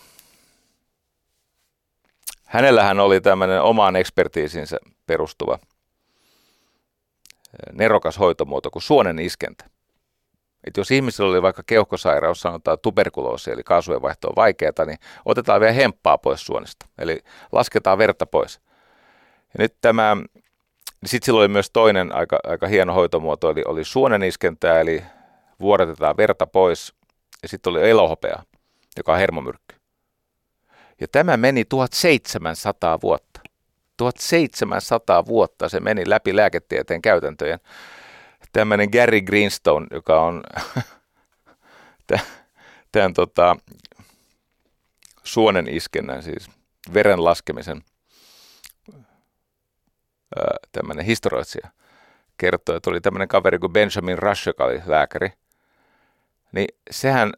Hänellähän 2.46 3.00
oli 3.00 3.22
tämmöinen 3.22 3.62
omaan 3.62 3.96
ekspertiisinsä 3.96 4.78
perustuva 5.06 5.60
nerokas 7.74 8.20
hoitomuoto 8.20 8.72
kuin 8.72 8.84
suonen 8.84 9.20
iskentä. 9.20 9.66
Että 10.68 10.80
jos 10.80 10.92
ihmisillä 10.92 11.30
oli 11.30 11.42
vaikka 11.42 11.64
keuhkosairaus, 11.66 12.42
sanotaan 12.42 12.78
tuberkuloosi, 12.82 13.52
eli 13.52 13.64
kaasujenvaihto 13.64 14.28
on 14.28 14.36
vaikeaa, 14.36 14.86
niin 14.86 14.98
otetaan 15.26 15.62
vielä 15.62 15.74
hemppaa 15.74 16.18
pois 16.18 16.46
suonista. 16.46 16.86
Eli 16.98 17.24
lasketaan 17.52 17.98
verta 17.98 18.26
pois. 18.26 18.62
Ja 19.54 19.58
nyt 19.58 19.76
tämä, 19.82 20.16
niin 20.16 21.10
sitten 21.10 21.26
sillä 21.26 21.40
oli 21.40 21.48
myös 21.48 21.70
toinen 21.70 22.16
aika, 22.16 22.40
aika 22.44 22.68
hieno 22.68 22.94
hoitomuoto, 22.94 23.50
eli 23.50 23.64
oli 23.68 23.84
suoneniskentää, 23.84 24.80
eli 24.80 25.04
vuodatetaan 25.60 26.18
verta 26.18 26.48
pois, 26.48 26.94
ja 27.44 27.50
sitten 27.50 27.72
oli 27.72 27.90
elohopea, 27.90 28.44
joka 28.98 29.12
on 29.12 29.18
hermomyrkky. 29.18 29.76
Ja 31.02 31.08
tämä 31.08 31.38
meni 31.38 31.66
1700 31.66 33.02
vuotta. 33.02 33.40
1700 33.98 35.26
vuotta 35.26 35.70
se 35.70 35.80
meni 35.80 36.10
läpi 36.10 36.36
lääketieteen 36.36 37.02
käytäntöjen. 37.02 37.60
Tämmöinen 38.54 38.90
Gary 38.92 39.22
Greenstone, 39.22 39.88
joka 39.92 40.22
on 40.22 40.44
tämän 42.92 43.14
tota, 43.14 43.56
suonen 45.24 45.68
iskennän, 45.68 46.24
siis 46.24 46.50
veren 46.94 47.24
laskemisen 47.24 47.82
tämmöinen 50.72 51.06
historioitsija, 51.06 51.70
kertoi, 52.38 52.78
että 52.78 52.90
oli 52.90 53.02
tämmöinen 53.02 53.28
kaveri 53.28 53.60
kuin 53.60 53.74
Benjamin 53.74 54.20
Rush, 54.20 54.48
joka 54.48 54.64
oli 54.64 54.82
lääkäri, 54.86 55.34
niin 56.52 56.68
sehän 56.92 57.34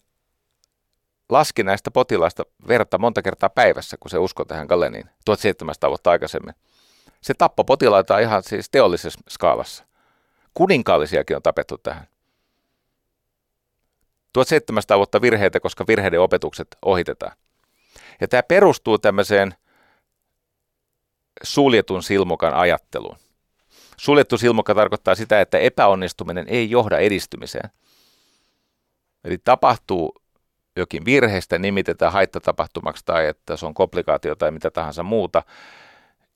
laski 1.30 1.64
näistä 1.64 1.91
potilaista 1.91 2.43
verta 2.68 2.98
monta 2.98 3.22
kertaa 3.22 3.50
päivässä, 3.50 3.98
kun 4.00 4.12
se 4.12 4.18
uskoi 4.18 4.46
tähän 4.46 4.68
Galeniin 4.68 5.10
1700 5.26 5.89
vuotta 5.89 6.12
aikaisemmin. 6.12 6.56
Se 7.22 7.34
tappoi 7.34 7.66
potilaita 7.66 8.20
ihan 8.20 8.43
siis 8.43 8.70
teollisessa 8.70 9.20
skaalassa. 9.30 9.86
Kuninkaallisiakin 10.54 11.36
on 11.36 11.41
tapettu 11.41 11.78
tähän. 11.78 12.08
1700 14.34 14.98
vuotta 14.98 15.22
virheitä, 15.22 15.60
koska 15.60 15.88
virheiden 15.88 16.22
opetukset 16.22 16.68
ohitetaan. 16.82 17.32
Ja 18.22 18.28
tämä 18.28 18.43
perustuu 18.43 18.98
tämmöiseen 18.98 19.56
suljetun 21.44 22.04
silmukan 22.04 22.54
ajatteluun. 22.54 23.18
Suljettu 23.98 24.38
silmukka 24.38 24.76
tarkoittaa 24.76 25.16
sitä, 25.16 25.42
että 25.42 25.58
epäonnistuminen 25.58 26.46
ei 26.48 26.72
johda 26.72 26.98
edistymiseen. 26.98 27.70
Eli 29.24 29.38
tapahtuu 29.38 30.16
jokin 30.76 31.06
virheestä, 31.06 31.60
nimitetään 31.60 32.14
haittatapahtumaksi 32.14 33.06
tai 33.06 33.28
että 33.28 33.58
se 33.58 33.66
on 33.66 33.74
komplikaatio 33.74 34.36
tai 34.36 34.52
mitä 34.52 34.72
tahansa 34.72 35.04
muuta, 35.04 35.44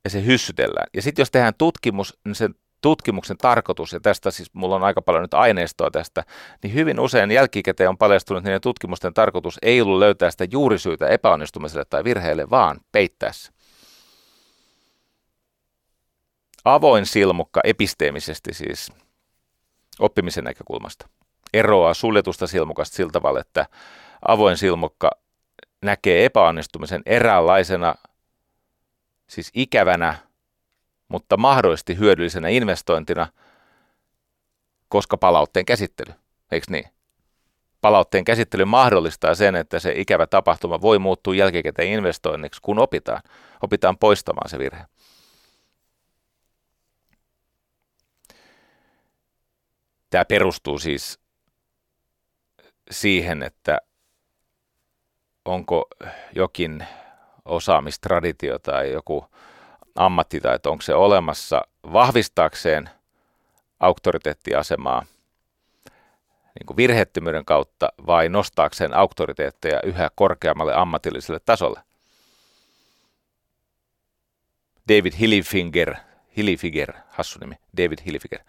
ja 0.03 0.09
se 0.09 0.25
hyssytellään. 0.25 0.87
Ja 0.93 1.01
sitten 1.01 1.21
jos 1.21 1.31
tehdään 1.31 1.53
tutkimus, 1.57 2.17
niin 2.25 2.35
sen 2.35 2.55
tutkimuksen 2.81 3.37
tarkoitus, 3.37 3.93
ja 3.93 3.99
tästä 3.99 4.31
siis 4.31 4.53
mulla 4.53 4.75
on 4.75 4.83
aika 4.83 5.01
paljon 5.01 5.21
nyt 5.21 5.33
aineistoa 5.33 5.91
tästä, 5.91 6.23
niin 6.63 6.73
hyvin 6.73 6.99
usein 6.99 7.31
jälkikäteen 7.31 7.89
on 7.89 7.97
paljastunut, 7.97 8.41
että 8.41 8.49
niiden 8.49 8.61
tutkimusten 8.61 9.13
tarkoitus 9.13 9.57
ei 9.61 9.81
ollut 9.81 9.99
löytää 9.99 10.31
sitä 10.31 10.45
juurisyytä 10.51 11.07
epäonnistumiselle 11.07 11.85
tai 11.85 12.03
virheelle, 12.03 12.49
vaan 12.49 12.79
peittää 12.91 13.31
se. 13.31 13.51
Avoin 16.65 17.05
silmukka 17.05 17.61
episteemisesti 17.63 18.53
siis 18.53 18.91
oppimisen 19.99 20.43
näkökulmasta 20.43 21.09
eroaa 21.53 21.93
suljetusta 21.93 22.47
silmukasta 22.47 22.95
sillä 22.95 23.11
tavalla, 23.11 23.39
että 23.39 23.65
avoin 24.27 24.57
silmukka 24.57 25.11
näkee 25.81 26.25
epäonnistumisen 26.25 27.01
eräänlaisena, 27.05 27.95
siis 29.27 29.51
ikävänä, 29.53 30.15
mutta 31.07 31.37
mahdollisesti 31.37 31.97
hyödyllisenä 31.97 32.47
investointina, 32.47 33.27
koska 34.87 35.17
palautteen 35.17 35.65
käsittely, 35.65 36.13
eikö 36.51 36.65
niin? 36.69 36.85
Palautteen 37.81 38.25
käsittely 38.25 38.65
mahdollistaa 38.65 39.35
sen, 39.35 39.55
että 39.55 39.79
se 39.79 39.93
ikävä 39.95 40.27
tapahtuma 40.27 40.81
voi 40.81 40.99
muuttua 40.99 41.35
jälkikäteen 41.35 41.87
investoinniksi, 41.87 42.61
kun 42.61 42.79
opitaan. 42.79 43.21
Opitaan 43.61 43.97
poistamaan 43.97 44.49
se 44.49 44.59
virhe. 44.59 44.85
Tämä 50.09 50.25
perustuu 50.25 50.79
siis 50.79 51.19
siihen, 52.91 53.43
että 53.43 53.77
onko 55.45 55.87
jokin 56.35 56.85
osaamistraditio 57.45 58.59
tai 58.59 58.91
joku 58.91 59.25
ammattitaito, 59.95 60.71
onko 60.71 60.81
se 60.81 60.95
olemassa 60.95 61.61
vahvistaakseen 61.93 62.89
auktoriteettiasemaa 63.79 65.05
niin 66.59 66.65
kuin 66.65 66.77
virheettömyyden 66.77 67.45
kautta 67.45 67.93
vai 68.07 68.29
nostaakseen 68.29 68.93
auktoriteetteja 68.93 69.81
yhä 69.81 70.09
korkeammalle 70.15 70.73
ammatilliselle 70.73 71.39
tasolle. 71.45 71.81
David 74.89 75.13
Hillifinger, 75.19 75.95
Hillifiger, 76.37 76.93
hassu 77.09 77.39
nimi, 77.39 77.55
David 77.77 77.99
Hillifiger, 78.05 78.39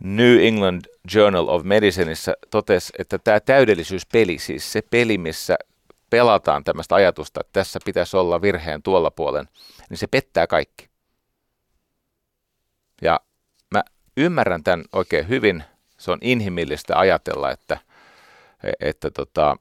New 0.00 0.40
England 0.40 0.84
Journal 1.14 1.48
of 1.48 1.62
Medicineissa 1.62 2.32
totesi, 2.50 2.92
että 2.98 3.18
tämä 3.18 3.40
täydellisyyspeli, 3.40 4.38
siis 4.38 4.72
se 4.72 4.82
peli, 4.82 5.18
missä 5.18 5.56
pelataan 6.10 6.64
tämmöistä 6.64 6.94
ajatusta, 6.94 7.40
että 7.40 7.52
tässä 7.52 7.78
pitäisi 7.84 8.16
olla 8.16 8.42
virheen 8.42 8.82
tuolla 8.82 9.10
puolen, 9.10 9.48
niin 9.90 9.98
se 9.98 10.06
pettää 10.06 10.46
kaikki. 10.46 10.88
Ja 13.02 13.20
mä 13.70 13.82
ymmärrän 14.16 14.64
tämän 14.64 14.84
oikein 14.92 15.28
hyvin. 15.28 15.64
Se 15.98 16.10
on 16.10 16.18
inhimillistä 16.20 16.98
ajatella, 16.98 17.50
että, 17.50 17.78
että 18.80 19.10
tota, 19.10 19.56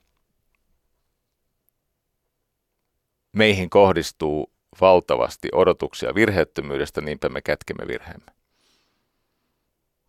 meihin 3.33 3.69
kohdistuu 3.69 4.51
valtavasti 4.81 5.49
odotuksia 5.53 6.15
virheettömyydestä, 6.15 7.01
niinpä 7.01 7.29
me 7.29 7.41
kätkemme 7.41 7.87
virheemme. 7.87 8.38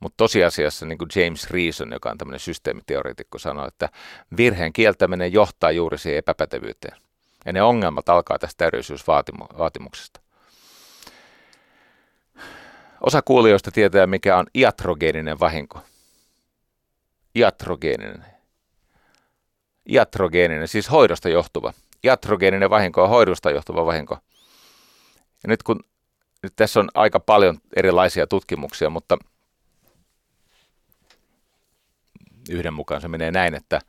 Mutta 0.01 0.17
tosiasiassa 0.17 0.87
niin 0.87 0.99
kuin 0.99 1.09
James 1.17 1.51
Reason, 1.51 1.93
joka 1.93 2.11
on 2.11 2.19
tämmöinen 2.19 2.41
systeemiteoreetikko, 2.41 3.39
sanoi, 3.39 3.69
että 3.69 3.89
virheen 4.37 4.73
kieltäminen 4.73 5.33
johtaa 5.33 5.71
juuri 5.71 5.99
siihen 5.99 6.19
epäpätevyyteen. 6.19 6.97
Ja 7.47 7.53
ne 7.53 7.63
ongelmat 7.63 8.09
alkaa 8.09 8.39
tästä 8.39 8.59
täydellisyysvaatimuksesta. 8.59 10.21
Osa 13.01 13.23
kuulijoista 13.23 13.71
tietää, 13.71 14.07
mikä 14.07 14.37
on 14.37 14.47
iatrogeeninen 14.55 15.41
vahinko. 15.41 15.81
Iatrogeeninen. 17.35 18.25
Iatrogeeninen, 19.89 20.69
siis 20.69 20.91
hoidosta 20.91 21.29
johtuva. 21.29 21.73
Iatrogeeninen 22.05 22.71
vahinko 22.71 23.03
on 23.03 23.09
hoidosta 23.09 23.51
johtuva 23.51 23.87
vahinko. 23.87 24.19
Ja 25.43 25.49
nyt 25.49 25.63
kun 25.63 25.81
nyt 26.43 26.53
tässä 26.57 26.81
on 26.81 26.89
aika 26.95 27.21
paljon 27.21 27.59
erilaisia 27.77 28.27
tutkimuksia, 28.27 28.91
mutta– 28.91 29.19
yhden 32.51 32.75
mukaan 32.75 33.01
se 33.01 33.09
menee 33.09 33.31
näin, 33.31 33.55
että 33.55 33.81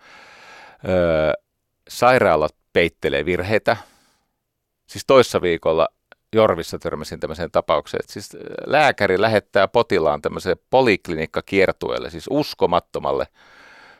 ö, 0.89 1.33
sairaalat 1.89 2.55
peittelee 2.73 3.25
virheitä. 3.25 3.77
Siis 4.87 5.03
toissa 5.07 5.41
viikolla 5.41 5.87
Jorvissa 6.35 6.79
törmäsin 6.79 7.19
tämmöiseen 7.19 7.51
tapaukseen, 7.51 8.01
että 8.01 8.13
siis 8.13 8.29
lääkäri 8.65 9.21
lähettää 9.21 9.67
potilaan 9.67 10.21
tämmöiseen 10.21 10.57
poliklinikkakiertueelle, 10.69 12.09
siis 12.09 12.25
uskomattomalle 12.29 13.27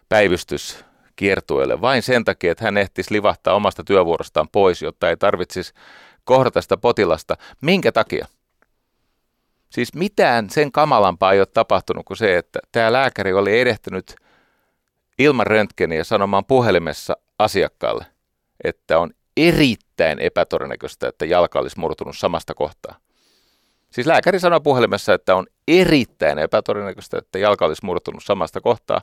päivystyskiertueelle 0.09 1.81
vain 1.81 2.01
sen 2.01 2.25
takia, 2.25 2.51
että 2.51 2.65
hän 2.65 2.77
ehtisi 2.77 3.13
livahtaa 3.13 3.53
omasta 3.53 3.83
työvuorostaan 3.83 4.47
pois, 4.51 4.81
jotta 4.81 5.09
ei 5.09 5.17
tarvitsisi 5.17 5.73
kohdata 6.23 6.61
sitä 6.61 6.77
potilasta. 6.77 7.37
Minkä 7.61 7.91
takia? 7.91 8.27
Siis 9.69 9.93
mitään 9.93 10.49
sen 10.49 10.71
kamalampaa 10.71 11.33
ei 11.33 11.39
ole 11.39 11.47
tapahtunut 11.53 12.05
kuin 12.05 12.17
se, 12.17 12.37
että 12.37 12.59
tämä 12.71 12.93
lääkäri 12.93 13.33
oli 13.33 13.59
erehtynyt 13.59 14.15
ilman 15.19 15.47
röntgeniä 15.47 16.03
sanomaan 16.03 16.45
puhelimessa 16.45 17.17
asiakkaalle, 17.39 18.05
että 18.63 18.99
on 18.99 19.11
erittäin 19.37 20.19
epätodennäköistä, 20.19 21.07
että 21.07 21.25
jalka 21.25 21.59
olisi 21.59 21.79
murtunut 21.79 22.17
samasta 22.17 22.53
kohtaa. 22.53 22.95
Siis 23.91 24.07
lääkäri 24.07 24.39
sanoi 24.39 24.61
puhelimessa, 24.61 25.13
että 25.13 25.35
on 25.35 25.47
erittäin 25.67 26.39
epätodennäköistä, 26.39 27.17
että 27.17 27.39
jalka 27.39 27.65
olisi 27.65 27.85
murtunut 27.85 28.23
samasta 28.23 28.61
kohtaa. 28.61 29.01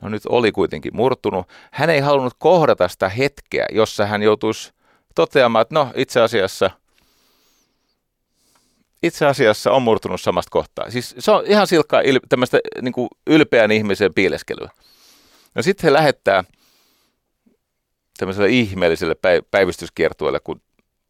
No 0.00 0.08
nyt 0.08 0.22
oli 0.28 0.52
kuitenkin 0.52 0.96
murtunut. 0.96 1.46
Hän 1.72 1.90
ei 1.90 2.00
halunnut 2.00 2.34
kohdata 2.38 2.88
sitä 2.88 3.08
hetkeä, 3.08 3.66
jossa 3.72 4.06
hän 4.06 4.22
joutuisi 4.22 4.72
toteamaan, 5.14 5.62
että 5.62 5.74
no 5.74 5.88
itse 5.94 6.20
asiassa, 6.20 6.70
itse 9.02 9.26
asiassa 9.26 9.72
on 9.72 9.82
murtunut 9.82 10.20
samasta 10.20 10.50
kohtaa. 10.50 10.90
Siis 10.90 11.14
se 11.18 11.30
on 11.30 11.46
ihan 11.46 11.66
silkkaa 11.66 12.00
il, 12.00 12.20
tämmöistä 12.28 12.58
niin 12.82 13.08
ylpeän 13.26 13.70
ihmisen 13.70 14.14
piileskelyä. 14.14 14.70
No 15.54 15.62
sitten 15.62 15.84
he 15.88 15.92
lähettää 15.92 16.44
tämmöiselle 18.18 18.48
ihmeelliselle 18.48 19.16
päivystyskiertueelle, 19.50 20.40
kun 20.40 20.60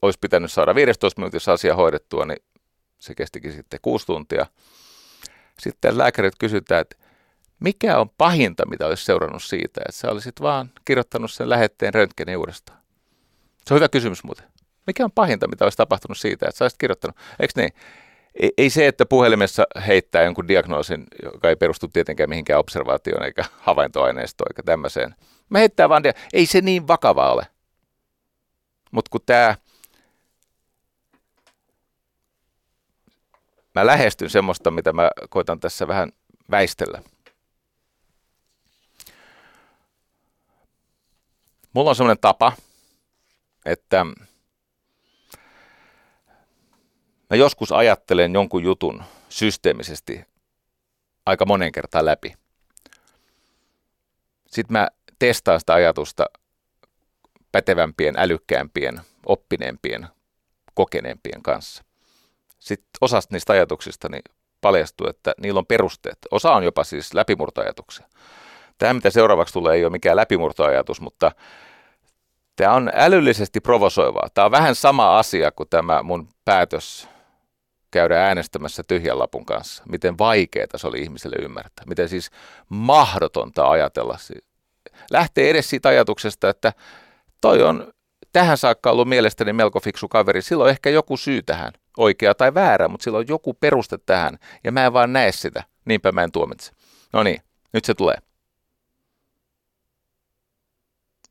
olisi 0.03 0.19
pitänyt 0.19 0.53
saada 0.53 0.75
15 0.75 1.21
minuutissa 1.21 1.53
asia 1.53 1.75
hoidettua, 1.75 2.25
niin 2.25 2.43
se 2.99 3.15
kestikin 3.15 3.53
sitten 3.53 3.81
kuusi 3.83 4.07
tuntia. 4.07 4.47
Sitten 5.59 5.99
lääkärit 5.99 6.35
kysytään, 6.39 6.81
että 6.81 6.97
mikä 7.61 7.99
on 7.99 8.11
pahinta, 8.19 8.67
mitä 8.67 8.87
olisi 8.87 9.05
seurannut 9.05 9.43
siitä, 9.43 9.81
että 9.89 10.01
sä 10.01 10.11
olisit 10.11 10.41
vaan 10.41 10.71
kirjoittanut 10.85 11.31
sen 11.31 11.49
lähetteen 11.49 11.95
röntgenin 11.95 12.37
uudestaan? 12.37 12.79
Se 13.67 13.75
on 13.75 13.77
hyvä 13.77 13.89
kysymys 13.89 14.25
muuten. 14.25 14.47
Mikä 14.87 15.05
on 15.05 15.13
pahinta, 15.13 15.49
mitä 15.49 15.65
olisi 15.65 15.77
tapahtunut 15.77 16.19
siitä, 16.19 16.47
että 16.49 16.59
sä 16.59 16.65
olisit 16.65 16.79
kirjoittanut? 16.79 17.17
Eikö 17.41 17.53
niin? 17.57 17.73
Ei, 18.35 18.51
ei 18.59 18.71
se, 18.71 18.87
että 18.87 19.07
puhelimessa 19.07 19.65
heittää 19.87 20.23
jonkun 20.23 20.49
diagnoosin, 20.49 21.05
joka 21.23 21.49
ei 21.49 21.57
perustu 21.57 21.89
tietenkään 21.89 22.29
mihinkään 22.29 22.61
observaatioon 22.61 23.25
eikä 23.25 23.45
havaintoaineistoon 23.59 24.49
eikä 24.51 24.63
tämmöiseen. 24.63 25.15
Mä 25.49 25.59
heittää 25.59 25.89
vaan, 25.89 26.03
dia- 26.05 26.29
ei 26.33 26.47
se 26.47 26.61
niin 26.61 26.89
vakava 26.89 27.33
ole. 27.33 27.47
Mutta 28.91 29.09
kun 29.11 29.21
tämä, 29.27 29.57
mä 33.75 33.87
lähestyn 33.87 34.31
semmoista, 34.31 34.71
mitä 34.71 34.93
mä 34.93 35.11
koitan 35.31 35.61
tässä 35.61 35.89
vähän 35.89 36.13
väistellä. 36.51 37.03
Mulla 41.73 41.91
on 41.91 41.97
semmoinen 41.97 42.21
tapa, 42.21 42.53
että 43.65 44.07
mä 47.33 47.37
joskus 47.37 47.73
ajattelen 47.73 48.35
jonkun 48.35 48.63
jutun 48.63 49.03
systeemisesti 49.29 50.25
aika 51.27 51.47
monen 51.47 51.73
kertaan 51.73 52.05
läpi. 52.05 52.35
Sitten 54.47 54.73
mä 54.73 54.89
testaan 55.19 55.61
sitä 55.61 55.75
ajatusta 55.75 56.27
pätevämpien, 57.53 58.15
älykkäämpien, 58.19 59.01
oppineempien, 59.27 60.09
kokeneempien 60.75 61.43
kanssa. 61.43 61.85
Sitten 62.59 62.91
osasta 63.01 63.35
niistä 63.35 63.53
ajatuksista 63.53 64.09
niin 64.09 64.23
paljastuu, 64.61 65.07
että 65.09 65.33
niillä 65.41 65.59
on 65.59 65.67
perusteet. 65.67 66.19
Osa 66.31 66.53
on 66.53 66.65
jopa 66.65 66.85
siis 66.85 67.15
läpimurtoajatuksia. 67.15 68.07
Tämä, 68.79 68.95
mitä 68.95 69.11
seuraavaksi 69.11 69.55
tulee, 69.55 69.75
ei 69.75 69.85
ole 69.85 69.93
mikään 69.93 70.17
läpimurtoajatus, 70.17 71.01
mutta 71.01 71.33
tämä 72.57 72.75
on 72.75 72.91
älyllisesti 72.95 73.61
provosoivaa. 73.61 74.29
Tämä 74.35 74.45
on 74.45 74.51
vähän 74.51 74.75
sama 74.75 75.19
asia 75.19 75.53
kuin 75.53 75.69
tämä 75.69 76.03
mun 76.03 76.29
päätös 76.45 77.12
käydä 77.93 78.27
äänestämässä 78.27 78.83
tyhjän 78.89 79.19
lapun 79.19 79.47
kanssa. 79.47 79.83
Miten 79.89 80.19
vaikeaa 80.19 80.67
se 80.77 80.87
oli 80.87 81.03
ihmiselle 81.03 81.37
ymmärtää. 81.43 81.85
Miten 81.87 82.09
siis 82.09 82.31
mahdotonta 82.69 83.71
ajatella. 83.71 84.19
Lähtee 85.11 85.51
edes 85.51 85.71
siitä 85.71 85.89
ajatuksesta, 85.89 86.49
että 86.49 86.73
toi 87.41 87.63
on 87.63 87.93
tähän 88.33 88.59
saakka 88.59 88.91
ollut 88.91 89.09
mielestäni 89.09 89.53
melko 89.53 89.81
fiksu 89.81 90.09
kaveri. 90.09 90.43
Sillä 90.43 90.65
on 90.65 90.71
ehkä 90.71 90.91
joku 90.91 91.17
syy 91.17 91.43
tähän, 91.43 91.73
oikea 91.97 92.35
tai 92.35 92.55
väärä, 92.55 92.89
mutta 92.89 93.05
sillä 93.05 93.19
on 93.19 93.29
joku 93.29 93.55
peruste 93.55 93.99
tähän. 94.07 94.39
Ja 94.65 94.73
mä 94.73 94.87
en 94.87 94.93
vaan 94.93 95.13
näe 95.13 95.33
sitä, 95.33 95.65
niinpä 95.85 96.13
mä 96.13 96.23
en 96.23 96.33
tuomitse. 96.33 96.73
No 97.13 97.23
niin, 97.23 97.43
nyt 97.73 97.85
se 97.85 97.95
tulee. 97.95 98.17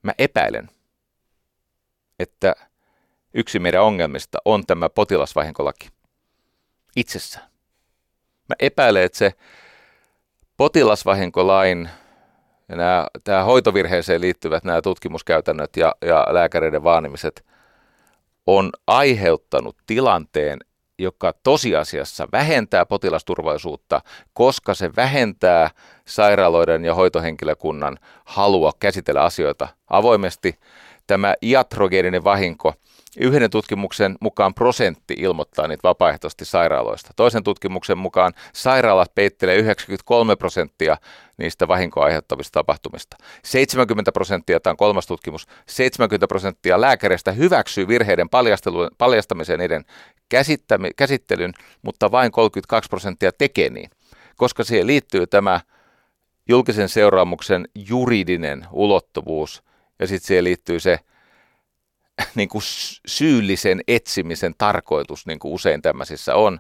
Mä 0.04 0.12
epäilen, 0.18 0.70
että 2.20 2.56
yksi 3.34 3.60
meidän 3.60 3.84
ongelmista 3.84 4.38
on 4.46 4.66
tämä 4.66 4.90
potilasvahinkolaki 4.90 5.90
itsessään. 6.96 7.46
Mä 8.50 8.56
epäilen, 8.60 9.04
että 9.04 9.18
se 9.18 9.34
potilasvahinkolain 10.58 11.90
ja 12.70 12.76
nämä, 12.76 13.08
tämä 13.24 13.44
hoitovirheeseen 13.44 14.22
liittyvät 14.22 14.64
nämä 14.64 14.82
tutkimuskäytännöt 14.82 15.78
ja, 15.78 15.96
ja 16.02 16.28
lääkäreiden 16.30 16.84
vaanimiset 16.84 17.46
on 18.48 18.70
aiheuttanut 18.88 19.78
tilanteen, 19.86 20.60
joka 21.00 21.34
tosiasiassa 21.44 22.28
vähentää 22.32 22.86
potilasturvallisuutta, 22.86 24.02
koska 24.34 24.74
se 24.74 24.96
vähentää 24.96 25.72
sairaaloiden 26.06 26.86
ja 26.86 26.96
hoitohenkilökunnan 26.96 27.98
halua 28.26 28.72
käsitellä 28.80 29.22
asioita 29.24 29.68
avoimesti. 29.90 30.60
Tämä 31.08 31.34
iatrogeeninen 31.42 32.24
vahinko– 32.24 32.74
Yhden 33.20 33.50
tutkimuksen 33.50 34.16
mukaan 34.22 34.54
prosentti 34.54 35.14
ilmoittaa 35.18 35.68
niitä 35.68 35.84
vapaaehtoisesti 35.84 36.46
sairaaloista. 36.46 37.12
Toisen 37.16 37.44
tutkimuksen 37.44 37.98
mukaan 37.98 38.34
sairaalat 38.54 39.16
peittelee 39.16 39.56
93 39.56 40.36
prosenttia 40.36 40.98
niistä 41.38 41.68
vahinkoa 41.68 42.06
aiheuttavista 42.06 42.60
tapahtumista. 42.60 43.18
70 43.44 44.12
prosenttia, 44.12 44.60
tämä 44.60 44.72
on 44.72 44.78
kolmas 44.78 45.08
tutkimus, 45.08 45.48
70 45.66 46.28
prosenttia 46.28 46.82
lääkäreistä 46.82 47.32
hyväksyy 47.32 47.88
virheiden 47.88 48.30
paljastamisen 48.98 49.60
niiden 49.60 49.86
käsittelyn, 50.96 51.54
mutta 51.82 52.12
vain 52.12 52.32
32 52.32 52.90
prosenttia 52.90 53.32
tekee 53.32 53.70
niin, 53.70 53.90
koska 54.36 54.64
siihen 54.64 54.88
liittyy 54.88 55.28
tämä 55.28 55.60
julkisen 56.50 56.90
seuraamuksen 56.90 57.68
juridinen 57.76 58.68
ulottuvuus 58.72 59.64
ja 60.00 60.08
sitten 60.08 60.28
siihen 60.28 60.44
liittyy 60.44 60.80
se– 60.80 61.00
niin 62.36 62.50
kuin 62.50 62.62
syyllisen 63.08 63.82
etsimisen 63.88 64.56
tarkoitus, 64.58 65.26
niin 65.26 65.40
kuin 65.40 65.54
usein 65.54 65.82
tämmöisissä 65.82 66.36
on. 66.36 66.60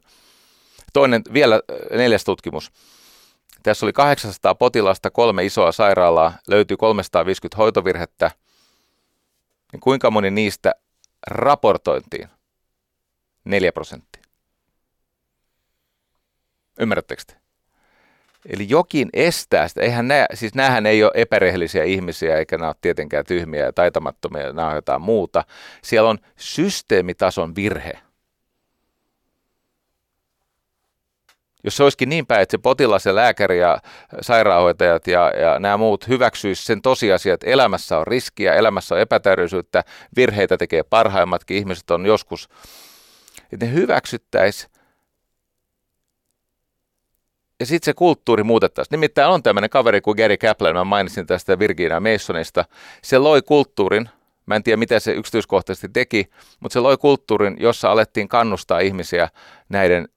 Toinen, 0.93 1.21
vielä 1.33 1.55
äh, 1.55 1.97
neljäs 1.97 2.23
tutkimus. 2.23 2.71
Tässä 3.63 3.85
oli 3.85 3.93
800 3.93 4.55
potilasta, 4.55 5.11
kolme 5.11 5.45
isoa 5.45 5.71
sairaalaa, 5.71 6.33
löytyi 6.47 6.77
350 6.77 7.57
hoitovirhettä. 7.57 8.31
Niin 9.71 9.79
kuinka 9.79 10.11
moni 10.11 10.31
niistä 10.31 10.71
raportointiin? 11.27 12.29
4 13.45 13.71
prosenttia. 13.71 14.23
Ymmärrättekö 16.79 17.23
te? 17.27 17.40
Eli 18.45 18.69
jokin 18.69 19.09
estää 19.13 19.67
sitä. 19.67 19.81
Eihän 19.81 20.07
nää, 20.07 20.25
siis 20.33 20.55
näähän 20.55 20.85
ei 20.85 21.03
ole 21.03 21.11
epärehellisiä 21.15 21.83
ihmisiä, 21.83 22.37
eikä 22.37 22.57
nämä 22.57 22.69
ole 22.69 22.75
tietenkään 22.81 23.25
tyhmiä 23.25 23.65
ja 23.65 23.73
taitamattomia, 23.73 24.53
nämä 24.53 24.67
on 24.67 24.75
jotain 24.75 25.01
muuta. 25.01 25.43
Siellä 25.83 26.09
on 26.09 26.17
systeemitason 26.37 27.55
virhe. 27.55 27.99
Jos 31.63 31.77
se 31.77 31.83
olisikin 31.83 32.09
niin 32.09 32.25
päin, 32.25 32.41
että 32.41 32.51
se 32.51 32.57
potilas 32.57 33.05
ja 33.05 33.15
lääkäri 33.15 33.59
ja 33.59 33.77
sairaanhoitajat 34.21 35.07
ja, 35.07 35.31
ja 35.41 35.59
nämä 35.59 35.77
muut 35.77 36.07
hyväksyisivät 36.07 36.65
sen 36.65 36.81
tosiasian, 36.81 37.33
että 37.33 37.49
elämässä 37.49 37.97
on 37.97 38.07
riskiä, 38.07 38.53
elämässä 38.53 38.95
on 38.95 39.01
epätäydellisyyttä, 39.01 39.83
virheitä 40.15 40.57
tekee 40.57 40.83
parhaimmatkin, 40.83 41.57
ihmiset 41.57 41.91
on 41.91 42.05
joskus, 42.05 42.49
että 43.53 43.65
ne 43.65 43.73
hyväksyttäisiin 43.73 44.70
ja 47.61 47.65
sitten 47.65 47.85
se 47.85 47.93
kulttuuri 47.93 48.43
muutettaisiin. 48.43 48.91
Nimittäin 48.91 49.29
on 49.29 49.43
tämmöinen 49.43 49.69
kaveri 49.69 50.01
kuin 50.01 50.17
Gary 50.17 50.37
Kaplan, 50.37 50.75
mä 50.75 50.83
mainitsin 50.83 51.27
tästä 51.27 51.59
Virginia 51.59 51.99
Masonista. 51.99 52.65
Se 53.01 53.17
loi 53.17 53.41
kulttuurin, 53.41 54.09
mä 54.45 54.55
en 54.55 54.63
tiedä 54.63 54.77
mitä 54.77 54.99
se 54.99 55.13
yksityiskohtaisesti 55.13 55.89
teki, 55.89 56.29
mutta 56.59 56.73
se 56.73 56.79
loi 56.79 56.97
kulttuurin, 56.97 57.57
jossa 57.59 57.91
alettiin 57.91 58.27
kannustaa 58.27 58.79
ihmisiä 58.79 59.29
näiden 59.69 60.07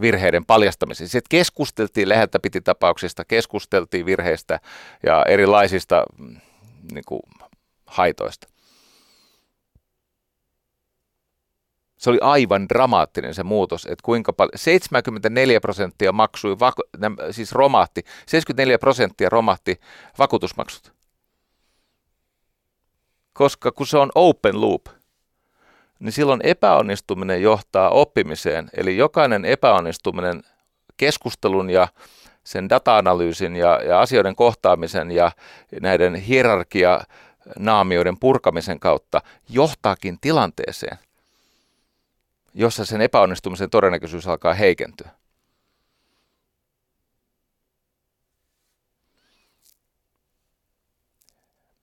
virheiden 0.00 0.44
paljastamiseen. 0.44 1.08
Sitten 1.08 1.38
keskusteltiin 1.38 2.08
läheltä 2.08 2.38
piti 2.38 2.60
tapauksista, 2.60 3.24
keskusteltiin 3.24 4.06
virheistä 4.06 4.60
ja 5.06 5.24
erilaisista 5.28 6.04
mm, 6.18 6.36
niin 6.92 7.04
kuin, 7.06 7.22
haitoista. 7.86 8.51
Se 12.02 12.10
oli 12.10 12.18
aivan 12.20 12.68
dramaattinen 12.68 13.34
se 13.34 13.42
muutos, 13.42 13.84
että 13.84 14.02
kuinka 14.02 14.32
paljon, 14.32 14.52
74 14.56 15.60
prosenttia 15.60 16.12
maksui, 16.12 16.58
vaku, 16.58 16.82
siis 17.30 17.52
romahti, 17.52 18.00
74 18.26 18.78
prosenttia 18.78 19.28
romahti 19.28 19.80
vakuutusmaksut. 20.18 20.92
Koska 23.32 23.72
kun 23.72 23.86
se 23.86 23.98
on 23.98 24.10
open 24.14 24.60
loop, 24.60 24.86
niin 25.98 26.12
silloin 26.12 26.40
epäonnistuminen 26.44 27.42
johtaa 27.42 27.90
oppimiseen. 27.90 28.70
Eli 28.76 28.96
jokainen 28.96 29.44
epäonnistuminen 29.44 30.42
keskustelun 30.96 31.70
ja 31.70 31.88
sen 32.44 32.68
data-analyysin 32.68 33.56
ja, 33.56 33.82
ja 33.82 34.00
asioiden 34.00 34.36
kohtaamisen 34.36 35.10
ja 35.10 35.32
näiden 35.80 36.14
hierarkia-naamioiden 36.14 38.18
purkamisen 38.20 38.80
kautta 38.80 39.20
johtaakin 39.48 40.18
tilanteeseen– 40.20 40.98
jossa 42.54 42.84
sen 42.84 43.00
epäonnistumisen 43.00 43.70
todennäköisyys 43.70 44.26
alkaa 44.26 44.54
heikentyä. 44.54 45.10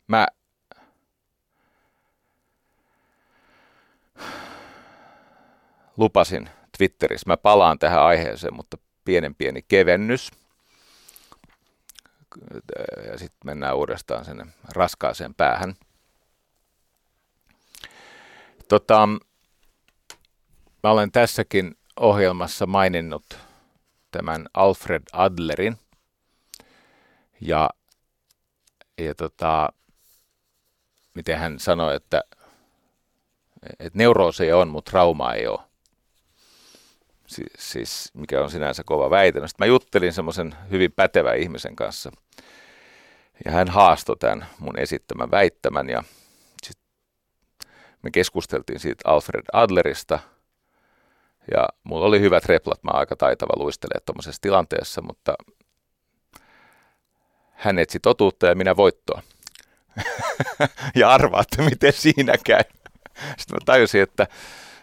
Mä 0.07 0.27
lupasin 5.97 6.49
Twitterissä, 6.77 7.29
mä 7.29 7.37
palaan 7.37 7.79
tähän 7.79 8.01
aiheeseen, 8.03 8.53
mutta 8.53 8.77
pienen 9.05 9.35
pieni 9.35 9.61
kevennys. 9.61 10.31
Ja 13.11 13.17
sitten 13.17 13.39
mennään 13.45 13.75
uudestaan 13.75 14.25
sinne 14.25 14.45
raskaaseen 14.75 15.35
päähän. 15.35 15.75
Tota, 18.67 19.09
Mä 20.83 20.91
olen 20.91 21.11
tässäkin 21.11 21.77
ohjelmassa 21.99 22.65
maininnut 22.65 23.37
tämän 24.11 24.45
Alfred 24.53 25.03
Adlerin. 25.13 25.77
Ja, 27.41 27.69
ja 28.97 29.15
tota, 29.15 29.69
miten 31.15 31.37
hän 31.37 31.59
sanoi, 31.59 31.95
että, 31.95 32.21
että 33.79 33.97
neurooseja 33.97 34.57
on, 34.57 34.67
mutta 34.67 34.89
traumaa 34.89 35.33
ei 35.33 35.47
ole. 35.47 35.59
Si- 37.27 37.53
siis, 37.57 38.11
mikä 38.13 38.41
on 38.41 38.51
sinänsä 38.51 38.83
kova 38.85 39.09
väite. 39.09 39.39
Sitten 39.39 39.65
mä 39.65 39.65
juttelin 39.65 40.13
semmoisen 40.13 40.55
hyvin 40.71 40.91
pätevän 40.91 41.37
ihmisen 41.37 41.75
kanssa. 41.75 42.11
Ja 43.45 43.51
hän 43.51 43.67
haastoi 43.67 44.17
tämän 44.17 44.45
mun 44.59 44.79
esittämän 44.79 45.31
väittämän 45.31 45.89
ja 45.89 46.03
sit 46.63 46.77
me 48.03 48.11
keskusteltiin 48.11 48.79
siitä 48.79 49.09
Alfred 49.11 49.43
Adlerista. 49.53 50.19
Ja 51.51 51.67
mulla 51.83 52.05
oli 52.05 52.19
hyvät 52.19 52.45
replat, 52.45 52.83
mä 52.83 52.91
aika 52.93 53.15
taitava 53.15 53.63
luistelee 53.63 53.99
tuommoisessa 54.05 54.41
tilanteessa, 54.41 55.01
mutta 55.01 55.33
hän 57.51 57.79
etsi 57.79 57.99
totuutta 57.99 58.47
ja 58.47 58.55
minä 58.55 58.75
voittoa. 58.75 59.21
ja 60.95 61.09
arvaatte, 61.09 61.61
miten 61.61 61.93
siinä 61.93 62.33
käy. 62.45 62.63
Sitten 63.37 63.55
mä 63.55 63.59
tajusin, 63.65 64.01
että 64.01 64.27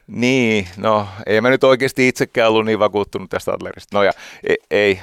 niin, 0.07 0.69
no 0.77 1.09
ei 1.27 1.41
mä 1.41 1.51
nyt 1.51 1.65
oikeasti 1.65 2.09
itsekään 2.09 2.51
ollut 2.51 2.65
niin 2.65 2.79
vakuuttunut 2.79 3.31
tästä 3.31 3.53
Adlerista. 3.53 3.99
No 3.99 4.03
ja 4.03 4.13
ei, 4.49 4.57
ei. 4.71 5.01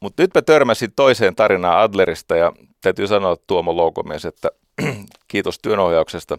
mutta 0.00 0.22
nyt 0.22 0.34
mä 0.34 0.42
törmäsin 0.42 0.92
toiseen 0.96 1.34
tarinaan 1.34 1.80
Adlerista 1.80 2.36
ja 2.36 2.52
täytyy 2.80 3.06
sanoa 3.06 3.36
Tuomo 3.46 3.76
Loukomies, 3.76 4.24
että 4.24 4.48
kiitos 5.28 5.58
työnohjauksesta. 5.58 6.38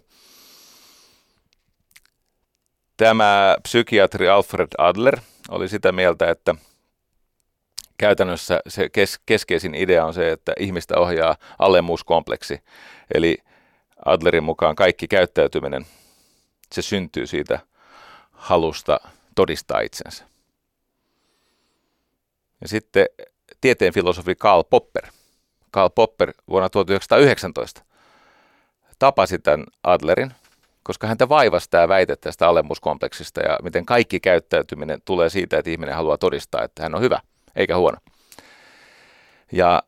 Tämä 2.97 3.55
psykiatri 3.63 4.29
Alfred 4.29 4.67
Adler 4.77 5.19
oli 5.49 5.67
sitä 5.67 5.91
mieltä, 5.91 6.29
että 6.29 6.55
käytännössä 7.97 8.59
se 8.67 8.89
kes- 8.89 9.19
keskeisin 9.25 9.75
idea 9.75 10.05
on 10.05 10.13
se, 10.13 10.31
että 10.31 10.53
ihmistä 10.59 10.97
ohjaa 10.97 11.35
alemmuuskompleksi. 11.59 12.59
Eli 13.13 13.37
Adlerin 14.05 14.43
mukaan 14.43 14.75
kaikki 14.75 15.07
käyttäytyminen, 15.07 15.85
se 16.71 16.81
syntyy 16.81 17.27
siitä 17.27 17.59
halusta 18.31 18.99
todistaa 19.35 19.79
itsensä. 19.79 20.25
Ja 22.61 22.67
sitten 22.67 23.05
tieteen 23.61 23.93
filosofi 23.93 24.35
Karl 24.35 24.63
Popper. 24.63 25.07
Karl 25.71 25.89
Popper 25.89 26.33
vuonna 26.49 26.69
1919 26.69 27.81
tapasi 28.99 29.39
tämän 29.39 29.65
Adlerin, 29.83 30.33
koska 30.85 31.07
häntä 31.07 31.29
vaivasi 31.29 31.69
tämä 31.69 31.87
väite 31.87 32.15
tästä 32.15 32.47
alemmuuskompleksista 32.47 33.41
ja 33.41 33.59
miten 33.63 33.85
kaikki 33.85 34.19
käyttäytyminen 34.19 35.01
tulee 35.05 35.29
siitä, 35.29 35.57
että 35.57 35.71
ihminen 35.71 35.95
haluaa 35.95 36.17
todistaa, 36.17 36.63
että 36.63 36.83
hän 36.83 36.95
on 36.95 37.01
hyvä– 37.01 37.19
eikä 37.55 37.77
huono. 37.77 37.97
Ja 39.51 39.83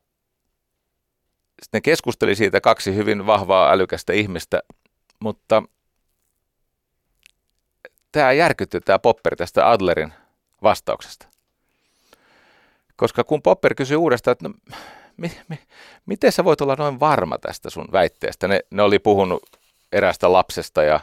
sitten 1.62 1.82
keskusteli 1.82 2.36
siitä 2.36 2.62
kaksi 2.62 2.96
hyvin 2.96 3.26
vahvaa 3.26 3.72
älykästä 3.72 4.14
ihmistä, 4.14 4.64
mutta 5.20 5.64
tämä 8.12 8.32
järkyttyi 8.32 8.82
tämä 8.82 9.00
Popper 9.00 9.36
tästä 9.36 9.72
Adlerin 9.72 10.14
vastauksesta. 10.64 11.28
Koska 12.96 13.24
kun 13.24 13.42
Popper 13.42 13.76
kysyi 13.76 13.98
uudestaan, 13.98 14.32
että 14.32 14.48
no, 14.48 14.78
mi, 15.18 15.32
mi, 15.48 15.60
miten 16.06 16.32
sä 16.32 16.44
voit 16.44 16.62
olla 16.62 16.76
noin 16.76 17.00
varma 17.00 17.38
tästä 17.38 17.70
sun 17.70 17.88
väitteestä? 17.92 18.48
Ne, 18.48 18.60
ne 18.72 18.82
oli 18.82 19.00
puhunut 19.00 19.57
erästä 19.92 20.32
lapsesta 20.32 20.84
ja 20.84 21.00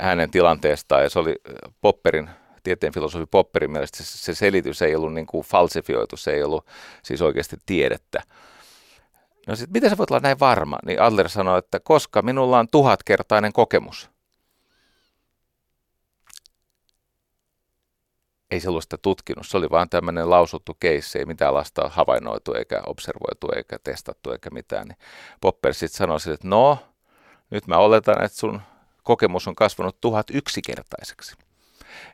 hänen 0.00 0.30
tilanteestaan 0.30 1.02
ja 1.02 1.10
se 1.10 1.18
oli 1.18 1.36
Popperin 1.80 2.30
tieteen 2.62 2.92
filosofi 2.92 3.26
Popperin 3.26 3.70
mielestä 3.70 4.02
se, 4.02 4.18
se 4.18 4.34
selitys 4.34 4.82
ei 4.82 4.96
ollut 4.96 5.14
niin 5.14 5.26
kuin 5.26 5.44
falsifioitu, 5.44 6.16
se 6.16 6.32
ei 6.32 6.42
ollut 6.42 6.66
siis 7.02 7.22
oikeasti 7.22 7.56
tiedettä. 7.66 8.22
No 9.46 9.56
sitten 9.56 9.72
miten 9.72 9.90
sä 9.90 9.98
voit 9.98 10.10
olla 10.10 10.20
näin 10.20 10.40
varma? 10.40 10.78
Niin 10.86 11.02
Adler 11.02 11.28
sanoi, 11.28 11.58
että 11.58 11.80
koska 11.80 12.22
minulla 12.22 12.58
on 12.58 12.68
tuhatkertainen 12.70 13.52
kokemus. 13.52 14.10
Ei 18.50 18.60
se 18.60 18.68
ollut 18.68 18.82
sitä 18.82 18.98
tutkinut, 19.02 19.46
se 19.46 19.56
oli 19.56 19.70
vaan 19.70 19.88
tämmöinen 19.88 20.30
lausuttu 20.30 20.76
keissi, 20.80 21.18
ei 21.18 21.24
mitään 21.24 21.54
lasta 21.54 21.88
havainnoitu 21.88 22.54
eikä 22.54 22.82
observoitu 22.86 23.48
eikä 23.56 23.78
testattu 23.84 24.30
eikä 24.30 24.50
mitään. 24.50 24.88
Niin 24.88 24.98
Popper 25.40 25.74
sitten 25.74 25.96
sanoi 25.96 26.18
että 26.34 26.48
no, 26.48 26.78
nyt 27.52 27.66
mä 27.66 27.76
oletan, 27.76 28.24
että 28.24 28.38
sun 28.38 28.60
kokemus 29.02 29.48
on 29.48 29.54
kasvanut 29.54 30.00
tuhat 30.00 30.26
yksikertaiseksi. 30.32 31.36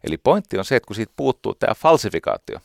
Eli 0.05 0.17
pointti 0.17 0.59
on 0.59 0.65
se, 0.65 0.77
että 0.77 0.87
kun 0.87 0.97
siitä 0.97 1.13
puuttuu 1.17 1.55
tämä 1.55 1.75
falsifikaatio, 1.75 2.59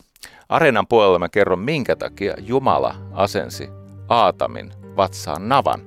Areenan 0.50 0.88
puolella 0.88 1.20
mä 1.20 1.30
kerron, 1.30 1.60
minkä 1.60 1.96
takia 1.96 2.34
Jumala 2.38 2.96
asensi 3.12 3.70
Aatamin 4.10 4.74
vatsaan 4.98 5.50
navan, 5.50 5.82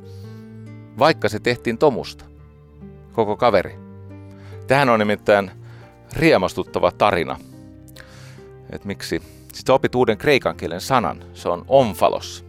vaikka 0.99 1.29
se 1.29 1.41
tehtiin 1.41 1.79
tomusta. 1.79 2.25
Koko 3.13 3.37
kaveri. 3.37 3.79
Tähän 4.67 4.89
on 4.89 4.99
nimittäin 4.99 5.51
riemastuttava 6.13 6.93
tarina. 6.93 7.39
Että 8.73 8.87
miksi? 8.87 9.23
Sitten 9.53 9.75
opit 9.75 9.95
uuden 9.95 10.19
kreikan 10.19 10.57
kielen 10.57 10.81
sanan. 10.81 11.25
Se 11.35 11.49
on 11.49 11.65
omfalos. 11.69 12.46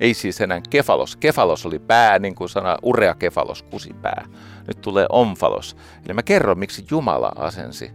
Ei 0.00 0.14
siis 0.14 0.40
enää 0.40 0.60
kefalos. 0.70 1.16
Kefalos 1.16 1.66
oli 1.66 1.78
pää, 1.78 2.18
niin 2.18 2.34
kuin 2.34 2.48
sana 2.48 2.76
ureakefalos, 2.82 3.62
kusipää. 3.62 4.26
Nyt 4.66 4.80
tulee 4.80 5.06
omfalos. 5.08 5.76
Eli 6.04 6.14
mä 6.14 6.22
kerron, 6.22 6.58
miksi 6.58 6.84
Jumala 6.90 7.32
asensi 7.36 7.90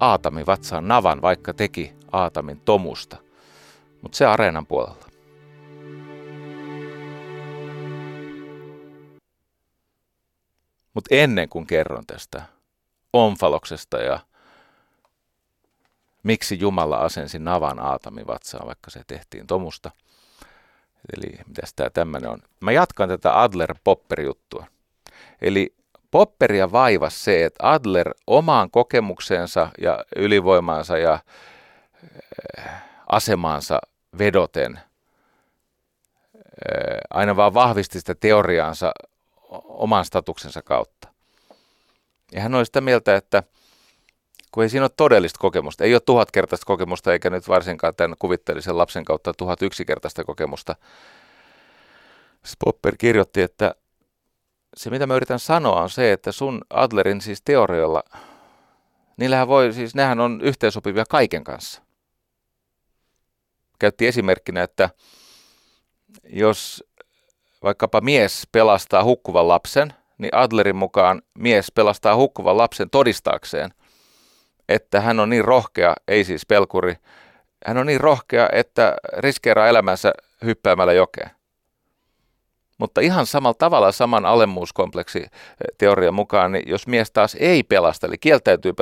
Aatamin 0.00 0.46
vatsaan 0.46 0.88
navan, 0.88 1.22
vaikka 1.22 1.54
teki 1.54 1.94
Aatamin 2.12 2.60
tomusta. 2.60 3.16
Mutta 4.02 4.18
se 4.18 4.26
areenan 4.26 4.66
puolella. 4.66 5.08
Mutta 10.94 11.14
ennen 11.14 11.48
kuin 11.48 11.66
kerron 11.66 12.06
tästä 12.06 12.42
omfaloksesta 13.12 13.98
ja 13.98 14.20
miksi 16.22 16.60
Jumala 16.60 16.96
asensi 16.96 17.38
navan 17.38 17.78
Aatamin 17.78 18.26
vatsaan, 18.26 18.66
vaikka 18.66 18.90
se 18.90 19.02
tehtiin 19.06 19.46
tomusta– 19.46 19.90
Eli 21.16 21.38
mitäs 21.46 21.74
tämä 21.74 21.90
tämmöinen 21.90 22.30
on? 22.30 22.38
Mä 22.60 22.72
jatkan 22.72 23.08
tätä 23.08 23.32
Adler-Popper-juttua. 23.32 24.66
Eli 25.42 25.74
Popperia 26.10 26.72
vaivasi 26.72 27.20
se, 27.20 27.44
että 27.44 27.72
Adler 27.72 28.14
omaan 28.26 28.70
kokemukseensa 28.70 29.70
ja 29.80 30.04
ylivoimaansa 30.16 30.98
ja 30.98 31.18
äh, 32.58 32.82
asemaansa 33.06 33.80
vedoten 34.18 34.76
äh, 34.76 34.82
aina 37.10 37.36
vaan 37.36 37.54
vahvisti 37.54 37.98
sitä 37.98 38.14
teoriaansa 38.14 38.92
oman 39.64 40.04
statuksensa 40.04 40.62
kautta. 40.62 41.08
Ja 42.32 42.40
hän 42.40 42.54
oli 42.54 42.66
sitä 42.66 42.80
mieltä, 42.80 43.16
että 43.16 43.42
kun 44.52 44.62
ei 44.62 44.68
siinä 44.68 44.84
ole 44.84 44.90
todellista 44.96 45.38
kokemusta, 45.38 45.84
ei 45.84 45.94
ole 45.94 46.00
tuhatkertaista 46.00 46.66
kokemusta 46.66 47.12
eikä 47.12 47.30
nyt 47.30 47.48
varsinkaan 47.48 47.94
tämän 47.94 48.16
kuvitteellisen 48.18 48.78
lapsen 48.78 49.04
kautta 49.04 49.32
tuhat 49.34 49.62
yksikertaista 49.62 50.24
kokemusta. 50.24 50.76
Popper 52.64 52.96
kirjoitti, 52.96 53.42
että 53.42 53.74
se 54.76 54.90
mitä 54.90 55.06
mä 55.06 55.16
yritän 55.16 55.38
sanoa 55.38 55.82
on 55.82 55.90
se, 55.90 56.12
että 56.12 56.32
sun 56.32 56.60
Adlerin 56.70 57.20
siis 57.20 57.42
teorioilla, 57.42 58.02
niillähän 59.16 59.48
voi, 59.48 59.72
siis 59.72 59.94
nehän 59.94 60.20
on 60.20 60.40
yhteensopivia 60.42 61.04
kaiken 61.08 61.44
kanssa. 61.44 61.82
Käytti 63.78 64.06
esimerkkinä, 64.06 64.62
että 64.62 64.90
jos 66.24 66.84
vaikkapa 67.62 68.00
mies 68.00 68.48
pelastaa 68.52 69.04
hukkuvan 69.04 69.48
lapsen, 69.48 69.94
niin 70.18 70.34
Adlerin 70.34 70.76
mukaan 70.76 71.22
mies 71.38 71.72
pelastaa 71.74 72.16
hukkuvan 72.16 72.58
lapsen 72.58 72.90
todistaakseen, 72.90 73.70
että 74.68 75.00
hän 75.00 75.20
on 75.20 75.30
niin 75.30 75.44
rohkea, 75.44 75.94
ei 76.08 76.24
siis 76.24 76.46
pelkuri, 76.46 76.94
hän 77.66 77.78
on 77.78 77.86
niin 77.86 78.00
rohkea, 78.00 78.48
että 78.52 78.96
riskeeraa 79.16 79.68
elämänsä 79.68 80.12
hyppäämällä 80.44 80.92
jokeen. 80.92 81.30
Mutta 82.78 83.00
ihan 83.00 83.26
samalla 83.26 83.54
tavalla 83.58 83.92
saman 83.92 84.26
alemmuuskompleksi 84.26 85.18
eh, 85.18 85.28
teorian 85.78 86.14
mukaan, 86.14 86.52
niin 86.52 86.68
jos 86.68 86.86
mies 86.86 87.10
taas 87.10 87.36
ei 87.40 87.62
pelasta, 87.62 88.06
eli 88.06 88.18
kieltäytyy 88.18 88.72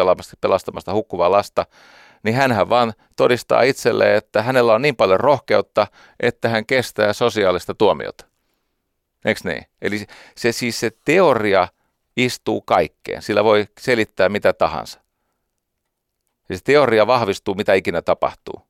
pelastamasta, 0.41 0.93
hukkuvaa 0.93 1.31
lasta, 1.31 1.67
niin 2.23 2.35
hän 2.35 2.69
vaan 2.69 2.93
todistaa 3.17 3.63
itselleen, 3.63 4.17
että 4.17 4.43
hänellä 4.43 4.75
on 4.75 4.83
niin 4.83 4.97
paljon 4.97 5.21
rohkeutta, 5.21 5.87
että 6.21 6.49
hän 6.49 6.67
kestää 6.67 7.13
sosiaalista 7.13 7.75
tuomiota. 7.75 8.25
Eikö 9.25 9.41
niin? 9.45 9.63
Eli 9.83 10.07
se 10.37 10.53
siis 10.53 10.81
se 10.81 10.91
teoria 11.05 11.69
istuu 12.17 12.61
kaikkeen. 12.61 13.23
Sillä 13.23 13.45
voi 13.45 13.67
selittää 13.81 14.29
mitä 14.29 14.53
tahansa. 14.53 15.01
Siis 16.47 16.63
teoria 16.63 17.07
vahvistuu, 17.07 17.55
mitä 17.55 17.75
ikinä 17.75 18.03
tapahtuu. 18.03 18.67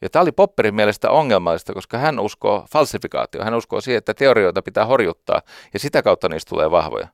Ja 0.00 0.10
tämä 0.10 0.22
oli 0.22 0.32
Popperin 0.32 0.74
mielestä 0.74 1.10
ongelmallista, 1.10 1.74
koska 1.74 1.98
hän 1.98 2.18
uskoo 2.18 2.66
falsifikaatio. 2.72 3.44
Hän 3.44 3.54
uskoo 3.54 3.80
siihen, 3.80 3.98
että 3.98 4.14
teorioita 4.14 4.62
pitää 4.62 4.86
horjuttaa 4.86 5.42
ja 5.72 5.78
sitä 5.78 6.02
kautta 6.02 6.28
niistä 6.28 6.48
tulee 6.48 6.70
vahvoja. 6.70 7.08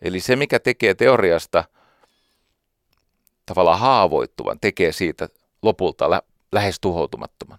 Eli 0.00 0.20
se, 0.20 0.36
mikä 0.36 0.58
tekee 0.58 0.94
teoriasta 0.94 1.64
tavallaan 3.46 3.78
haavoittuvan 3.78 4.60
tekee 4.60 4.92
siitä 4.92 5.28
lopulta 5.62 6.10
lä- 6.10 6.22
lähes 6.52 6.80
tuhoutumattoman. 6.80 7.58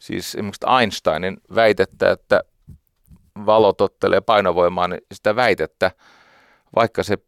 Siis 0.00 0.34
esimerkiksi 0.34 0.66
Einsteinin 0.80 1.36
väitettä, 1.54 2.10
että 2.10 2.42
valo 3.46 3.72
tottelee 3.72 4.20
painovoimaa, 4.20 4.88
niin 4.88 5.00
sitä 5.14 5.36
väitettä, 5.36 5.90
vaikka 6.74 7.02
se 7.02 7.18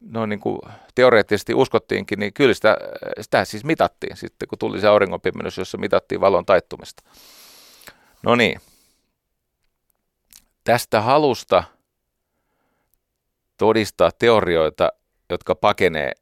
no 0.00 0.26
niin 0.26 0.40
kuin 0.40 0.58
teoreettisesti 0.94 1.54
uskottiinkin, 1.54 2.18
niin 2.18 2.32
kyllä 2.32 2.54
sitä, 2.54 2.76
sitä 3.20 3.44
siis 3.44 3.64
mitattiin 3.64 4.16
sitten, 4.16 4.48
kun 4.48 4.58
tuli 4.58 4.80
se 4.80 4.86
auringonpimennys, 4.86 5.58
jossa 5.58 5.78
mitattiin 5.78 6.20
valon 6.20 6.46
taittumista. 6.46 7.02
No 8.22 8.34
niin, 8.34 8.60
tästä 10.64 11.00
halusta 11.00 11.64
todistaa 13.56 14.10
teorioita, 14.18 14.92
jotka 15.30 15.54
pakenee 15.54 16.12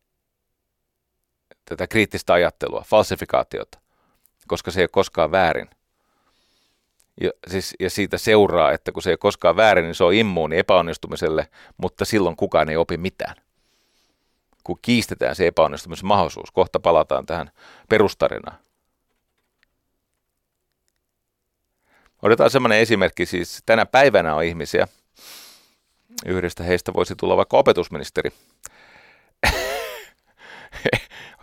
tätä 1.64 1.86
kriittistä 1.86 2.32
ajattelua, 2.32 2.84
falsifikaatiota, 2.86 3.78
koska 4.46 4.70
se 4.70 4.80
ei 4.80 4.82
ole 4.82 4.88
koskaan 4.88 5.30
väärin. 5.30 5.70
Ja, 7.20 7.30
siis, 7.46 7.74
ja 7.80 7.90
siitä 7.90 8.18
seuraa, 8.18 8.72
että 8.72 8.92
kun 8.92 9.02
se 9.02 9.10
ei 9.10 9.16
koskaan 9.16 9.56
väärin, 9.56 9.84
niin 9.84 9.94
se 9.94 10.04
on 10.04 10.14
immuuni 10.14 10.58
epäonnistumiselle, 10.58 11.48
mutta 11.76 12.04
silloin 12.04 12.36
kukaan 12.36 12.68
ei 12.68 12.76
opi 12.76 12.96
mitään. 12.96 13.36
Kun 14.64 14.78
kiistetään 14.82 15.36
se 15.36 15.46
epäonnistumisen 15.46 16.06
mahdollisuus, 16.06 16.50
kohta 16.50 16.80
palataan 16.80 17.26
tähän 17.26 17.50
perustarinaan. 17.88 18.58
Otetaan 22.22 22.50
semmoinen 22.50 22.78
esimerkki, 22.78 23.26
siis 23.26 23.62
tänä 23.66 23.86
päivänä 23.86 24.34
on 24.34 24.44
ihmisiä, 24.44 24.88
yhdestä 26.26 26.62
heistä 26.62 26.94
voisi 26.94 27.14
tulla 27.16 27.36
vaikka 27.36 27.58
opetusministeri. 27.58 28.30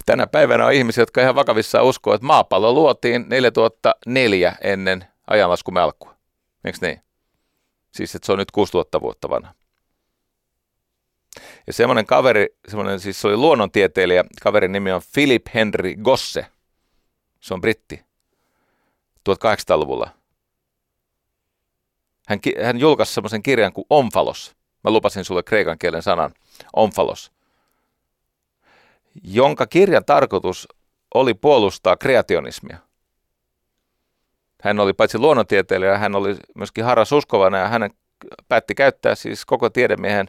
tänä 0.06 0.28
päivänä 0.28 0.66
on 0.66 0.74
ihmisiä, 0.74 1.02
jotka 1.02 1.22
ihan 1.22 1.36
vakavissaan 1.36 1.86
uskoo, 1.86 2.14
että 2.14 2.28
maapallo 2.28 2.74
luotiin 2.74 3.26
4004 3.30 4.56
ennen 4.62 5.06
ajanlaskumme 5.28 5.82
alkua. 5.82 6.16
Eikö 6.66 6.78
niin? 6.82 7.02
Siis, 7.92 8.16
että 8.16 8.26
se 8.26 8.32
on 8.32 8.38
nyt 8.38 8.52
6000 8.52 9.02
vuotta 9.02 9.30
vanha. 9.30 9.54
Ja 11.68 11.74
semmoinen 11.74 12.06
kaveri, 12.06 12.48
semmoinen, 12.68 13.00
siis 13.00 13.22
se 13.22 13.28
oli 13.28 13.38
luonnontieteilijä, 13.38 14.24
kaverin 14.42 14.72
nimi 14.72 14.92
on 14.92 15.02
Philip 15.14 15.46
Henry 15.54 15.96
Gosse. 15.96 16.46
Se 17.40 17.54
on 17.54 17.62
britti. 17.62 18.06
1800-luvulla. 19.30 20.10
Hän, 22.28 22.40
hän 22.64 22.80
julkaisi 22.80 23.14
semmoisen 23.14 23.44
kirjan 23.44 23.74
kuin 23.74 23.86
Omfalos. 23.90 24.56
Mä 24.84 24.92
lupasin 24.92 25.26
sulle 25.26 25.44
kreikan 25.44 25.78
kielen 25.78 26.02
sanan. 26.02 26.34
Omfalos. 26.74 27.32
Jonka 29.24 29.68
kirjan 29.68 30.06
tarkoitus 30.06 30.68
oli 31.14 31.34
puolustaa 31.34 31.98
kreationismia– 31.98 32.78
hän 34.64 34.80
oli 34.80 34.94
paitsi 34.94 35.18
luonnontieteilijä, 35.18 35.98
hän 35.98 36.16
oli 36.16 36.36
myöskin 36.56 36.84
harras 36.84 37.12
uskovana 37.12 37.58
ja 37.58 37.68
hän 37.68 37.90
päätti 38.48 38.76
käyttää 38.76 39.16
siis 39.16 39.46
koko 39.46 39.70
tiedemiehen 39.70 40.28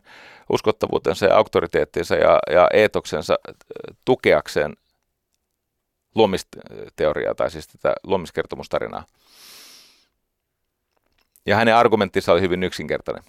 uskottavuutensa 0.53 1.27
ja 1.27 1.37
auktoriteettinsa 1.37 2.15
ja, 2.15 2.39
ja 2.51 2.69
eetoksensa 2.73 3.35
äh, 3.49 3.55
tukeakseen 4.05 4.75
luomisteoriaa 6.15 7.35
tai 7.35 7.51
siis 7.51 7.69
tätä 7.69 7.95
luomiskertomustarinaa. 8.03 9.05
Ja 11.47 11.57
hänen 11.57 11.77
argumenttinsa 11.77 12.33
oli 12.33 12.41
hyvin 12.41 12.63
yksinkertainen. 12.63 13.25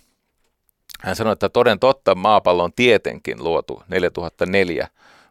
Hän 1.01 1.15
sanoi, 1.15 1.33
että 1.33 1.49
toden 1.49 1.79
totta 1.79 2.15
maapallo 2.15 2.63
on 2.63 2.73
tietenkin 2.75 3.43
luotu 3.43 3.83
4004 3.87 4.87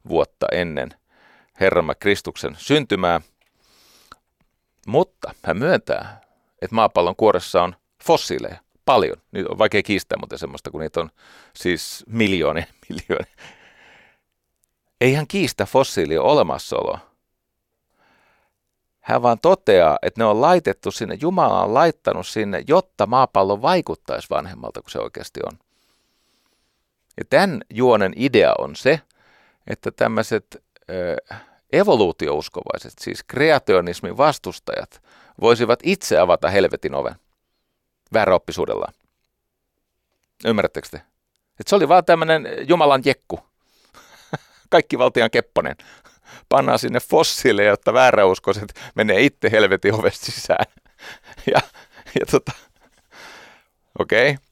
vuotta 0.09 0.47
ennen 0.53 0.89
Herramme 1.61 1.95
Kristuksen 1.95 2.57
syntymää– 2.59 3.21
mutta 4.87 5.35
hän 5.43 5.57
myöntää, 5.57 6.21
että 6.63 6.75
maapallon 6.75 7.17
kuoressa 7.17 7.63
on 7.63 7.77
fossiileja 8.05 8.57
paljon. 8.85 9.17
Nyt 9.33 9.47
on 9.47 9.59
vaikea 9.59 9.83
kiistää 9.83 10.19
mutta 10.21 10.39
semmoista, 10.39 10.71
kun 10.71 10.81
niitä 10.81 11.01
on 11.01 11.11
siis 11.57 12.05
miljoonia, 12.09 12.65
miljoonia. 12.89 13.35
Ei 15.01 15.15
hän 15.15 15.27
kiistä 15.27 15.67
fossiilien 15.67 16.21
olemassaoloa. 16.21 16.99
Hän 19.01 19.23
vaan 19.23 19.39
toteaa, 19.43 19.99
että 20.03 20.21
ne 20.21 20.25
on 20.25 20.41
laitettu 20.41 20.91
sinne, 20.91 21.19
Jumala 21.21 21.65
on 21.65 21.75
laittanut 21.75 22.27
sinne, 22.27 22.63
jotta 22.69 23.07
maapallo 23.07 23.63
vaikuttaisi 23.63 24.31
vanhemmalta 24.31 24.83
kuin 24.83 24.91
se 24.91 24.99
oikeasti 24.99 25.41
on. 25.47 25.59
Ja 27.17 27.25
tämän 27.31 27.63
juonen 27.71 28.13
idea 28.17 28.55
on 28.59 28.77
se, 28.77 29.01
että 29.67 29.91
tämmöiset 29.91 30.65
äh, 31.31 31.41
evoluutiouskovaiset, 31.75 32.93
siis 33.01 33.25
kreationismin 33.25 34.17
vastustajat, 34.17 35.03
voisivat 35.41 35.79
itse 35.83 36.19
avata 36.19 36.51
helvetin 36.51 36.95
oven 36.95 37.15
vääräoppisuudella. 38.13 38.93
Ymmärrättekö 40.45 40.89
te? 40.91 41.03
Et 41.61 41.69
se 41.69 41.77
oli 41.77 41.89
vaan 41.89 42.05
tämmöinen 42.05 42.49
Jumalan 42.69 43.03
jekku. 43.05 43.41
Kaikki 44.71 44.99
valtian 44.99 45.31
kepponen. 45.31 45.77
Pannaan 46.49 46.79
sinne 46.79 47.01
fossiileja, 47.01 47.71
jotta 47.71 47.93
vääräuskoiset 47.93 48.75
menee 48.95 49.21
itse 49.21 49.51
helvetin 49.51 49.95
ovesta 49.95 50.27
sisään. 50.27 50.67
ja, 51.55 51.61
ja 52.21 52.27
tota, 52.31 52.53
okei. 53.99 54.31
Okay. 54.31 54.45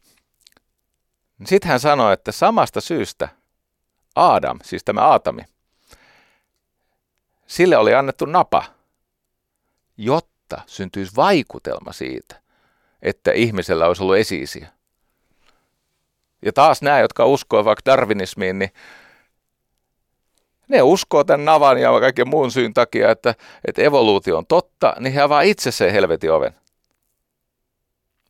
Sitten 1.47 1.71
hän 1.71 1.81
sanoi, 1.81 2.13
että 2.13 2.33
samasta 2.33 2.81
syystä 2.81 3.29
Adam, 4.15 4.59
siis 4.63 4.85
tämä 4.85 5.01
Aatami, 5.01 5.43
Sille 7.47 7.77
oli 7.77 7.95
annettu 7.95 8.25
napa, 8.25 8.65
jotta 9.97 10.61
syntyisi 10.67 11.17
vaikutelma 11.17 11.93
siitä, 11.93 12.37
että 13.03 13.33
ihmisellä 13.33 13.87
olisi 13.87 14.03
ollut 14.03 14.17
esiisiä. 14.17 14.69
Ja 16.45 16.53
taas 16.53 16.83
nämä, 16.83 17.01
jotka 17.01 17.27
uskoo 17.27 17.65
vaikka 17.65 17.91
darwinismiin, 17.91 18.59
niin 18.59 18.71
ne 20.69 20.83
uskoo 20.83 21.25
tämän 21.25 21.45
navan 21.45 21.79
ja 21.79 22.01
kaiken 22.01 22.29
muun 22.29 22.51
syyn 22.51 22.75
takia, 22.75 23.11
että, 23.11 23.35
että 23.65 23.83
evoluutio 23.83 24.39
on 24.39 24.47
totta, 24.47 24.95
niin 24.99 25.13
he 25.13 25.21
avaa 25.21 25.43
itse 25.43 25.71
sen 25.71 25.93
helvetin 25.93 26.33
oven. 26.33 26.55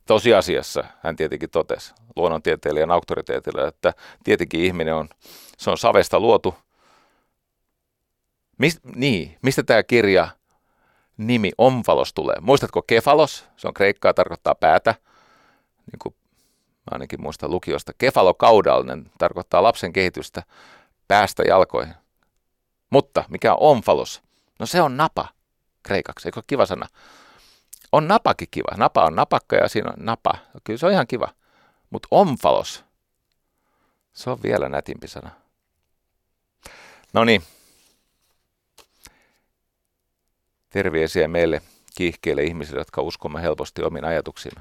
Tosiasiassa 0.06 0.84
hän 1.02 1.16
tietenkin 1.16 1.50
totesi 1.50 1.94
luonnontieteilijän 2.16 2.90
auktoriteetillä, 2.90 3.68
että 3.68 3.94
tietenkin 4.24 4.60
ihminen 4.60 4.94
on, 4.94 5.08
se 5.58 5.70
on 5.70 5.78
savesta 5.78 6.20
luotu– 6.20 6.54
Mist, 8.62 8.78
niin, 8.94 9.38
mistä 9.42 9.62
tämä 9.62 9.82
kirja 9.82 10.28
nimi 11.16 11.52
Omfalos 11.58 12.14
tulee? 12.14 12.36
Muistatko 12.40 12.82
kefalos? 12.82 13.46
Se 13.56 13.68
on 13.68 13.74
kreikkaa, 13.74 14.14
tarkoittaa 14.14 14.54
päätä. 14.54 14.94
Niin 15.92 15.98
kuin 16.02 16.14
ainakin 16.90 17.22
muistan 17.22 17.50
lukiosta. 17.50 17.92
Kefalokaudallinen 17.98 19.10
tarkoittaa 19.18 19.62
lapsen 19.62 19.92
kehitystä 19.92 20.42
päästä 21.08 21.42
jalkoihin. 21.42 21.94
Mutta 22.90 23.24
mikä 23.28 23.52
on 23.52 23.58
omfalos? 23.60 24.22
No 24.58 24.66
se 24.66 24.82
on 24.82 24.96
napa 24.96 25.28
kreikaksi, 25.82 26.28
eikö 26.28 26.42
kiva 26.46 26.66
sana? 26.66 26.86
On 27.92 28.08
napakin 28.08 28.48
kiva. 28.50 28.76
Napa 28.76 29.04
on 29.04 29.14
napakka 29.14 29.56
ja 29.56 29.68
siinä 29.68 29.90
on 29.90 30.04
napa. 30.04 30.34
Kyllä 30.64 30.78
se 30.78 30.86
on 30.86 30.92
ihan 30.92 31.06
kiva. 31.06 31.28
Mutta 31.90 32.08
omfalos, 32.10 32.84
se 34.12 34.30
on 34.30 34.42
vielä 34.42 34.68
nätimpi 34.68 35.08
sana. 35.08 35.30
No 37.12 37.24
niin, 37.24 37.42
Terveisiä 40.72 41.28
meille 41.28 41.62
kiihkeille 41.94 42.42
ihmisille, 42.42 42.80
jotka 42.80 43.02
uskomme 43.02 43.42
helposti 43.42 43.82
omiin 43.82 44.04
ajatuksiimme. 44.04 44.60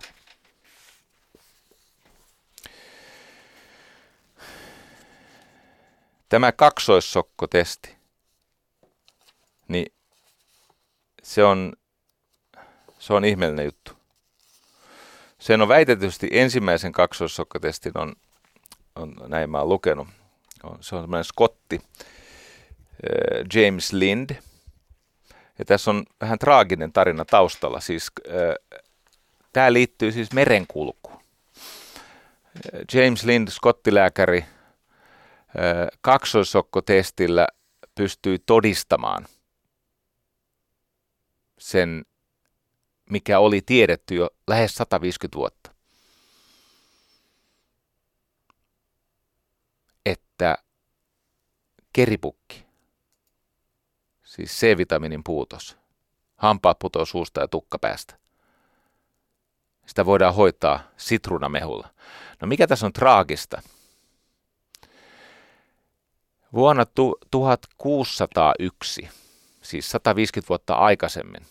Tämä 6.30 6.52
kaksoissokkotesti, 6.52 7.96
niin 9.68 9.94
se 11.24 11.44
on, 11.44 11.74
se 13.00 13.14
on 13.14 13.26
ihmeellinen 13.26 13.66
juttu. 13.66 13.92
Sen 15.40 15.62
on 15.62 15.68
väitetysti 15.68 16.28
ensimmäisen 16.32 16.92
kaksoissokkotestin 16.92 17.98
on, 17.98 18.16
on 18.96 19.16
näin 19.28 19.50
mä 19.50 19.60
oon 19.60 19.70
lukenut. 19.70 20.08
Se 20.82 20.96
on 20.96 21.02
semmoinen 21.02 21.24
skotti, 21.24 21.82
eh, 23.04 23.64
James 23.64 23.94
Lind– 23.94 24.36
ja 25.62 25.66
tässä 25.66 25.92
on 25.92 26.04
vähän 26.22 26.40
traaginen 26.40 26.94
tarina 26.94 27.26
taustalla. 27.26 27.80
Siis, 27.80 28.12
äh, 28.28 28.80
tämä 29.54 29.74
liittyy 29.74 30.12
siis 30.12 30.34
merenkulkuun. 30.34 31.22
James 32.94 33.24
Lind, 33.24 33.48
skottilääkäri, 33.50 34.46
kaksoissokkotestillä 36.02 37.48
pystyi 37.96 38.40
todistamaan 38.46 39.28
sen, 41.60 42.06
mikä 43.10 43.40
oli 43.40 43.62
tiedetty 43.66 44.16
jo 44.16 44.30
lähes 44.48 44.76
150 44.76 45.38
vuotta. 45.38 45.72
Että 50.06 50.58
keripukki, 51.94 52.66
siis 54.32 54.52
C-vitamiinin 54.60 55.24
puutos. 55.24 55.78
Hampaat 56.36 56.80
putoo 56.80 57.06
suusta 57.06 57.42
ja 57.42 57.48
tukka 57.48 57.80
päästä. 57.80 58.16
Sitä 59.86 60.06
voidaan 60.06 60.36
hoitaa 60.36 60.80
sitruunamehulla. 60.98 61.90
No 62.42 62.48
mikä 62.48 62.68
tässä 62.68 62.86
on 62.86 62.94
traagista? 62.94 63.62
Vuonna 66.54 66.86
1601, 67.32 69.10
siis 69.62 69.92
150 69.92 70.50
vuotta 70.50 70.74
aikaisemmin, 70.74 71.46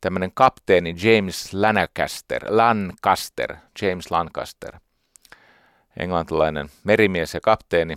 tämmöinen 0.00 0.32
kapteeni 0.34 0.94
James 1.02 1.52
Lancaster, 1.52 2.44
Lancaster, 2.48 3.56
James 3.82 4.10
Lancaster, 4.10 4.78
englantilainen 5.96 6.70
merimies 6.84 7.34
ja 7.34 7.40
kapteeni, 7.40 7.96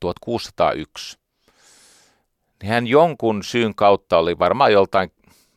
1601. 0.00 1.23
Niin 2.64 2.72
hän 2.72 2.86
jonkun 2.86 3.42
syyn 3.42 3.74
kautta 3.74 4.18
oli 4.18 4.38
varmaan 4.38 4.72
joltain 4.72 5.12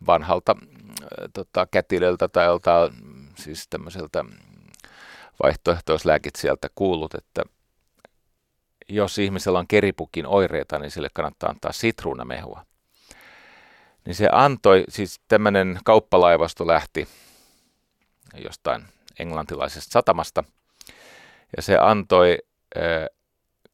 vanhalta 0.07 0.55
äh, 0.61 1.29
tota, 1.33 1.67
kätilöltä 1.71 2.27
tai 2.27 2.45
joltain 2.45 2.91
siis 3.37 3.67
tämmöiseltä 3.69 4.25
vaihtoehtoislääkitsijältä 5.43 6.67
kuullut, 6.75 7.15
että 7.15 7.43
jos 8.89 9.17
ihmisellä 9.17 9.59
on 9.59 9.67
keripukin 9.67 10.27
oireita, 10.27 10.79
niin 10.79 10.91
sille 10.91 11.09
kannattaa 11.13 11.49
antaa 11.49 11.71
sitruunamehua. 11.71 12.65
Niin 14.05 14.15
se 14.15 14.29
antoi, 14.31 14.83
siis 14.89 15.21
tämmöinen 15.27 15.79
kauppalaivasto 15.83 16.67
lähti 16.67 17.07
jostain 18.43 18.85
englantilaisesta 19.19 19.91
satamasta, 19.91 20.43
ja 21.57 21.61
se 21.61 21.77
antoi 21.77 22.37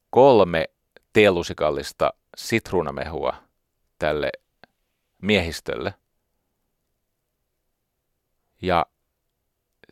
kolme 0.09 0.69
teelusikallista 1.13 2.13
sitruunamehua 2.37 3.33
tälle 3.99 4.31
miehistölle. 5.21 5.93
Ja 8.61 8.85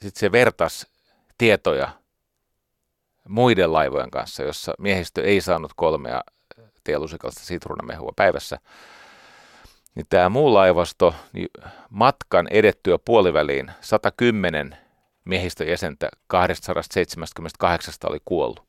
sitten 0.02 0.20
se 0.20 0.32
vertas 0.32 0.88
tietoja 1.38 1.89
muiden 3.28 3.74
laivojen 3.74 4.12
kanssa, 4.12 4.44
jossa 4.44 4.74
miehistö 4.78 5.24
ei 5.24 5.42
saanut 5.42 5.74
kolmea 5.76 6.22
teelusikallista 6.84 7.44
sitruunamehua 7.44 8.12
päivässä. 8.16 8.60
Niin 9.96 10.06
tämä 10.10 10.30
muu 10.30 10.54
laivasto, 10.54 11.16
niin 11.34 11.50
matkan 11.89 12.48
edettyä 12.48 12.98
puoliväliin 13.06 13.72
110 13.82 14.78
miehistöjäsentä 15.26 16.10
278 16.28 17.94
oli 18.10 18.20
kuollut 18.26 18.64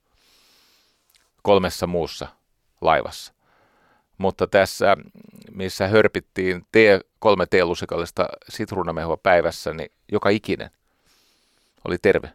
kolmessa 1.42 1.86
muussa 1.86 2.28
laivassa. 2.80 3.32
Mutta 4.22 4.46
tässä, 4.46 4.96
missä 5.50 5.88
hörpittiin 5.88 6.66
tee, 6.72 7.00
kolme 7.18 7.46
teelusikallista 7.46 8.28
sitruunamehua 8.48 9.16
päivässä, 9.16 9.72
niin 9.72 9.90
joka 10.12 10.28
ikinen 10.28 10.70
oli 11.84 11.98
terve. 11.98 12.32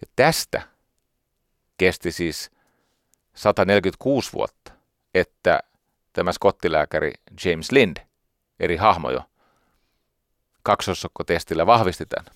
Ja 0.00 0.06
tästä 0.16 0.62
kesti 1.78 2.12
siis 2.12 2.50
146 3.34 4.32
vuotta, 4.32 4.72
että 5.14 5.60
tämä 6.12 6.32
skottilääkäri 6.32 7.12
James 7.44 7.72
Lind, 7.72 7.96
eri 8.60 8.76
hahmojo, 8.76 9.22
kaksosokkotestillä 10.62 11.66
vahvisti 11.66 12.06
tämän. 12.06 12.32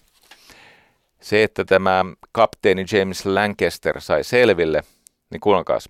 Se, 1.21 1.43
että 1.43 1.65
tämä 1.65 2.05
kapteeni 2.33 2.85
James 2.93 3.27
Lancaster 3.27 4.01
sai 4.01 4.25
selville, 4.25 4.83
niin 5.31 5.41
kuunnelkaas. 5.41 5.89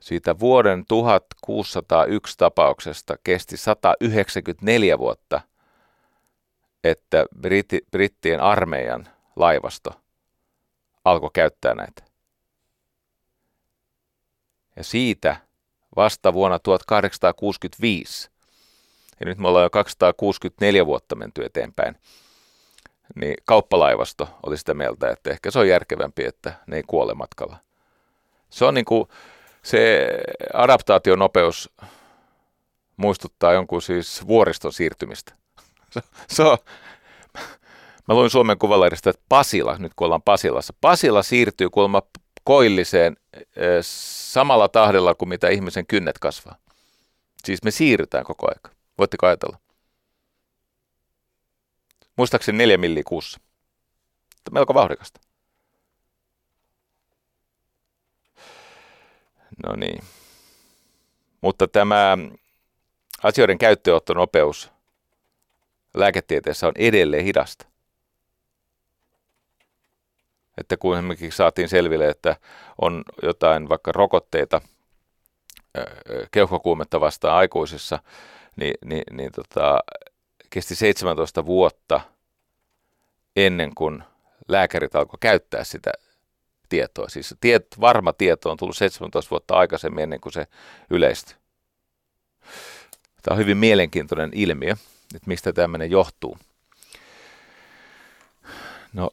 Siitä 0.00 0.38
vuoden 0.38 0.84
1601 0.88 2.38
tapauksesta 2.38 3.16
kesti 3.24 3.56
194 3.56 4.98
vuotta, 4.98 5.40
että 6.84 7.26
britti, 7.36 7.80
brittien 7.90 8.40
armeijan 8.40 9.08
laivasto 9.36 9.90
alkoi 11.04 11.30
käyttää 11.32 11.74
näitä. 11.74 12.02
Ja 14.76 14.84
siitä 14.84 15.36
vasta 15.96 16.32
vuonna 16.32 16.58
1865 16.58 18.30
ja 19.20 19.26
nyt 19.26 19.38
me 19.38 19.48
ollaan 19.48 19.62
jo 19.62 19.70
264 19.70 20.86
vuotta 20.86 21.14
menty 21.14 21.44
eteenpäin, 21.44 21.96
niin 23.14 23.34
kauppalaivasto 23.44 24.28
oli 24.46 24.56
sitä 24.56 24.74
mieltä, 24.74 25.10
että 25.10 25.30
ehkä 25.30 25.50
se 25.50 25.58
on 25.58 25.68
järkevämpi, 25.68 26.24
että 26.24 26.52
ne 26.66 26.76
ei 26.76 26.82
kuole 26.86 27.14
matkalla. 27.14 27.56
Se 28.50 28.64
on 28.64 28.74
niin 28.74 28.84
kuin, 28.84 29.08
se 29.62 30.08
adaptaationopeus 30.54 31.70
muistuttaa 32.96 33.52
jonkun 33.52 33.82
siis 33.82 34.26
vuoriston 34.26 34.72
siirtymistä. 34.72 35.34
Se 36.28 36.42
on, 36.42 36.58
mä 38.08 38.14
luin 38.14 38.30
Suomen 38.30 38.58
kuvalehdistä, 38.58 39.10
että 39.10 39.22
Pasila, 39.28 39.76
nyt 39.78 39.92
kun 39.96 40.04
ollaan 40.04 40.22
Pasilassa, 40.22 40.74
Pasila 40.80 41.22
siirtyy 41.22 41.70
kuulemma 41.70 42.02
koilliseen 42.44 43.16
samalla 44.32 44.68
tahdilla 44.68 45.14
kuin 45.14 45.28
mitä 45.28 45.48
ihmisen 45.48 45.86
kynnet 45.86 46.18
kasvaa. 46.18 46.56
Siis 47.44 47.62
me 47.62 47.70
siirrytään 47.70 48.24
koko 48.24 48.46
ajan. 48.46 48.76
Voitteko 48.98 49.26
ajatella? 49.26 49.58
Muistaakseni 52.16 52.58
neljä 52.58 52.78
milliä 52.78 53.02
kuussa. 53.06 53.40
Melko 54.50 54.74
vauhdikasta. 54.74 55.20
No 59.66 59.76
niin. 59.76 60.04
Mutta 61.40 61.68
tämä 61.68 62.18
asioiden 63.22 63.58
käyttöönottonopeus 63.58 64.70
lääketieteessä 65.94 66.66
on 66.66 66.72
edelleen 66.76 67.24
hidasta. 67.24 67.66
Että 70.58 70.76
kun 70.76 70.96
esimerkiksi 70.96 71.36
saatiin 71.36 71.68
selville, 71.68 72.08
että 72.08 72.36
on 72.80 73.04
jotain 73.22 73.68
vaikka 73.68 73.92
rokotteita 73.92 74.60
keuhkokuumetta 76.30 77.00
vastaan 77.00 77.36
aikuisissa, 77.36 77.98
niin, 78.56 78.74
niin, 78.84 79.02
niin 79.10 79.32
tota, 79.32 79.80
kesti 80.50 80.74
17 80.74 81.46
vuotta 81.46 82.00
ennen 83.36 83.74
kuin 83.74 84.02
lääkärit 84.48 84.94
alkoi 84.94 85.18
käyttää 85.20 85.64
sitä 85.64 85.92
tietoa. 86.70 87.08
Siis 87.08 87.34
tiet, 87.40 87.66
varma 87.80 88.12
tieto 88.12 88.50
on 88.50 88.56
tullut 88.56 88.76
17 88.76 89.30
vuotta 89.30 89.54
aikaisemmin 89.54 90.02
ennen 90.02 90.20
kuin 90.20 90.32
se 90.32 90.46
yleistyi. 90.90 91.36
Tämä 93.22 93.34
on 93.34 93.38
hyvin 93.38 93.56
mielenkiintoinen 93.56 94.30
ilmiö, 94.34 94.72
että 95.14 95.28
mistä 95.28 95.52
tämmöinen 95.52 95.90
johtuu. 95.90 96.38
No, 98.92 99.10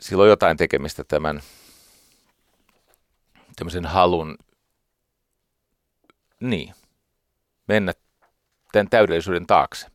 sillä 0.00 0.22
on 0.22 0.28
jotain 0.28 0.56
tekemistä 0.56 1.04
tämän 1.04 1.42
tämmöisen 3.56 3.86
halun, 3.86 4.38
niin, 6.40 6.74
mennä 7.68 7.92
tämän 8.72 8.88
täydellisyyden 8.90 9.46
taakse. 9.46 9.86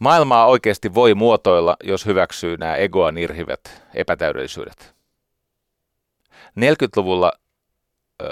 Maailmaa 0.00 0.46
oikeasti 0.46 0.94
voi 0.94 1.14
muotoilla, 1.14 1.76
jos 1.84 2.06
hyväksyy 2.06 2.56
nämä 2.56 2.76
egoa 2.76 3.12
nirhivät 3.12 3.82
epätäydellisyydet. 3.94 4.94
40-luvulla 6.34 7.32
äh, 8.22 8.28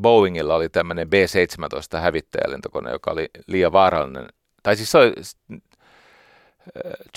Boeingilla 0.00 0.54
oli 0.54 0.68
tämmöinen 0.68 1.10
B-17 1.10 1.98
hävittäjälentokone, 2.00 2.90
joka 2.90 3.10
oli 3.10 3.30
liian 3.46 3.72
vaarallinen. 3.72 4.28
Tai 4.62 4.76
siis 4.76 4.90
se 4.90 4.98
oli 4.98 5.12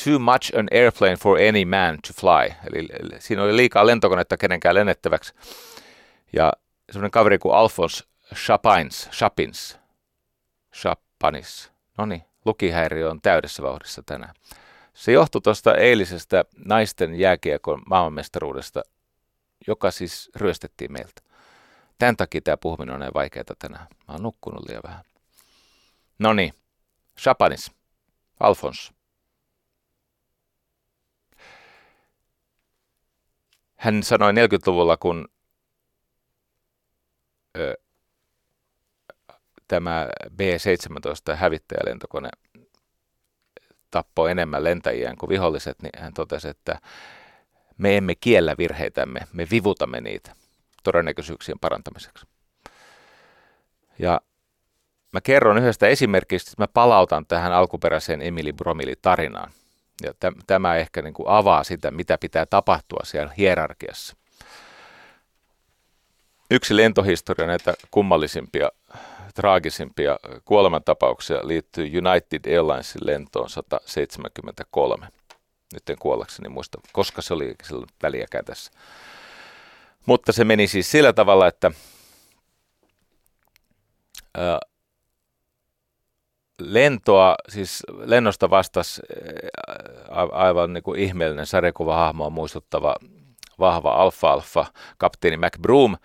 too 0.04 0.20
much 0.20 0.60
an 0.60 0.68
airplane 0.72 1.16
for 1.16 1.38
any 1.50 1.66
man 1.66 2.00
to 2.08 2.14
fly. 2.14 2.54
Eli, 2.74 2.88
siinä 3.20 3.44
oli 3.44 3.56
liikaa 3.56 3.86
lentokonetta 3.86 4.38
kenenkään 4.38 4.76
lennettäväksi. 4.76 5.34
Ja 6.34 6.54
semmoinen 6.92 7.12
kaveri 7.12 7.38
kuin 7.38 7.56
Alphonse 7.56 8.04
Chapins, 8.36 9.10
Chapins 9.12 9.78
Shappanis. 10.76 11.72
No 11.98 12.06
niin, 12.06 12.24
lukihäiriö 12.48 13.10
on 13.10 13.22
täydessä 13.22 13.64
vauhdissa 13.64 14.04
tänään. 14.06 14.34
Se 14.94 15.12
johtui 15.12 15.42
tuosta 15.42 15.76
eilisestä 15.76 16.46
naisten 16.66 17.16
jääkiekon 17.16 17.82
maailmanmestaruudesta, 17.90 18.84
joka 19.68 19.92
siis 19.92 20.30
ryöstettiin 20.36 20.92
meiltä. 20.92 21.22
Tämän 21.98 22.18
takia 22.18 22.42
tämä 22.42 22.58
puhuminen 22.58 22.94
on 22.94 23.00
näin 23.00 23.14
vaikeaa 23.14 23.44
tänään. 23.60 23.88
Mä 24.08 24.14
oon 24.14 24.24
nukkunut 24.24 24.68
liian 24.68 24.84
vähän. 24.84 25.04
No 26.20 26.34
niin, 26.34 26.54
Shapanis, 27.20 27.72
Alfons. 28.40 28.94
Hän 33.76 34.04
sanoi 34.04 34.32
40-luvulla, 34.32 34.98
kun 34.98 35.28
tämä 39.68 40.08
B-17 40.36 41.36
hävittäjälentokone 41.36 42.30
tappoi 43.92 44.32
enemmän 44.32 44.64
lentäjiä 44.64 45.14
kuin 45.20 45.30
viholliset, 45.30 45.82
niin 45.82 45.92
hän 45.98 46.14
totesi, 46.14 46.48
että 46.48 46.80
me 47.78 47.98
emme 47.98 48.16
kiellä 48.16 48.56
virheitämme, 48.58 49.20
me 49.34 49.48
vivutamme 49.52 50.02
niitä 50.02 50.36
todennäköisyyksien 50.84 51.60
parantamiseksi. 51.60 52.26
Ja 54.00 54.22
mä 55.12 55.22
kerron 55.22 55.58
yhdestä 55.58 55.88
esimerkistä, 55.88 56.50
että 56.52 56.64
mä 56.64 56.68
palautan 56.68 57.26
tähän 57.26 57.54
alkuperäiseen 57.54 58.22
Emily 58.22 58.54
Bromili 58.54 58.96
tarinaan. 59.02 59.52
Ja 60.04 60.14
tämä 60.48 60.76
ehkä 60.76 61.02
niin 61.02 61.14
kuin 61.14 61.30
avaa 61.30 61.64
sitä, 61.64 61.92
mitä 61.92 62.18
pitää 62.18 62.46
tapahtua 62.46 63.00
siellä 63.04 63.34
hierarkiassa. 63.38 64.18
Yksi 66.52 66.76
lentohistoria 66.78 67.48
näitä 67.48 67.74
kummallisimpia, 67.92 68.70
traagisimpia 69.38 70.20
kuolemantapauksia 70.46 71.48
liittyy 71.48 71.86
United 71.86 72.54
Airlinesin 72.54 73.02
lentoon 73.06 73.50
173. 73.50 75.08
Nyt 75.74 75.90
en 75.90 75.98
kuollakseni 76.00 76.50
muista, 76.50 76.80
koska 76.92 77.22
se 77.22 77.34
oli 77.34 77.56
silloin 77.64 77.90
väliäkään 78.04 78.46
tässä. 78.46 78.72
Mutta 80.06 80.32
se 80.32 80.44
meni 80.44 80.68
siis 80.68 80.92
sillä 80.92 81.14
tavalla, 81.14 81.48
että 81.48 81.72
ää, 84.38 84.60
lentoa, 86.62 87.36
siis 87.50 87.84
lennosta 87.98 88.50
vastasi 88.50 89.02
aivan 90.32 90.74
niin 90.74 90.84
kuin 90.84 91.00
ihmeellinen 91.00 91.46
sarjakuvahahmoa 91.46 92.30
muistuttava 92.30 92.96
vahva 93.60 93.92
alfa-alfa, 93.92 94.66
kapteeni 94.98 95.38
McBroom. 95.38 95.96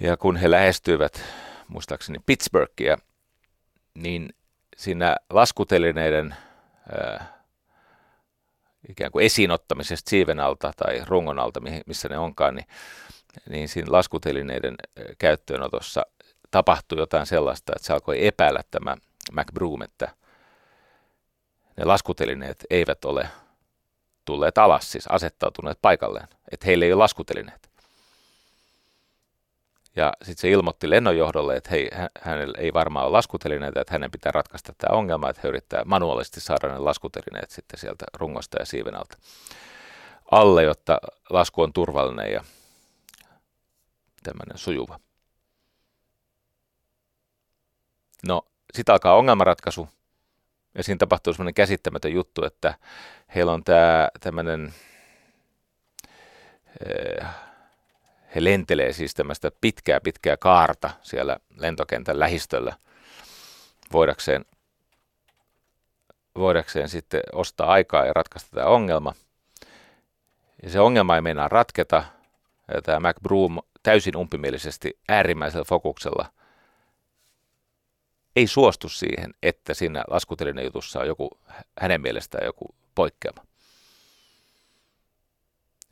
Ja 0.00 0.16
kun 0.16 0.36
he 0.36 0.50
lähestyivät, 0.50 1.24
muistaakseni 1.72 2.18
Pittsburghia, 2.26 2.96
niin 3.94 4.34
siinä 4.76 5.16
laskutelineiden 5.30 6.36
ää, 6.92 7.42
ikään 8.88 9.12
kuin 9.12 9.24
esiinottamisesta 9.24 10.10
siiven 10.10 10.40
alta 10.40 10.72
tai 10.76 11.02
rungon 11.06 11.38
alta, 11.38 11.60
missä 11.86 12.08
ne 12.08 12.18
onkaan, 12.18 12.54
niin, 12.54 12.66
niin 13.48 13.68
siinä 13.68 13.92
laskutelineiden 13.92 14.74
käyttöönotossa 15.18 16.06
tapahtui 16.50 16.98
jotain 16.98 17.26
sellaista, 17.26 17.72
että 17.76 17.86
se 17.86 17.92
alkoi 17.92 18.26
epäillä 18.26 18.60
tämä 18.70 18.96
McBroom, 19.32 19.82
että 19.82 20.08
ne 21.76 21.84
laskutelineet 21.84 22.64
eivät 22.70 23.04
ole 23.04 23.28
tulleet 24.24 24.58
alas, 24.58 24.92
siis 24.92 25.06
asettautuneet 25.06 25.78
paikalleen, 25.82 26.28
että 26.52 26.66
heillä 26.66 26.84
ei 26.84 26.92
ole 26.92 26.98
laskutelineet. 26.98 27.71
Ja 29.96 30.12
sitten 30.22 30.40
se 30.40 30.50
ilmoitti 30.50 30.90
lennonjohdolle, 30.90 31.56
että 31.56 31.70
hei, 31.70 31.90
hänellä 32.20 32.58
ei 32.58 32.72
varmaan 32.72 33.06
ole 33.06 33.12
laskutelineitä, 33.12 33.80
että 33.80 33.94
hänen 33.94 34.10
pitää 34.10 34.32
ratkaista 34.32 34.72
tämä 34.78 34.96
ongelma, 34.96 35.30
että 35.30 35.40
he 35.44 35.48
yrittää 35.48 35.84
manuaalisesti 35.84 36.40
saada 36.40 36.68
ne 36.68 36.78
laskutelineet 36.78 37.50
sitten 37.50 37.80
sieltä 37.80 38.04
rungosta 38.14 38.56
ja 38.60 38.66
siiven 38.66 38.94
alta 38.94 39.18
alle, 40.30 40.62
jotta 40.62 40.98
lasku 41.30 41.62
on 41.62 41.72
turvallinen 41.72 42.32
ja 42.32 42.44
tämmöinen 44.22 44.58
sujuva. 44.58 45.00
No, 48.26 48.46
sitten 48.74 48.92
alkaa 48.92 49.16
ongelmanratkaisu, 49.16 49.88
ja 50.74 50.82
siinä 50.82 50.98
tapahtuu 50.98 51.32
semmoinen 51.32 51.54
käsittämätön 51.54 52.12
juttu, 52.12 52.44
että 52.44 52.74
heillä 53.34 53.52
on 53.52 53.64
tämä 53.64 54.08
tämmöinen, 54.20 54.74
eh, 56.86 57.26
he 58.34 58.44
lentelee 58.44 58.92
siis 58.92 59.14
tämmöistä 59.14 59.50
pitkää 59.60 60.00
pitkää 60.00 60.36
kaarta 60.36 60.90
siellä 61.02 61.36
lentokentän 61.56 62.18
lähistöllä 62.18 62.76
voidakseen, 63.92 64.44
voidakseen 66.38 66.88
sitten 66.88 67.22
ostaa 67.32 67.72
aikaa 67.72 68.06
ja 68.06 68.12
ratkaista 68.12 68.50
tämä 68.50 68.66
ongelma. 68.66 69.14
Ja 70.62 70.70
se 70.70 70.80
ongelma 70.80 71.14
ei 71.14 71.20
meinaa 71.20 71.48
ratketa, 71.48 72.04
ja 72.74 72.82
tämä 72.82 73.00
MacBroom 73.00 73.58
täysin 73.82 74.16
umpimielisesti 74.16 74.98
äärimmäisellä 75.08 75.64
fokuksella– 75.64 76.26
ei 78.36 78.46
suostu 78.46 78.88
siihen, 78.88 79.34
että 79.42 79.74
siinä 79.74 80.04
laskutelinen 80.08 80.64
jutussa 80.64 81.00
on 81.00 81.06
joku, 81.06 81.30
hänen 81.80 82.00
mielestään 82.00 82.46
joku 82.46 82.74
poikkeama. 82.94 83.44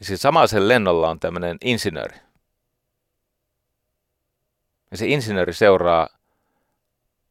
Siis 0.02 0.22
samaisen 0.22 0.68
lennolla 0.68 1.10
on 1.10 1.20
tämmöinen 1.20 1.56
insinööri. 1.64 2.16
Ja 4.90 4.96
se 4.96 5.06
insinööri 5.06 5.52
seuraa 5.52 6.08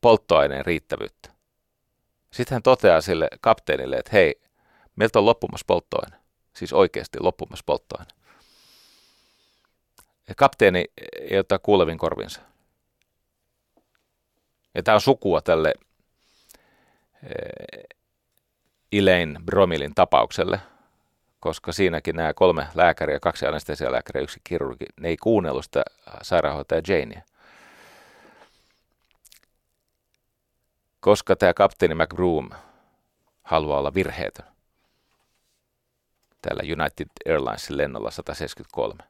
polttoaineen 0.02 0.66
riittävyyttä. 0.66 1.30
Sitten 2.32 2.56
hän 2.56 2.64
toteaa 2.64 3.02
sille 3.02 3.28
kapteenille, 3.42 3.96
että 3.96 4.12
hei, 4.14 4.42
meiltä 4.96 5.20
on 5.20 5.26
loppumassa 5.26 5.66
polttoaine. 5.68 6.18
Siis 6.54 6.74
oikeasti 6.74 7.18
loppumassa 7.22 7.64
polttoaine. 7.66 8.12
Ja 10.28 10.36
kapteeni 10.36 10.86
ei 11.30 11.40
ottaa 11.40 11.60
kuulevin 11.60 11.98
korvinsa. 11.98 12.42
Ja 14.76 14.84
tämä 14.84 14.96
on 14.96 15.02
sukua 15.02 15.42
tälle 15.42 15.74
eh, 17.24 17.84
Elaine 18.92 19.40
Bromilin 19.46 19.96
tapaukselle, 19.96 20.60
koska 21.40 21.72
siinäkin 21.72 22.16
nämä 22.16 22.34
kolme 22.34 22.68
lääkäriä, 22.76 23.20
kaksi 23.20 23.46
anestesialääkäriä 23.46 24.20
ja 24.20 24.24
yksi 24.24 24.40
kirurgi, 24.44 24.86
ne 25.00 25.08
ei 25.08 25.18
kuunnellut 25.18 25.66
sitä 25.66 25.84
sairaanhoitaja 26.22 26.82
Janea. 26.88 27.22
Koska 31.00 31.36
tämä 31.36 31.54
kapteeni 31.54 31.96
McBroom 31.96 32.50
haluaa 33.44 33.80
olla 33.80 33.94
virheetön 33.94 34.46
tällä 36.42 36.64
United 36.64 37.08
Airlinesin 37.28 37.78
lennolla 37.78 38.12
173. 38.12 39.04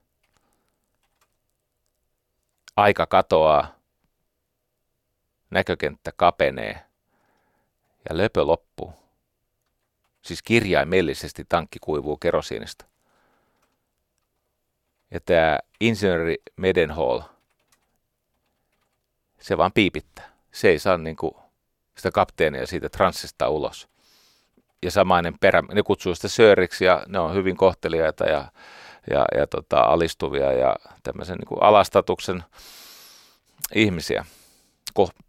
Aika 2.75 3.05
katoaa, 3.05 3.75
näkökenttä 5.49 6.11
kapenee 6.15 6.85
ja 8.09 8.17
löpö 8.17 8.43
loppuu. 8.43 8.93
Siis 10.21 10.41
kirjaimellisesti 10.41 11.45
tankki 11.49 11.79
kuivuu 11.81 12.17
kerosiinista. 12.17 12.85
Ja 15.11 15.19
tämä 15.19 15.59
insinööri 15.79 16.37
Medenhall, 16.55 17.21
se 19.39 19.57
vaan 19.57 19.73
piipittää. 19.73 20.29
Se 20.51 20.69
ei 20.69 20.79
saa 20.79 20.97
niinku 20.97 21.48
sitä 21.99 22.11
kapteenia 22.11 22.67
siitä 22.67 22.89
transsista 22.89 23.49
ulos. 23.49 23.87
Ja 24.83 24.91
samainen 24.91 25.33
perä, 25.39 25.63
ne 25.73 25.83
kutsuu 25.83 26.15
sitä 26.15 26.27
sööriksi 26.27 26.85
ja 26.85 27.03
ne 27.07 27.19
on 27.19 27.33
hyvin 27.33 27.57
kohteliaita 27.57 28.25
ja, 28.25 28.51
ja, 29.09 29.25
ja 29.37 29.47
tota, 29.47 29.79
alistuvia 29.79 30.51
ja 30.51 30.75
tämmöisen 31.03 31.37
niinku 31.37 31.55
alastatuksen 31.55 32.43
ihmisiä. 33.75 34.25
Ko- 34.99 35.23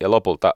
ja 0.00 0.10
lopulta 0.10 0.54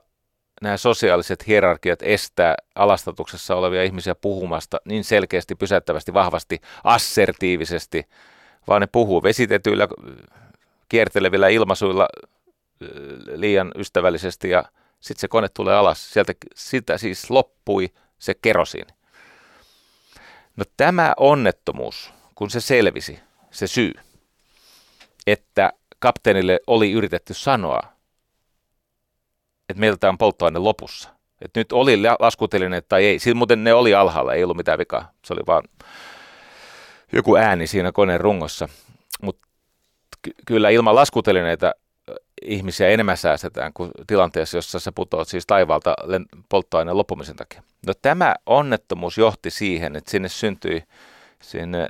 nämä 0.61 0.77
sosiaaliset 0.77 1.47
hierarkiat 1.47 1.99
estää 2.01 2.55
alastatuksessa 2.75 3.55
olevia 3.55 3.83
ihmisiä 3.83 4.15
puhumasta 4.15 4.77
niin 4.85 5.03
selkeästi, 5.03 5.55
pysäyttävästi, 5.55 6.13
vahvasti, 6.13 6.61
assertiivisesti, 6.83 8.03
vaan 8.67 8.81
ne 8.81 8.87
puhuu 8.87 9.23
vesitetyillä, 9.23 9.87
kiertelevillä 10.89 11.47
ilmaisuilla 11.47 12.07
liian 13.35 13.71
ystävällisesti 13.77 14.49
ja 14.49 14.63
sitten 14.99 15.21
se 15.21 15.27
kone 15.27 15.49
tulee 15.49 15.75
alas. 15.75 16.13
Sieltä 16.13 16.33
sitä 16.55 16.97
siis 16.97 17.29
loppui 17.29 17.89
se 18.19 18.33
kerosiin. 18.41 18.85
No 20.55 20.65
tämä 20.77 21.13
onnettomuus, 21.17 22.13
kun 22.35 22.49
se 22.49 22.61
selvisi, 22.61 23.19
se 23.51 23.67
syy, 23.67 23.91
että 25.27 25.73
kapteenille 25.99 26.59
oli 26.67 26.91
yritetty 26.91 27.33
sanoa, 27.33 27.79
että 29.69 29.79
meiltä 29.79 30.09
on 30.09 30.17
polttoaine 30.17 30.59
lopussa. 30.59 31.09
Et 31.41 31.51
nyt 31.55 31.71
oli 31.71 31.97
laskutelinen 32.19 32.83
tai 32.89 33.05
ei. 33.05 33.19
Siis 33.19 33.35
muuten 33.35 33.63
ne 33.63 33.73
oli 33.73 33.93
alhaalla, 33.93 34.33
ei 34.33 34.43
ollut 34.43 34.57
mitään 34.57 34.79
vikaa. 34.79 35.11
Se 35.25 35.33
oli 35.33 35.41
vaan 35.47 35.63
joku 37.13 37.35
ääni 37.35 37.67
siinä 37.67 37.91
koneen 37.91 38.21
rungossa. 38.21 38.69
Mutta 39.21 39.47
ky- 40.21 40.35
kyllä 40.45 40.69
ilman 40.69 40.95
laskutelineita 40.95 41.73
ihmisiä 42.41 42.89
enemmän 42.89 43.17
säästetään 43.17 43.73
kuin 43.73 43.91
tilanteessa, 44.07 44.57
jossa 44.57 44.79
sä 44.79 44.91
putoat 44.91 45.27
siis 45.27 45.47
taivaalta 45.47 45.95
polttoaineen 46.49 46.97
loppumisen 46.97 47.35
takia. 47.35 47.63
No 47.87 47.93
tämä 48.01 48.35
onnettomuus 48.45 49.17
johti 49.17 49.49
siihen, 49.49 49.95
että 49.95 50.11
sinne 50.11 50.29
syntyi 50.29 50.83
sinne 51.41 51.89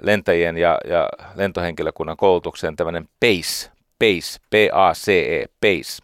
lentäjien 0.00 0.56
ja, 0.56 0.78
ja 0.88 1.08
lentohenkilökunnan 1.34 2.16
koulutukseen 2.16 2.76
tämmöinen 2.76 3.08
PACE, 3.20 3.70
PACE, 3.98 4.38
P-A-C-E, 4.50 5.46
PACE, 5.60 6.02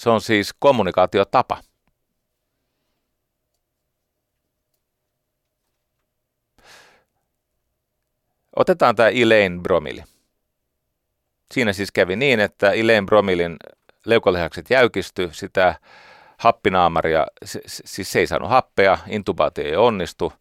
Se 0.00 0.10
on 0.10 0.20
siis 0.20 0.54
kommunikaatiotapa. 0.58 1.58
Otetaan 8.60 8.96
tämä 8.96 9.08
Elaine 9.08 9.60
Bromili. 9.62 10.02
Siinä 11.54 11.72
siis 11.72 11.92
kävi 11.92 12.16
niin, 12.16 12.40
että 12.40 12.70
Elaine 12.70 13.06
Bromilin 13.06 13.56
leukalihakset 14.06 14.70
jäykisty, 14.70 15.28
sitä 15.32 15.74
happinaamari 16.38 17.12
ja 17.12 17.26
siis 17.44 18.12
se 18.12 18.18
ei 18.18 18.26
saanut 18.26 18.50
happea, 18.50 18.98
intubaatio 19.08 19.64
ei 19.64 19.76
onnistu. 19.76 20.32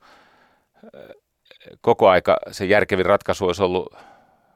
Koko 1.82 2.10
aika 2.10 2.38
se 2.52 2.66
järkevin 2.66 3.06
ratkaisu 3.06 3.46
olisi 3.46 3.64
ollut 3.64 3.96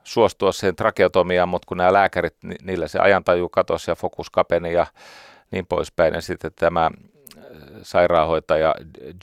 suostua 0.04 0.52
siihen 0.52 0.76
trakeotomiaan, 0.76 1.50
mutta 1.50 1.66
kun 1.66 1.78
nämä 1.78 1.94
lääkärit, 1.94 2.36
niillä 2.64 2.88
se 2.88 3.00
ajantaju 3.00 3.50
katosi 3.50 3.92
ja 3.92 3.96
fokus 3.96 4.30
kapeni 4.30 4.74
ja 4.74 4.86
niin 5.52 5.66
poispäin. 5.66 6.14
Ja 6.14 6.22
sitten 6.22 6.52
tämä 6.56 6.86
äh, 6.86 7.44
sairaanhoitaja 7.82 8.76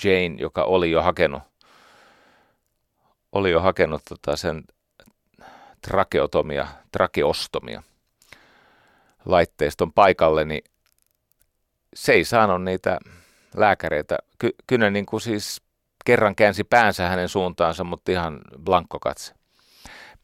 Jane, 0.05 0.37
joka 0.39 0.65
oli 0.65 0.91
jo 0.91 1.03
hakenut, 1.03 1.43
oli 3.33 3.51
jo 3.51 3.61
hakenut 3.61 4.03
tota 4.09 4.37
sen 4.37 4.65
trakeotomia, 5.89 6.67
trakeostomia 6.93 7.83
laitteiston 9.25 9.93
paikalle, 9.93 10.45
niin 10.45 10.65
se 11.95 12.13
ei 12.13 12.25
saanut 12.25 12.65
niitä 12.65 12.99
lääkäreitä. 13.57 14.19
Ky- 14.39 14.55
kyllä 14.67 14.91
niin 14.91 15.07
kuin 15.07 15.21
siis 15.21 15.63
kerran 16.05 16.35
käänsi 16.35 16.65
päänsä 16.65 17.09
hänen 17.09 17.29
suuntaansa, 17.29 17.85
mutta 17.85 18.13
ihan 18.13 18.41
blankko 18.65 18.99
katse. 18.99 19.35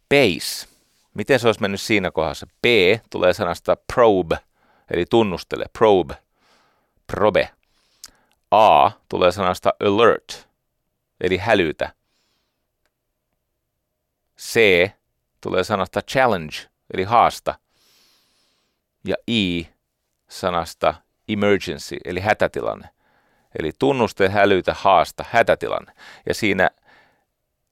Base. 0.09 0.69
Miten 1.15 1.41
se 1.41 1.49
olisi 1.49 1.61
mennyt 1.61 1.81
siinä 1.81 2.11
kohdassa? 2.11 2.47
B 2.63 2.67
tulee 3.11 3.33
sanasta 3.33 3.77
probe, 3.95 4.39
eli 4.91 5.05
tunnustele, 5.11 5.65
probe, 5.79 6.15
probe. 7.07 7.51
A 8.51 8.91
tulee 9.09 9.33
sanasta 9.33 9.73
alert, 9.81 10.49
eli 11.21 11.37
hälytä. 11.37 11.93
C 14.41 14.61
tulee 15.41 15.65
sanasta 15.65 16.03
challenge, 16.03 16.57
eli 16.95 17.05
haasta. 17.05 17.55
Ja 19.05 19.17
I 19.29 19.69
sanasta 20.29 20.95
emergency, 21.29 21.97
eli 22.05 22.21
hätätilanne. 22.21 22.89
Eli 23.59 23.73
tunnuste, 23.79 24.29
hälytä, 24.29 24.75
haasta, 24.75 25.25
hätätilanne. 25.31 25.93
Ja 26.27 26.35
siinä 26.35 26.71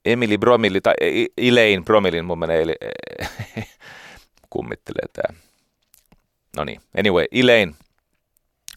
Emily 0.04 0.38
Bromilli, 0.38 0.80
tai 0.80 0.94
Elaine 1.36 1.82
Bromilin, 1.82 2.24
mun 2.24 2.38
menee, 2.38 2.62
eli, 2.62 2.74
kummittelee 4.50 5.08
tämä. 5.12 5.40
No 6.56 6.64
niin, 6.64 6.80
anyway, 6.98 7.24
Elaine 7.32 7.72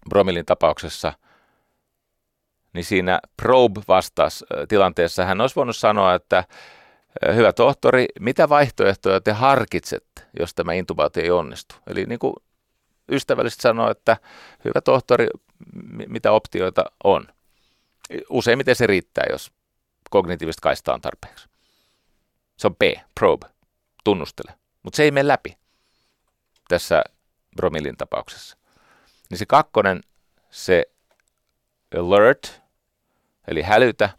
Bromilin 0.10 0.46
tapauksessa, 0.46 1.14
niin 2.74 2.86
siinä 2.86 3.20
Probe 3.38 3.82
vastasi 3.88 4.46
tilanteessa, 4.68 5.26
hän 5.26 5.42
olisi 5.42 5.56
voinut 5.56 5.76
sanoa, 5.76 6.16
että 6.16 6.44
hyvä 7.36 7.54
tohtori, 7.54 8.06
mitä 8.20 8.50
vaihtoehtoja 8.50 9.22
te 9.22 9.32
harkitsette, 9.32 10.22
jos 10.40 10.54
tämä 10.54 10.74
intubaatio 10.74 11.24
ei 11.24 11.32
onnistu? 11.32 11.76
Eli 11.88 12.06
niin 12.06 12.20
kuin 12.20 12.34
ystävällisesti 13.12 13.62
sanoa, 13.62 13.92
että 13.92 14.18
hyvä 14.66 14.82
tohtori, 14.82 15.28
mitä 16.08 16.32
optioita 16.32 16.86
on? 17.04 17.28
Useimmiten 18.30 18.76
se 18.76 18.88
riittää, 18.88 19.24
jos 19.30 19.52
kognitiivista 20.10 20.62
kaistaa 20.62 20.96
on 20.96 21.02
tarpeeksi. 21.02 21.48
Se 22.58 22.68
on 22.68 22.76
P, 22.76 22.82
probe, 23.20 23.48
tunnustele. 24.04 24.54
Mutta 24.84 24.98
se 24.98 25.04
ei 25.04 25.12
mene 25.12 25.28
läpi 25.28 25.58
tässä 26.68 27.04
Bromilin 27.56 27.98
tapauksessa. 27.98 28.58
Niin 29.30 29.38
se 29.38 29.46
kakkonen, 29.46 30.04
se 30.50 30.86
alert, 32.00 32.62
eli 33.48 33.62
hälytä, 33.62 34.10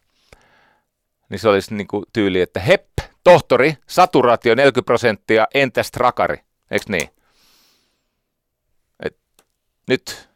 niin 1.29 1.39
se 1.39 1.49
olisi 1.49 1.75
niin 1.75 1.89
kuin 1.89 2.05
tyyli, 2.13 2.41
että 2.41 2.61
hep, 2.61 2.88
tohtori, 3.25 3.75
saturaatio 3.87 4.55
40 4.55 4.87
prosenttia, 4.87 5.47
entäs 5.55 5.91
trakari, 5.91 6.37
eikö 6.71 6.85
niin? 6.89 7.09
Et 9.03 9.19
nyt, 9.89 10.29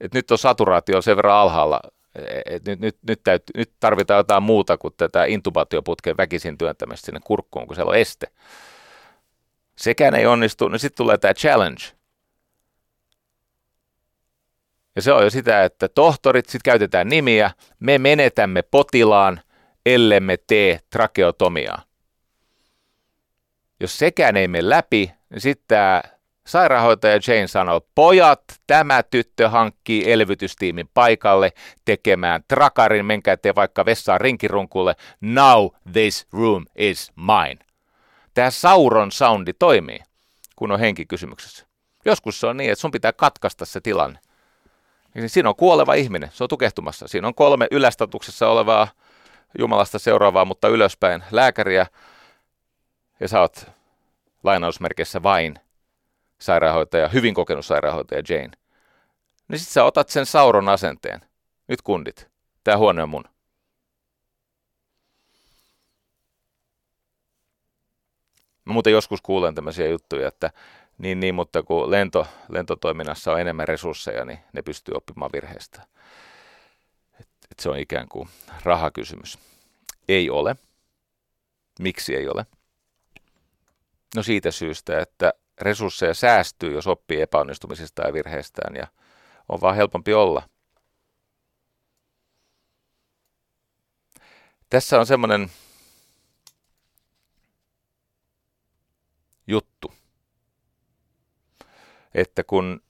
et 0.00 0.14
nyt 0.14 0.30
on 0.30 0.38
saturaatio 0.38 1.02
sen 1.02 1.16
verran 1.16 1.36
alhaalla, 1.36 1.80
et 2.46 2.64
nyt, 2.64 2.80
nyt, 2.80 2.96
nyt, 3.08 3.20
täytyy, 3.24 3.52
nyt 3.56 3.72
tarvitaan 3.80 4.18
jotain 4.18 4.42
muuta 4.42 4.78
kuin 4.78 4.94
tätä 4.96 5.24
intubaatioputken 5.24 6.16
väkisin 6.16 6.58
työntämistä 6.58 7.06
sinne 7.06 7.20
kurkkuun, 7.24 7.66
kun 7.66 7.76
siellä 7.76 7.90
on 7.90 7.96
este. 7.96 8.26
Sekään 9.76 10.14
ei 10.14 10.26
onnistu, 10.26 10.68
niin 10.68 10.78
sitten 10.78 10.96
tulee 10.96 11.18
tämä 11.18 11.34
challenge. 11.34 11.82
Ja 14.96 15.02
se 15.02 15.12
on 15.12 15.24
jo 15.24 15.30
sitä, 15.30 15.64
että 15.64 15.88
tohtorit, 15.88 16.46
sitten 16.46 16.70
käytetään 16.70 17.08
nimiä, 17.08 17.50
me 17.80 17.98
menetämme 17.98 18.62
potilaan, 18.62 19.40
ellemme 19.86 20.36
tee 20.46 20.80
trakeotomiaa. 20.90 21.82
Jos 23.80 23.98
sekään 23.98 24.36
ei 24.36 24.48
mene 24.48 24.68
läpi, 24.68 25.12
niin 25.30 25.40
sitten 25.40 25.64
tämä 25.68 26.02
Sairaanhoitaja 26.46 27.20
Jane 27.26 27.46
sanoi, 27.46 27.80
pojat, 27.94 28.42
tämä 28.66 29.02
tyttö 29.02 29.48
hankkii 29.48 30.12
elvytystiimin 30.12 30.90
paikalle 30.94 31.52
tekemään 31.84 32.44
trakarin, 32.48 33.06
menkää 33.06 33.36
te 33.36 33.54
vaikka 33.54 33.84
vessaan 33.84 34.20
rinkirunkulle, 34.20 34.96
now 35.20 35.66
this 35.92 36.26
room 36.32 36.64
is 36.76 37.12
mine. 37.16 37.58
Tämä 38.34 38.50
Sauron 38.50 39.12
soundi 39.12 39.52
toimii, 39.52 40.00
kun 40.56 40.72
on 40.72 40.80
henki 40.80 41.06
kysymyksessä. 41.06 41.66
Joskus 42.04 42.40
se 42.40 42.46
on 42.46 42.56
niin, 42.56 42.72
että 42.72 42.80
sun 42.80 42.90
pitää 42.90 43.12
katkaista 43.12 43.64
se 43.64 43.80
tilanne. 43.80 44.18
Siinä 45.26 45.48
on 45.48 45.56
kuoleva 45.56 45.94
ihminen, 45.94 46.30
se 46.32 46.44
on 46.44 46.48
tukehtumassa. 46.48 47.08
Siinä 47.08 47.28
on 47.28 47.34
kolme 47.34 47.66
ylästatuksessa 47.70 48.48
olevaa 48.48 48.88
Jumalasta 49.58 49.98
seuraavaa, 49.98 50.44
mutta 50.44 50.68
ylöspäin 50.68 51.24
lääkäriä, 51.30 51.86
ja 53.20 53.28
sä 53.28 53.40
oot 53.40 53.66
lainausmerkeissä 54.42 55.22
vain 55.22 55.58
sairaanhoitaja, 56.38 57.08
hyvin 57.08 57.34
kokenut 57.34 57.66
sairaanhoitaja 57.66 58.22
Jane, 58.28 58.50
niin 59.48 59.58
sit 59.58 59.68
sä 59.68 59.84
otat 59.84 60.08
sen 60.08 60.26
Sauron 60.26 60.68
asenteen. 60.68 61.20
Nyt 61.68 61.82
kundit, 61.82 62.28
tää 62.64 62.78
huone 62.78 63.02
on 63.02 63.08
mun. 63.08 63.24
Mä 68.64 68.72
muuten 68.72 68.92
joskus 68.92 69.22
kuulen 69.22 69.54
tämmöisiä 69.54 69.88
juttuja, 69.88 70.28
että 70.28 70.50
niin, 70.98 71.20
niin 71.20 71.34
mutta 71.34 71.62
kun 71.62 71.90
lento, 71.90 72.26
lentotoiminnassa 72.48 73.32
on 73.32 73.40
enemmän 73.40 73.68
resursseja, 73.68 74.24
niin 74.24 74.38
ne 74.52 74.62
pystyy 74.62 74.94
oppimaan 74.94 75.30
virheistä. 75.32 75.82
Et, 77.20 77.28
et 77.50 77.58
se 77.58 77.68
on 77.70 77.78
ikään 77.78 78.08
kuin 78.08 78.28
rahakysymys. 78.62 79.38
Ei 80.08 80.30
ole. 80.30 80.56
Miksi 81.80 82.16
ei 82.16 82.28
ole? 82.28 82.46
No 84.16 84.22
siitä 84.22 84.50
syystä, 84.50 85.00
että 85.00 85.32
resursseja 85.60 86.14
säästyy, 86.14 86.72
jos 86.72 86.86
oppii 86.86 87.20
epäonnistumisista 87.20 88.02
ja 88.06 88.12
virheistään 88.12 88.76
ja 88.76 88.86
on 89.48 89.60
vaan 89.60 89.76
helpompi 89.76 90.14
olla. 90.14 90.48
Tässä 94.70 95.00
on 95.00 95.06
semmoinen 95.06 95.50
juttu, 99.46 99.94
että 102.14 102.44
kun 102.44 102.82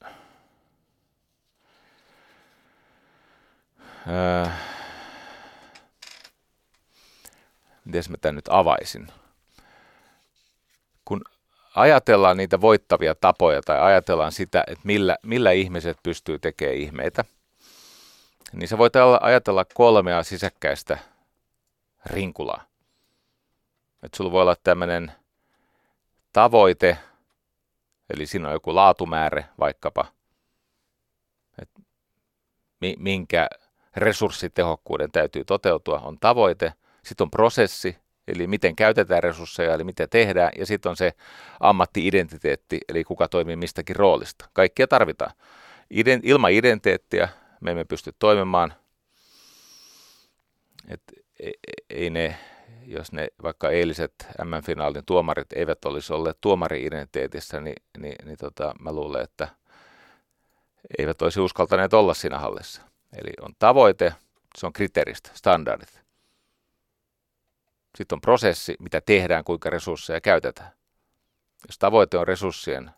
ää, 4.07 4.57
miten 7.85 8.03
mä 8.09 8.17
tämän 8.17 8.35
nyt 8.35 8.47
avaisin? 8.49 9.07
Kun 11.05 11.21
ajatellaan 11.75 12.37
niitä 12.37 12.61
voittavia 12.61 13.15
tapoja 13.15 13.61
tai 13.61 13.79
ajatellaan 13.81 14.31
sitä, 14.31 14.63
että 14.67 14.81
millä, 14.83 15.17
millä 15.23 15.51
ihmiset 15.51 15.97
pystyy 16.03 16.39
tekemään 16.39 16.77
ihmeitä, 16.77 17.25
niin 18.53 18.67
se 18.67 18.77
voit 18.77 18.93
ajatella 19.21 19.65
kolmea 19.73 20.23
sisäkkäistä 20.23 20.97
rinkulaa. 22.05 22.63
Että 24.03 24.17
sulla 24.17 24.31
voi 24.31 24.41
olla 24.41 24.55
tämmöinen 24.63 25.11
tavoite, 26.33 26.97
eli 28.13 28.25
siinä 28.25 28.47
on 28.47 28.53
joku 28.53 28.75
laatumäärä 28.75 29.43
vaikkapa, 29.59 30.05
että 31.61 31.81
minkä 32.97 33.47
resurssitehokkuuden 33.95 35.11
täytyy 35.11 35.45
toteutua, 35.45 35.99
on 35.99 36.19
tavoite. 36.19 36.73
Sitten 37.03 37.25
on 37.25 37.31
prosessi, 37.31 37.97
eli 38.27 38.47
miten 38.47 38.75
käytetään 38.75 39.23
resursseja, 39.23 39.73
eli 39.73 39.83
mitä 39.83 40.07
tehdään, 40.07 40.51
ja 40.57 40.65
sitten 40.65 40.89
on 40.89 40.97
se 40.97 41.13
ammatti-identiteetti, 41.59 42.79
eli 42.89 43.03
kuka 43.03 43.27
toimii 43.27 43.55
mistäkin 43.55 43.95
roolista. 43.95 44.49
Kaikkia 44.53 44.87
tarvitaan. 44.87 45.31
Iden, 45.89 46.19
ilman 46.23 46.51
identiteettiä 46.51 47.29
me 47.61 47.71
emme 47.71 47.85
pysty 47.85 48.13
toimimaan. 48.19 48.73
Et 50.87 51.01
e, 51.39 51.47
e, 51.49 51.51
ei 51.89 52.09
ne, 52.09 52.35
jos 52.85 53.11
ne 53.11 53.27
vaikka 53.43 53.69
eiliset 53.69 54.13
M-finaalin 54.43 55.05
tuomarit 55.05 55.53
eivät 55.53 55.85
olisi 55.85 56.13
olleet 56.13 56.37
tuomari-identiteetissä, 56.41 57.61
niin, 57.61 57.83
niin, 57.97 58.15
niin 58.25 58.37
tota, 58.37 58.73
mä 58.79 58.91
luulen, 58.91 59.23
että 59.23 59.47
eivät 60.99 61.21
olisi 61.21 61.39
uskaltaneet 61.39 61.93
olla 61.93 62.13
siinä 62.13 62.39
hallissa. 62.39 62.81
Eli 63.17 63.31
on 63.41 63.53
tavoite, 63.59 64.13
se 64.57 64.65
on 64.65 64.73
kriteeristä, 64.73 65.29
standardit. 65.33 66.04
Sitten 67.95 68.15
on 68.15 68.21
prosessi, 68.21 68.75
mitä 68.79 69.01
tehdään, 69.01 69.43
kuinka 69.43 69.69
resursseja 69.69 70.21
käytetään. 70.21 70.71
Jos 71.67 71.77
tavoite 71.77 72.17
on 72.17 72.27
resurssien 72.27 72.91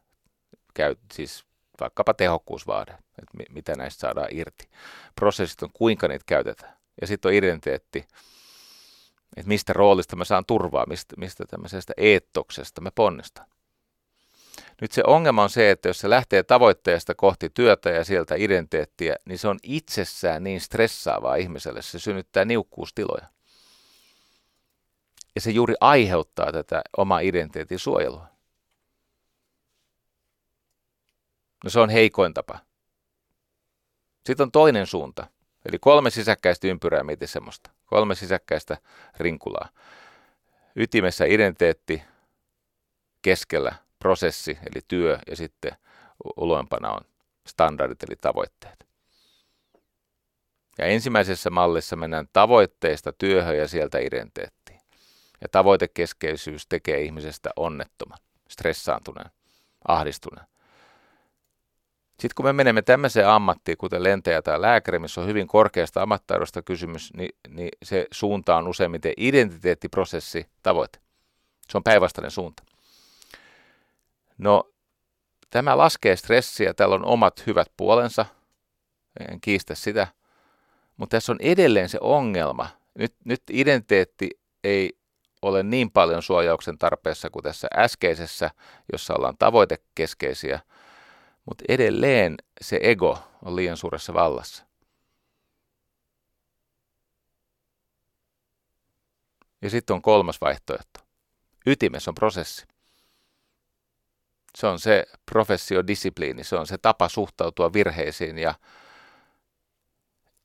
käy, 0.73 0.95
siis 1.13 1.45
vaikkapa 1.79 2.13
tehokkuusvaade, 2.13 2.91
että 2.91 3.37
mi- 3.37 3.55
mitä 3.55 3.75
näistä 3.75 3.99
saadaan 3.99 4.27
irti. 4.31 4.69
Prosessit 5.15 5.63
on, 5.63 5.69
kuinka 5.73 6.07
niitä 6.07 6.23
käytetään. 6.27 6.77
Ja 7.01 7.07
sitten 7.07 7.29
on 7.29 7.35
identiteetti, 7.35 7.99
että 9.37 9.47
mistä 9.47 9.73
roolista 9.73 10.15
mä 10.15 10.25
saan 10.25 10.45
turvaa, 10.45 10.85
mistä, 10.85 11.15
mistä 11.17 11.45
tämmöisestä 11.45 11.93
eettoksesta 11.97 12.81
mä 12.81 12.91
ponnistan. 12.91 13.45
Nyt 14.81 14.91
se 14.91 15.03
ongelma 15.07 15.43
on 15.43 15.49
se, 15.49 15.71
että 15.71 15.89
jos 15.89 15.99
se 15.99 16.09
lähtee 16.09 16.43
tavoitteesta 16.43 17.15
kohti 17.15 17.49
työtä 17.49 17.89
ja 17.89 18.03
sieltä 18.03 18.35
identiteettiä, 18.35 19.15
niin 19.25 19.39
se 19.39 19.47
on 19.47 19.59
itsessään 19.63 20.43
niin 20.43 20.61
stressaavaa 20.61 21.35
ihmiselle, 21.35 21.81
se 21.81 21.99
synnyttää 21.99 22.45
niukkuustiloja. 22.45 23.27
Ja 25.37 25.41
se 25.41 25.51
juuri 25.51 25.73
aiheuttaa 25.81 26.51
tätä 26.51 26.81
oma 26.97 27.19
identiteetin 27.19 27.79
suojelua. 27.79 28.27
No 31.63 31.69
se 31.69 31.79
on 31.79 31.89
heikoin 31.89 32.33
tapa. 32.33 32.59
Sitten 34.25 34.43
on 34.43 34.51
toinen 34.51 34.87
suunta, 34.87 35.27
eli 35.65 35.79
kolme 35.79 36.09
sisäkkäistä 36.09 36.67
ympyrää, 36.67 37.03
mietin 37.03 37.27
semmoista. 37.27 37.69
Kolme 37.85 38.15
sisäkkäistä 38.15 38.77
rinkulaa. 39.17 39.69
Ytimessä 40.75 41.25
identiteetti, 41.25 42.03
keskellä 43.21 43.75
prosessi, 43.99 44.57
eli 44.61 44.81
työ, 44.87 45.19
ja 45.27 45.35
sitten 45.35 45.71
uloimpana 46.37 46.91
on 46.91 47.01
standardit, 47.47 48.03
eli 48.03 48.15
tavoitteet. 48.15 48.87
Ja 50.77 50.85
ensimmäisessä 50.85 51.49
mallissa 51.49 51.95
mennään 51.95 52.27
tavoitteista 52.33 53.13
työhön 53.13 53.57
ja 53.57 53.67
sieltä 53.67 53.99
identiteettiin. 53.99 54.66
Ja 55.41 55.47
tavoitekeskeisyys 55.51 56.67
tekee 56.67 57.01
ihmisestä 57.01 57.49
onnettoman, 57.55 58.17
stressaantuneen, 58.49 59.31
ahdistuneen. 59.87 60.47
Sitten 62.19 62.35
kun 62.35 62.45
me 62.45 62.53
menemme 62.53 62.81
tämmöiseen 62.81 63.27
ammattiin, 63.27 63.77
kuten 63.77 64.03
lentäjä 64.03 64.41
tai 64.41 64.61
lääkäri, 64.61 64.99
missä 64.99 65.21
on 65.21 65.27
hyvin 65.27 65.47
korkeasta 65.47 66.01
ammattitaidosta 66.01 66.61
kysymys, 66.61 67.13
niin, 67.13 67.29
niin 67.49 67.69
se 67.83 68.07
suunta 68.11 68.57
on 68.57 68.67
useimmiten 68.67 69.13
identiteettiprosessi, 69.17 70.45
tavoite. 70.63 70.99
Se 71.69 71.77
on 71.77 71.83
päinvastainen 71.83 72.31
suunta. 72.31 72.63
No, 74.37 74.71
tämä 75.49 75.77
laskee 75.77 76.15
stressiä, 76.15 76.73
täällä 76.73 76.95
on 76.95 77.05
omat 77.05 77.43
hyvät 77.47 77.67
puolensa, 77.77 78.25
en 79.29 79.41
kiistä 79.41 79.75
sitä, 79.75 80.07
mutta 80.97 81.17
tässä 81.17 81.31
on 81.31 81.37
edelleen 81.41 81.89
se 81.89 81.97
ongelma. 82.01 82.69
Nyt, 82.95 83.15
nyt 83.23 83.43
identiteetti 83.49 84.29
ei 84.63 84.96
ole 85.41 85.63
niin 85.63 85.91
paljon 85.91 86.23
suojauksen 86.23 86.77
tarpeessa 86.77 87.29
kuin 87.29 87.43
tässä 87.43 87.67
äskeisessä, 87.75 88.51
jossa 88.91 89.13
ollaan 89.13 89.37
tavoitekeskeisiä, 89.39 90.59
mutta 91.45 91.63
edelleen 91.69 92.37
se 92.61 92.79
ego 92.81 93.19
on 93.45 93.55
liian 93.55 93.77
suuressa 93.77 94.13
vallassa. 94.13 94.67
Ja 99.61 99.69
sitten 99.69 99.93
on 99.93 100.01
kolmas 100.01 100.41
vaihtoehto. 100.41 100.99
Ytimessä 101.65 102.11
on 102.11 102.15
prosessi. 102.15 102.65
Se 104.55 104.67
on 104.67 104.79
se 104.79 105.05
professiodiscipliini, 105.31 106.43
se 106.43 106.55
on 106.55 106.67
se 106.67 106.77
tapa 106.77 107.09
suhtautua 107.09 107.73
virheisiin 107.73 108.37
ja 108.37 108.55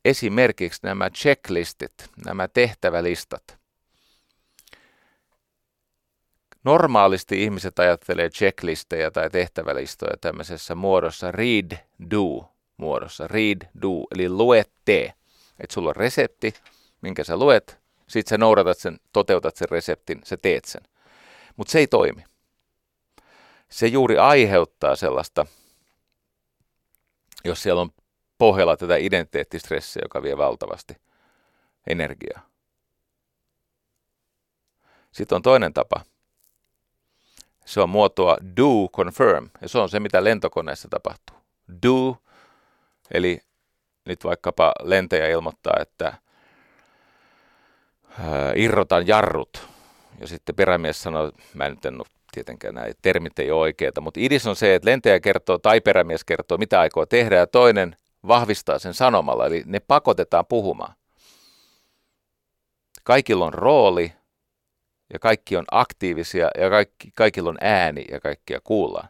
esimerkiksi 0.05 0.81
nämä 0.83 1.11
checklistit, 1.11 1.93
nämä 2.27 2.49
tehtävälistat. 2.49 3.62
Normaalisti 6.65 7.43
ihmiset 7.43 7.79
ajattelee 7.79 8.31
checklistejä 8.31 9.11
tai 9.11 9.31
tehtävälistoja 9.31 10.17
tämmöisessä 10.21 10.75
muodossa 10.75 11.33
read, 11.33 11.79
do 12.11 12.49
muodossa. 12.77 13.29
Read, 13.29 13.69
do, 13.83 14.07
eli 14.15 14.29
lue, 14.29 14.65
tee. 14.85 15.13
Että 15.61 15.75
sulla 15.75 15.89
on 15.89 15.97
resepti, 15.97 16.55
minkä 17.01 17.25
sä 17.25 17.37
luet, 17.37 17.79
sit 18.09 18.27
sä 18.27 18.39
noudatat 18.39 18.79
sen, 18.79 19.01
toteutat 19.13 19.57
sen 19.57 19.69
reseptin, 19.71 20.21
sä 20.25 20.37
teet 20.37 20.65
sen. 20.65 20.83
Mutta 21.57 21.71
se 21.71 21.79
ei 21.79 21.87
toimi 21.87 22.25
se 23.73 23.87
juuri 23.87 24.19
aiheuttaa 24.19 24.97
sellaista, 24.97 25.47
jos 27.45 27.63
siellä 27.63 27.83
on 27.83 27.91
pohjalla 28.39 28.77
tätä 28.77 28.97
identiteettistressiä, 28.97 30.03
joka 30.05 30.23
vie 30.23 30.37
valtavasti 30.37 30.97
energiaa. 31.87 32.47
Sitten 35.13 35.37
on 35.37 35.43
toinen 35.43 35.75
tapa. 35.75 36.01
Se 37.65 37.81
on 37.81 37.89
muotoa 37.89 38.37
do 38.57 38.89
confirm, 38.89 39.49
ja 39.61 39.69
se 39.69 39.79
on 39.79 39.89
se, 39.89 40.01
mitä 40.01 40.25
lentokoneessa 40.25 40.89
tapahtuu. 40.89 41.37
Do, 41.83 42.17
eli 43.11 43.41
nyt 44.05 44.25
vaikkapa 44.25 44.73
lentäjä 44.83 45.29
ilmoittaa, 45.29 45.77
että 45.81 46.15
irrotan 48.55 49.07
jarrut, 49.07 49.69
ja 50.21 50.27
sitten 50.27 50.55
perämies 50.55 51.03
sanoo, 51.03 51.33
mä 51.55 51.69
nyt 51.69 51.85
en 51.85 51.95
ole 51.95 52.07
tietenkään 52.33 52.75
nämä 52.75 52.87
termit 53.03 53.39
ei 53.39 53.51
ole 53.51 53.61
oikeita, 53.61 54.01
mutta 54.01 54.21
idis 54.21 54.47
on 54.47 54.57
se, 54.57 54.75
että 54.75 54.91
lentäjä 54.91 55.21
kertoo 55.21 55.59
tai 55.59 55.81
perämies 55.81 56.25
kertoo, 56.25 56.59
mitä 56.59 56.81
aikoo 56.81 57.07
tehdä, 57.07 57.37
ja 57.37 57.47
toinen 57.47 57.97
vahvistaa 58.29 58.79
sen 58.79 58.95
sanomalla, 58.95 59.47
eli 59.47 59.63
ne 59.67 59.81
pakotetaan 59.81 60.47
puhumaan. 60.47 60.95
Kaikilla 63.05 63.47
on 63.47 63.55
rooli, 63.55 64.13
ja 65.13 65.19
kaikki 65.19 65.57
on 65.57 65.65
aktiivisia, 65.71 66.51
ja 66.59 66.71
kaikki, 66.71 67.11
kaikilla 67.15 67.51
on 67.51 67.59
ääni, 67.61 68.05
ja 68.11 68.21
kaikkia 68.21 68.61
kuullaan. 68.65 69.09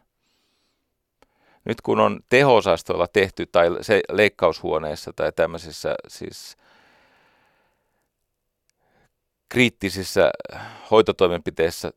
Nyt 1.65 1.81
kun 1.81 1.99
on 1.99 2.19
teho-osastoilla 2.29 3.07
tehty, 3.07 3.45
tai 3.45 3.69
se 3.81 4.01
leikkaushuoneessa, 4.11 5.13
tai 5.13 5.31
tämmöisissä 5.31 5.95
siis 6.07 6.57
kriittisissä 9.49 10.31
hoitotoimenpiteissä 10.91 11.91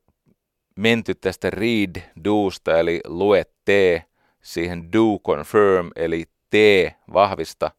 menty 0.76 1.14
tästä 1.14 1.50
read 1.50 2.02
dosta 2.24 2.78
eli 2.78 3.00
lue 3.06 3.44
tee 3.64 4.04
siihen 4.42 4.92
do 4.92 5.18
confirm 5.26 5.90
eli 5.96 6.24
tee 6.50 6.94
vahvista, 7.12 7.70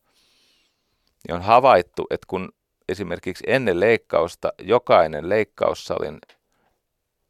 niin 1.28 1.36
on 1.36 1.42
havaittu, 1.42 2.08
että 2.10 2.26
kun 2.28 2.50
esimerkiksi 2.90 3.44
ennen 3.48 3.80
leikkausta 3.80 4.54
jokainen 4.60 5.30
leikkaussalin 5.30 6.20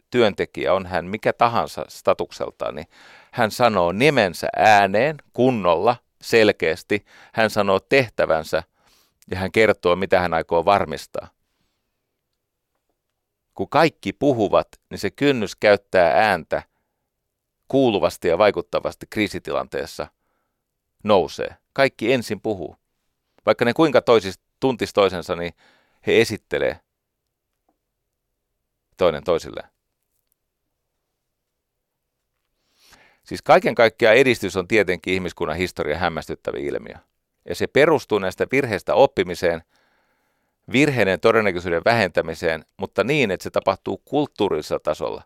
työntekijä 0.10 0.74
on 0.74 0.86
hän 0.86 1.06
mikä 1.06 1.34
tahansa 1.34 1.86
statukseltaan, 1.88 2.76
niin 2.76 2.88
hän 3.32 3.52
sanoo 3.52 3.92
nimensä 3.92 4.48
ääneen 4.56 5.18
kunnolla, 5.34 5.96
selkeästi, 6.22 7.06
hän 7.34 7.50
sanoo 7.50 7.80
tehtävänsä 7.80 8.64
ja 9.32 9.38
hän 9.38 9.52
kertoo, 9.52 9.96
mitä 9.96 10.20
hän 10.20 10.34
aikoo 10.34 10.66
varmistaa 10.66 11.28
kun 13.58 13.70
kaikki 13.70 14.14
puhuvat, 14.14 14.68
niin 14.90 15.00
se 15.00 15.12
kynnys 15.12 15.56
käyttää 15.56 16.30
ääntä 16.30 16.64
kuuluvasti 17.68 18.28
ja 18.28 18.38
vaikuttavasti 18.38 19.06
kriisitilanteessa 19.10 20.08
nousee. 21.04 21.56
Kaikki 21.74 22.14
ensin 22.14 22.42
puhuu. 22.42 22.76
Vaikka 23.46 23.66
ne 23.66 23.74
kuinka 23.74 24.02
toisis, 24.02 24.40
tuntis 24.60 24.94
toisensa, 24.94 25.36
niin 25.36 25.54
he 26.08 26.22
esittelee 26.22 26.80
toinen 28.98 29.24
toisilleen. 29.24 29.70
Siis 33.24 33.42
kaiken 33.42 33.76
kaikkiaan 33.76 34.16
edistys 34.16 34.56
on 34.58 34.68
tietenkin 34.68 35.14
ihmiskunnan 35.14 35.58
historian 35.58 36.00
hämmästyttävä 36.00 36.58
ilmiö. 36.58 36.96
Ja 37.50 37.56
se 37.56 37.68
perustuu 37.68 38.20
näistä 38.20 38.48
virheistä 38.52 38.94
oppimiseen– 38.94 39.64
virheiden 40.72 41.20
todennäköisyyden 41.20 41.82
vähentämiseen, 41.86 42.66
mutta 42.78 43.04
niin, 43.04 43.32
että 43.32 43.44
se 43.44 43.50
tapahtuu 43.50 44.02
kulttuurisella 44.06 44.80
tasolla. 44.80 45.24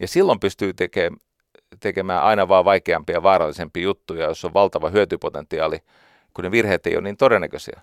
Ja 0.00 0.08
silloin 0.08 0.40
pystyy 0.40 0.74
tekemään, 0.74 1.20
tekemään 1.80 2.22
aina 2.22 2.48
vaan 2.48 2.64
vaikeampia 2.64 3.16
ja 3.16 3.22
vaarallisempia 3.22 3.82
juttuja, 3.82 4.26
jos 4.26 4.44
on 4.44 4.54
valtava 4.54 4.90
hyötypotentiaali, 4.90 5.78
kun 6.34 6.44
ne 6.44 6.50
virheet 6.50 6.86
ei 6.86 6.94
ole 6.94 7.02
niin 7.02 7.16
todennäköisiä. 7.16 7.80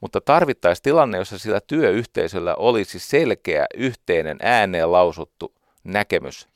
Mutta 0.00 0.20
tarvittaisiin 0.20 0.82
tilanne, 0.82 1.18
jossa 1.18 1.38
sillä 1.38 1.60
työyhteisöllä 1.60 2.54
olisi 2.54 2.98
selkeä 2.98 3.66
yhteinen 3.74 4.38
ääneen 4.42 4.92
lausuttu 4.92 5.54
näkemys 5.84 6.48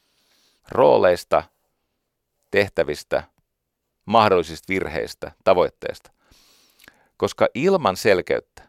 rooleista, 0.68 1.42
tehtävistä, 2.50 3.24
mahdollisista 4.06 4.68
virheistä, 4.68 5.32
tavoitteista. 5.44 6.10
Koska 7.16 7.48
ilman 7.54 7.96
selkeyttä, 7.96 8.62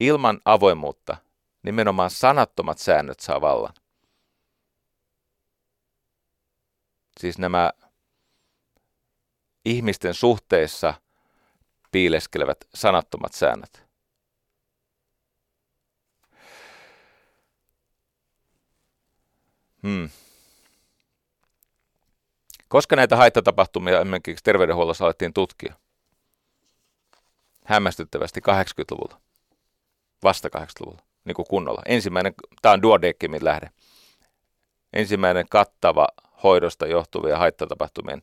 ilman 0.00 0.40
avoimuutta, 0.44 1.16
nimenomaan 1.62 2.10
sanattomat 2.10 2.78
säännöt 2.78 3.20
saa 3.20 3.40
vallan. 3.40 3.74
Siis 7.20 7.38
nämä 7.38 7.70
ihmisten 9.64 10.14
suhteissa 10.14 10.94
piileskelevät 11.96 12.58
sanattomat 12.74 13.32
säännöt. 13.32 13.82
Koska 22.68 22.96
näitä 22.96 23.16
haittatapahtumia 23.16 24.00
esimerkiksi 24.00 24.44
terveydenhuollossa 24.44 25.04
alettiin 25.04 25.32
tutkia? 25.32 25.74
Hämmästyttävästi 27.64 28.40
80-luvulla. 28.40 29.20
Vasta 30.22 30.48
80-luvulla, 30.48 31.02
niin 31.24 31.34
kuin 31.34 31.46
kunnolla. 31.50 31.82
Ensimmäinen, 31.86 32.34
tämä 32.62 32.72
on 32.72 32.82
Duodeckimin 32.82 33.44
lähde. 33.44 33.70
Ensimmäinen 34.92 35.46
kattava 35.50 36.08
hoidosta 36.42 36.86
johtuvia 36.86 37.38
haitatapahtumien 37.38 38.22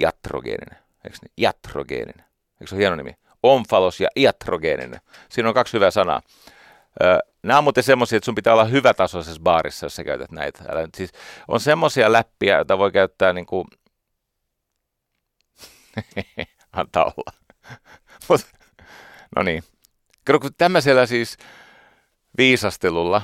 jatrogeeninen. 0.00 0.78
Eikö 1.04 1.18
niin? 1.22 1.32
Jatrogeeninen. 1.36 2.33
Eikö 2.60 2.66
se 2.68 2.74
ole 2.74 2.80
hieno 2.80 2.96
nimi? 2.96 3.14
Omfalos 3.42 4.00
ja 4.00 4.08
iatrogeeninen. 4.16 5.00
Siinä 5.28 5.48
on 5.48 5.54
kaksi 5.54 5.72
hyvää 5.72 5.90
sanaa. 5.90 6.22
Nämä 7.42 7.58
on 7.58 7.64
muuten 7.64 7.84
semmoisia, 7.84 8.16
että 8.16 8.24
sun 8.24 8.34
pitää 8.34 8.52
olla 8.52 8.64
hyvätasoisessa 8.64 9.42
baarissa, 9.42 9.86
jos 9.86 9.96
sä 9.96 10.04
käytät 10.04 10.30
näitä. 10.30 10.64
Älä, 10.68 10.88
siis 10.96 11.10
on 11.48 11.60
semmoisia 11.60 12.12
läppiä, 12.12 12.56
joita 12.56 12.78
voi 12.78 12.92
käyttää 12.92 13.32
niin 13.32 13.46
kuin... 13.46 13.66
Antaa 16.72 17.04
olla. 17.04 17.32
No 19.36 19.42
niin. 19.42 19.62
Kun 20.40 20.54
tämmöisellä 20.58 21.06
siis 21.06 21.36
viisastelulla, 22.38 23.22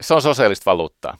se 0.00 0.14
on 0.14 0.22
sosiaalista 0.22 0.70
valuuttaa. 0.70 1.18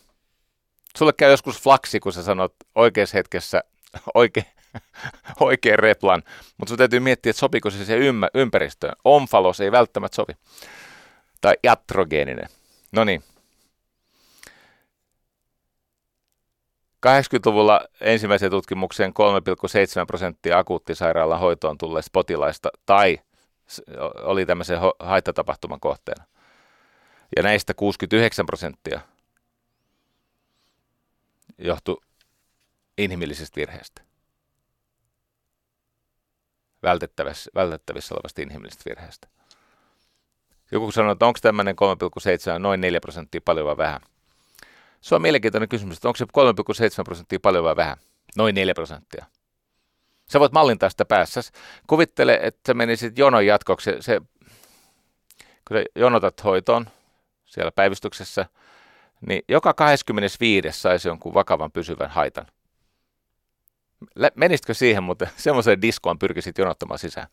Sulle 0.98 1.12
käy 1.12 1.30
joskus 1.30 1.62
flaksi, 1.62 2.00
kun 2.00 2.12
sä 2.12 2.22
sanot 2.22 2.54
oikeassa 2.74 3.16
hetkessä 3.16 3.62
oikein, 4.14 4.46
oikein 5.40 5.78
replan, 5.78 6.22
mutta 6.58 6.70
sun 6.70 6.78
täytyy 6.78 7.00
miettiä, 7.00 7.30
että 7.30 7.40
sopiko 7.40 7.70
se 7.70 7.84
siihen 7.84 8.02
ympäristöön. 8.34 8.92
Omfalos 9.04 9.60
ei 9.60 9.72
välttämättä 9.72 10.16
sovi 10.16 10.32
tai 11.40 11.54
jatrogeeninen. 11.64 12.48
No 12.92 13.04
niin. 13.04 13.24
80-luvulla 17.06 17.80
ensimmäiseen 18.00 18.50
tutkimukseen 18.50 19.10
3,7 19.10 20.06
prosenttia 20.06 20.58
akuuttisairaalan 20.58 21.40
hoitoon 21.40 21.78
tulleista 21.78 22.10
potilaista 22.12 22.68
tai 22.86 23.18
oli 24.22 24.46
tämmöisen 24.46 24.78
haittatapahtuman 24.98 25.80
kohteena. 25.80 26.24
Ja 27.36 27.42
näistä 27.42 27.74
69 27.74 28.46
prosenttia 28.46 29.00
johtui 31.58 31.96
inhimillisestä 32.98 33.56
virheestä. 33.56 34.02
Vältettävissä, 36.82 37.50
vältettävissä 37.54 38.14
olevasta 38.14 38.42
inhimillisestä 38.42 38.90
virheestä. 38.90 39.28
Joku 40.72 40.92
sanoo, 40.92 41.12
että 41.12 41.26
onko 41.26 41.38
tämmöinen 41.42 41.76
3,7 42.54 42.58
noin 42.58 42.80
4 42.80 43.00
prosenttia 43.00 43.40
paljon 43.44 43.66
vai 43.66 43.76
vähän? 43.76 44.00
Se 45.00 45.14
on 45.14 45.22
mielenkiintoinen 45.22 45.68
kysymys, 45.68 45.96
että 45.96 46.08
onko 46.08 46.16
se 46.16 46.24
3,7 46.24 47.04
prosenttia 47.04 47.40
paljon 47.40 47.64
vai 47.64 47.76
vähän? 47.76 47.96
Noin 48.36 48.54
4 48.54 48.74
prosenttia. 48.74 49.26
Sä 50.32 50.40
voit 50.40 50.52
mallintaa 50.52 50.90
sitä 50.90 51.04
päässä. 51.04 51.40
Kuvittele, 51.86 52.38
että 52.42 52.60
sä 52.66 52.74
menisit 52.74 53.18
jonon 53.18 53.46
jatkoksi. 53.46 53.90
Se, 54.00 54.20
kun 55.68 55.76
sä 55.76 55.84
jonotat 55.96 56.44
hoitoon 56.44 56.86
siellä 57.46 57.72
päivystyksessä, 57.72 58.46
niin 59.26 59.42
joka 59.48 59.74
25 59.74 60.80
saisi 60.80 61.08
jonkun 61.08 61.34
vakavan 61.34 61.72
pysyvän 61.72 62.10
haitan. 62.10 62.46
Menisitkö 64.34 64.74
siihen, 64.74 65.02
mutta 65.02 65.26
semmoiseen 65.36 65.82
diskoon 65.82 66.18
pyrkisit 66.18 66.58
jonottamaan 66.58 66.98
sisään? 66.98 67.26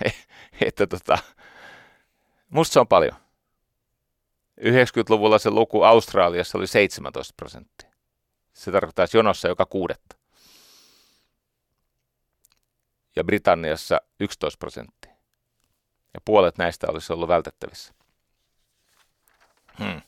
että 0.66 0.86
tota, 0.86 1.18
Musta 2.54 2.72
se 2.72 2.80
on 2.80 2.88
paljon. 2.88 3.16
90-luvulla 4.60 5.38
se 5.38 5.50
luku 5.50 5.82
Australiassa 5.82 6.58
oli 6.58 6.66
17 6.66 7.34
prosenttia. 7.36 7.90
Se 8.52 8.72
tarkoittaa 8.72 9.06
jonossa 9.14 9.48
joka 9.48 9.66
kuudetta. 9.66 10.16
Ja 13.16 13.24
Britanniassa 13.24 14.00
11 14.20 14.58
prosenttia. 14.58 15.12
Ja 16.14 16.20
puolet 16.24 16.58
näistä 16.58 16.86
olisi 16.90 17.12
ollut 17.12 17.28
vältettävissä. 17.28 17.94
Hmm. 19.78 20.02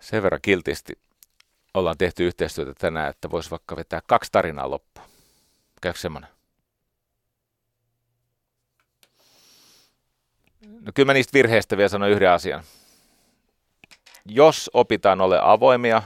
Sen 0.00 0.22
verran 0.22 0.40
kiltisti 0.42 0.92
ollaan 1.74 1.98
tehty 1.98 2.26
yhteistyötä 2.26 2.74
tänään, 2.78 3.10
että 3.10 3.30
voisi 3.30 3.50
vaikka 3.50 3.76
vetää 3.76 4.00
kaksi 4.06 4.32
tarinaa 4.32 4.70
loppuun. 4.70 5.08
Käykö 5.80 5.98
semmoinen? 5.98 6.30
No 10.80 10.92
kyllä 10.94 11.06
mä 11.06 11.12
niistä 11.12 11.32
virheistä 11.34 11.76
vielä 11.76 11.88
sanon 11.88 12.10
yhden 12.10 12.30
asian. 12.30 12.64
Jos 14.24 14.70
opitaan 14.74 15.20
ole 15.20 15.38
avoimia, 15.42 16.02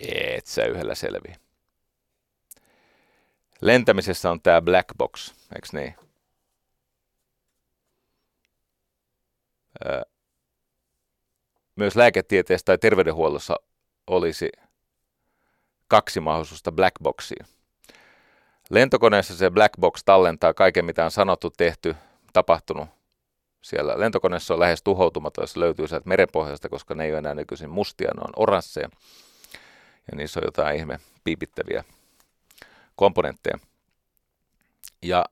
et 0.00 0.46
sä 0.46 0.64
yhdellä 0.64 0.94
selviä. 0.94 1.36
Lentämisessä 3.60 4.30
on 4.30 4.40
tämä 4.40 4.62
black 4.62 4.88
box, 4.98 5.34
eikö 5.54 5.68
niin? 5.72 5.94
Myös 11.76 11.96
lääketieteessä 11.96 12.64
tai 12.64 12.78
terveydenhuollossa 12.78 13.56
olisi 14.06 14.50
kaksi 15.88 16.20
mahdollisuutta 16.20 16.72
black 16.72 16.94
boxiin. 17.02 17.46
Lentokoneessa 18.70 19.36
se 19.36 19.50
black 19.50 19.74
box 19.80 20.00
tallentaa 20.04 20.54
kaiken, 20.54 20.84
mitä 20.84 21.04
on 21.04 21.10
sanottu, 21.10 21.50
tehty, 21.50 21.96
tapahtunut. 22.32 22.88
Siellä 23.62 24.00
lentokoneessa 24.00 24.54
on 24.54 24.60
lähes 24.60 24.82
tuhoutumaton, 24.82 25.42
jos 25.42 25.56
löytyy 25.56 25.88
sieltä 25.88 26.08
merenpohjasta, 26.08 26.68
koska 26.68 26.94
ne 26.94 27.04
ei 27.04 27.10
ole 27.10 27.18
enää 27.18 27.34
nykyisin 27.34 27.70
mustia, 27.70 28.10
ne 28.14 28.20
on 28.20 28.32
oransseja. 28.36 28.88
Ja 30.10 30.16
niissä 30.16 30.40
on 30.40 30.44
jotain 30.46 30.76
ihme 30.76 31.00
piipittäviä 31.24 31.84
komponentteja. 32.96 33.58
Ja 35.02 35.24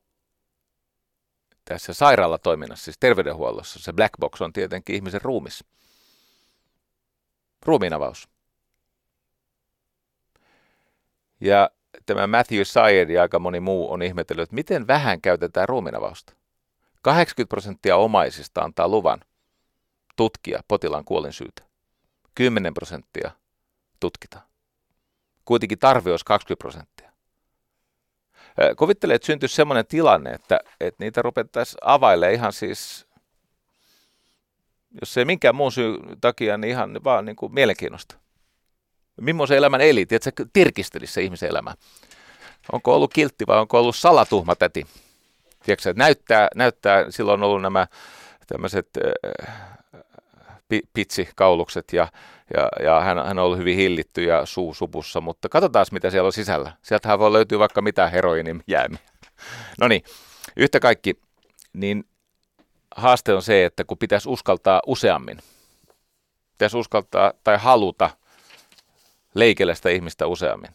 tässä 1.64 1.94
sairaalatoiminnassa, 1.94 2.84
siis 2.84 2.96
terveydenhuollossa, 3.00 3.78
se 3.78 3.92
black 3.92 4.14
box 4.20 4.40
on 4.40 4.52
tietenkin 4.52 4.96
ihmisen 4.96 5.22
ruumis. 5.22 5.64
Ruumiinavaus. 7.64 8.28
Ja 11.40 11.70
tämä 12.06 12.26
Matthew 12.26 12.62
Syed 12.62 13.10
ja 13.10 13.22
aika 13.22 13.38
moni 13.38 13.60
muu 13.60 13.92
on 13.92 14.02
ihmetellyt, 14.02 14.42
että 14.42 14.54
miten 14.54 14.86
vähän 14.86 15.20
käytetään 15.20 15.68
ruumiinavausta. 15.68 16.32
80 17.02 17.48
prosenttia 17.48 17.96
omaisista 17.96 18.60
antaa 18.60 18.88
luvan 18.88 19.20
tutkia 20.16 20.60
potilaan 20.68 21.04
kuolinsyytä. 21.04 21.62
10 22.34 22.74
prosenttia 22.74 23.30
tutkitaan. 24.00 24.44
Kuitenkin 25.44 25.78
tarve 25.78 26.10
olisi 26.10 26.24
20 26.24 26.62
prosenttia. 26.62 27.12
Kuvittele, 28.78 29.14
että 29.14 29.26
syntyisi 29.26 29.54
sellainen 29.54 29.86
tilanne, 29.86 30.30
että, 30.30 30.60
että 30.80 31.04
niitä 31.04 31.22
ruvettaisiin 31.22 31.78
availemaan 31.82 32.34
ihan 32.34 32.52
siis, 32.52 33.06
jos 35.00 35.16
ei 35.16 35.24
minkään 35.24 35.54
muun 35.54 35.72
syyn 35.72 35.98
takia, 36.20 36.58
niin 36.58 36.70
ihan 36.70 37.00
vaan 37.04 37.24
niin 37.24 37.36
kuin 37.36 37.54
mielenkiinnosta 37.54 38.16
millaisen 39.20 39.56
elämän 39.56 39.80
eli, 39.80 40.06
tiedätkö, 40.06 40.46
tirkisteli 40.52 41.06
se 41.06 41.22
ihmisen 41.22 41.48
elämä. 41.48 41.74
Onko 42.72 42.94
ollut 42.94 43.14
kiltti 43.14 43.46
vai 43.46 43.58
onko 43.58 43.78
ollut 43.78 43.96
salatuhma 43.96 44.54
täti? 44.54 44.86
Tiedätkö, 45.64 45.90
että 45.90 46.02
näyttää, 46.02 46.48
näyttää, 46.54 47.10
silloin 47.10 47.42
on 47.42 47.48
ollut 47.48 47.62
nämä 47.62 47.86
tämmöiset 48.46 48.88
äh, 49.04 50.02
pitsikaulukset 50.92 51.92
ja, 51.92 52.08
ja, 52.54 52.84
ja 52.84 53.00
hän, 53.00 53.26
hän 53.26 53.38
on 53.38 53.44
ollut 53.44 53.58
hyvin 53.58 53.76
hillitty 53.76 54.24
ja 54.24 54.46
suu 54.46 54.74
supussa, 54.74 55.20
mutta 55.20 55.48
katsotaan 55.48 55.86
mitä 55.92 56.10
siellä 56.10 56.26
on 56.26 56.32
sisällä. 56.32 56.72
Sieltähän 56.82 57.18
voi 57.18 57.32
löytyä 57.32 57.58
vaikka 57.58 57.82
mitä 57.82 58.08
heroinin 58.08 58.62
jäämiä. 58.66 58.98
No 59.80 59.88
niin, 59.88 60.02
yhtä 60.56 60.80
kaikki, 60.80 61.14
niin 61.72 62.04
haaste 62.96 63.34
on 63.34 63.42
se, 63.42 63.64
että 63.64 63.84
kun 63.84 63.98
pitäisi 63.98 64.28
uskaltaa 64.28 64.82
useammin, 64.86 65.38
pitäisi 66.50 66.76
uskaltaa 66.76 67.32
tai 67.44 67.58
haluta 67.58 68.10
leikellä 69.34 69.74
sitä 69.74 69.90
ihmistä 69.90 70.26
useammin, 70.26 70.70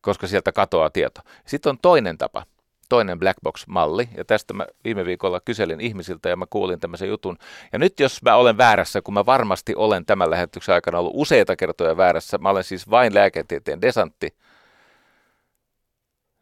koska 0.00 0.26
sieltä 0.26 0.52
katoaa 0.52 0.90
tieto. 0.90 1.20
Sitten 1.46 1.70
on 1.70 1.78
toinen 1.82 2.18
tapa, 2.18 2.46
toinen 2.88 3.18
black 3.18 3.38
box-malli, 3.42 4.08
ja 4.16 4.24
tästä 4.24 4.54
mä 4.54 4.66
viime 4.84 5.04
viikolla 5.04 5.40
kyselin 5.40 5.80
ihmisiltä 5.80 6.28
ja 6.28 6.36
mä 6.36 6.46
kuulin 6.50 6.80
tämmöisen 6.80 7.08
jutun. 7.08 7.38
Ja 7.72 7.78
nyt 7.78 8.00
jos 8.00 8.22
mä 8.22 8.36
olen 8.36 8.58
väärässä, 8.58 9.02
kun 9.02 9.14
mä 9.14 9.26
varmasti 9.26 9.74
olen 9.76 10.06
tämän 10.06 10.30
lähetyksen 10.30 10.74
aikana 10.74 10.98
ollut 10.98 11.12
useita 11.14 11.56
kertoja 11.56 11.96
väärässä, 11.96 12.38
mä 12.38 12.50
olen 12.50 12.64
siis 12.64 12.90
vain 12.90 13.14
lääketieteen 13.14 13.82
desantti, 13.82 14.34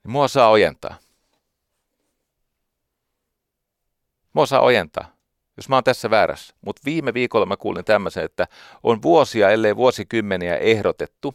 niin 0.04 0.12
mua 0.12 0.28
saa 0.28 0.50
ojentaa. 0.50 1.03
Mua 4.34 4.46
saa 4.46 4.60
ojentaa 4.60 5.14
jos 5.56 5.68
mä 5.68 5.76
oon 5.76 5.84
tässä 5.84 6.10
väärässä. 6.10 6.54
Mutta 6.60 6.82
viime 6.84 7.14
viikolla 7.14 7.46
mä 7.46 7.56
kuulin 7.56 7.84
tämmöisen, 7.84 8.24
että 8.24 8.46
on 8.82 9.02
vuosia, 9.02 9.50
ellei 9.50 9.76
vuosikymmeniä 9.76 10.56
ehdotettu, 10.56 11.34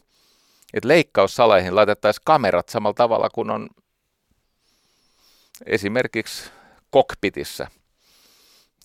että 0.74 0.88
leikkaussalaihin 0.88 1.76
laitettaisiin 1.76 2.22
kamerat 2.24 2.68
samalla 2.68 2.94
tavalla 2.94 3.30
kuin 3.30 3.50
on 3.50 3.68
esimerkiksi 5.66 6.50
kokpitissa, 6.90 7.66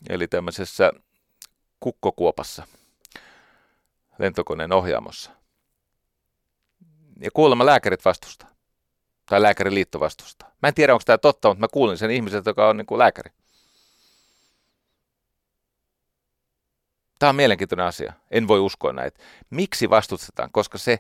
eli 0.10 0.28
tämmöisessä 0.28 0.92
kukkokuopassa 1.80 2.68
lentokoneen 4.20 4.74
ohjaamossa. 4.74 5.32
Ja 7.22 7.32
kuulemma 7.32 7.66
lääkärit 7.66 8.06
vastustaa. 8.06 8.50
Tai 9.26 9.42
lääkäriliitto 9.42 10.00
vastustaa. 10.00 10.52
Mä 10.62 10.68
en 10.68 10.74
tiedä, 10.74 10.94
onko 10.94 11.04
tämä 11.06 11.18
totta, 11.18 11.48
mutta 11.48 11.60
mä 11.60 11.68
kuulin 11.68 11.98
sen 11.98 12.12
ihmisen, 12.12 12.44
joka 12.46 12.70
on 12.70 12.78
niin 12.78 12.86
kuin 12.86 13.00
lääkäri. 13.00 13.32
Tämä 17.20 17.30
on 17.30 17.36
mielenkiintoinen 17.36 17.86
asia. 17.86 18.14
En 18.32 18.48
voi 18.48 18.60
uskoa 18.60 18.94
näitä. 18.94 19.20
Miksi 19.50 19.90
vastustetaan? 19.90 20.50
Koska 20.52 20.78
se 20.78 21.00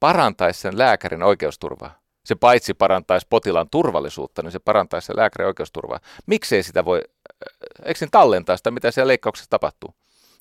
parantaisi 0.00 0.60
sen 0.60 0.78
lääkärin 0.78 1.22
oikeusturvaa. 1.22 1.98
Se 2.24 2.34
paitsi 2.34 2.74
parantaisi 2.74 3.26
potilaan 3.30 3.70
turvallisuutta, 3.70 4.42
niin 4.42 4.52
se 4.52 4.58
parantaisi 4.58 5.06
sen 5.06 5.16
lääkärin 5.16 5.46
oikeusturvaa. 5.46 6.00
Miksei 6.26 6.62
sitä 6.62 6.84
voi, 6.84 7.02
äh, 7.06 7.86
eikö 7.86 7.98
niin 8.00 8.10
tallentaa 8.10 8.56
sitä, 8.56 8.70
mitä 8.70 8.90
siellä 8.90 9.08
leikkauksessa 9.08 9.50
tapahtuu? 9.50 9.94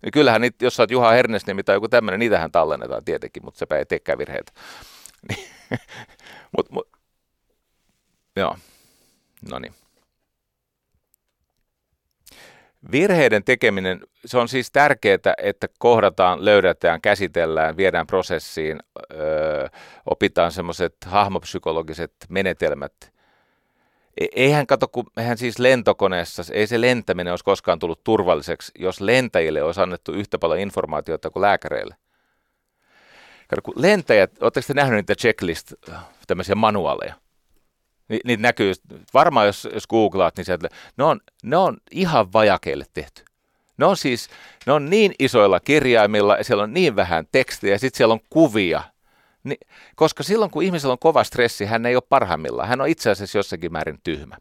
Ja 0.06 0.12
kyllähän 0.12 0.42
niitä, 0.42 0.66
jos 0.66 0.76
sä 0.76 0.84
oot 0.84 0.92
Juha 0.92 1.12
Hernesniemi 1.12 1.64
tai 1.64 1.76
joku 1.76 1.88
tämmöinen, 1.88 2.20
niitähän 2.20 2.52
tallennetaan 2.52 3.06
tietenkin, 3.06 3.46
mutta 3.46 3.58
sepä 3.58 3.78
ei 3.78 3.86
teekään 3.86 4.18
virheitä. 4.18 4.52
mut, 6.58 6.72
mut, 6.72 6.88
joo, 8.36 8.58
no 9.50 9.60
niin. 9.60 9.74
Virheiden 12.92 13.44
tekeminen, 13.44 14.00
se 14.26 14.38
on 14.38 14.48
siis 14.48 14.72
tärkeää, 14.72 15.34
että 15.38 15.68
kohdataan, 15.80 16.46
löydetään, 16.46 17.02
käsitellään, 17.02 17.78
viedään 17.78 18.08
prosessiin, 18.08 18.80
öö, 19.14 19.68
opitaan 20.06 20.52
semmoiset 20.52 20.96
hahmopsykologiset 21.06 22.14
menetelmät. 22.30 22.94
E, 24.22 24.26
eihän 24.36 24.68
kato, 24.68 24.88
kun 24.88 25.06
eihän 25.18 25.38
siis 25.38 25.60
lentokoneessa, 25.60 26.44
ei 26.52 26.68
se 26.68 26.82
lentäminen 26.82 27.34
olisi 27.34 27.46
koskaan 27.46 27.80
tullut 27.80 28.04
turvalliseksi, 28.04 28.72
jos 28.80 29.02
lentäjille 29.02 29.64
olisi 29.64 29.82
annettu 29.82 30.12
yhtä 30.12 30.38
paljon 30.38 30.60
informaatiota 30.60 31.30
kuin 31.30 31.42
lääkäreille. 31.42 31.96
Kato, 33.48 33.62
kun 33.62 33.74
lentäjät, 33.78 34.32
oletteko 34.42 34.68
te 34.68 34.74
nähneet 34.74 34.98
niitä 34.98 35.16
checklist, 35.16 35.74
tämmöisiä 36.28 36.56
manuaaleja? 36.56 37.16
Ni, 38.10 38.20
niitä 38.24 38.42
näkyy, 38.42 38.74
varmaan 39.14 39.46
jos, 39.46 39.68
jos 39.74 39.88
googlaat, 39.88 40.38
niin 40.38 40.46
sieltä, 40.46 40.70
ne 40.98 41.04
on, 41.04 41.20
ne 41.44 41.58
on 41.58 41.78
ihan 41.92 42.34
vajakeille 42.34 42.86
tehty. 42.94 43.26
Ne 43.78 43.86
on 43.86 43.98
siis, 43.98 44.30
ne 44.66 44.74
on 44.74 44.90
niin 44.90 45.14
isoilla 45.20 45.60
kirjaimilla 45.60 46.36
ja 46.36 46.44
siellä 46.44 46.64
on 46.64 46.74
niin 46.74 46.96
vähän 46.96 47.28
tekstiä 47.32 47.72
ja 47.72 47.80
sitten 47.80 47.98
siellä 47.98 48.14
on 48.14 48.20
kuvia. 48.30 48.84
Ni, 49.44 49.56
koska 49.96 50.24
silloin 50.24 50.52
kun 50.52 50.64
ihmisellä 50.64 50.92
on 50.92 51.00
kova 51.00 51.24
stressi, 51.24 51.66
hän 51.66 51.86
ei 51.86 51.96
ole 51.96 52.04
parhaimmillaan. 52.10 52.70
Hän 52.70 52.82
on 52.82 52.88
itse 52.88 53.10
asiassa 53.10 53.38
jossakin 53.38 53.72
määrin 53.72 54.00
tyhmä. 54.04 54.38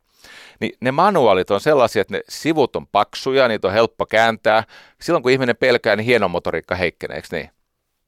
Niin 0.61 0.73
ne 0.81 0.93
manuaalit 0.93 1.51
on 1.51 1.61
sellaisia, 1.61 2.03
että 2.03 2.15
ne 2.15 2.21
sivut 2.29 2.77
on 2.77 2.87
paksuja, 2.87 3.49
niitä 3.49 3.69
on 3.69 3.75
helppo 3.75 4.07
kääntää. 4.07 4.65
Silloin 5.01 5.23
kun 5.23 5.33
ihminen 5.33 5.57
pelkää, 5.57 5.97
niin 5.97 6.05
hieno 6.05 6.29
motoriikka 6.29 6.75
heikkenee, 6.75 7.17
eikö 7.17 7.29
niin? 7.33 7.51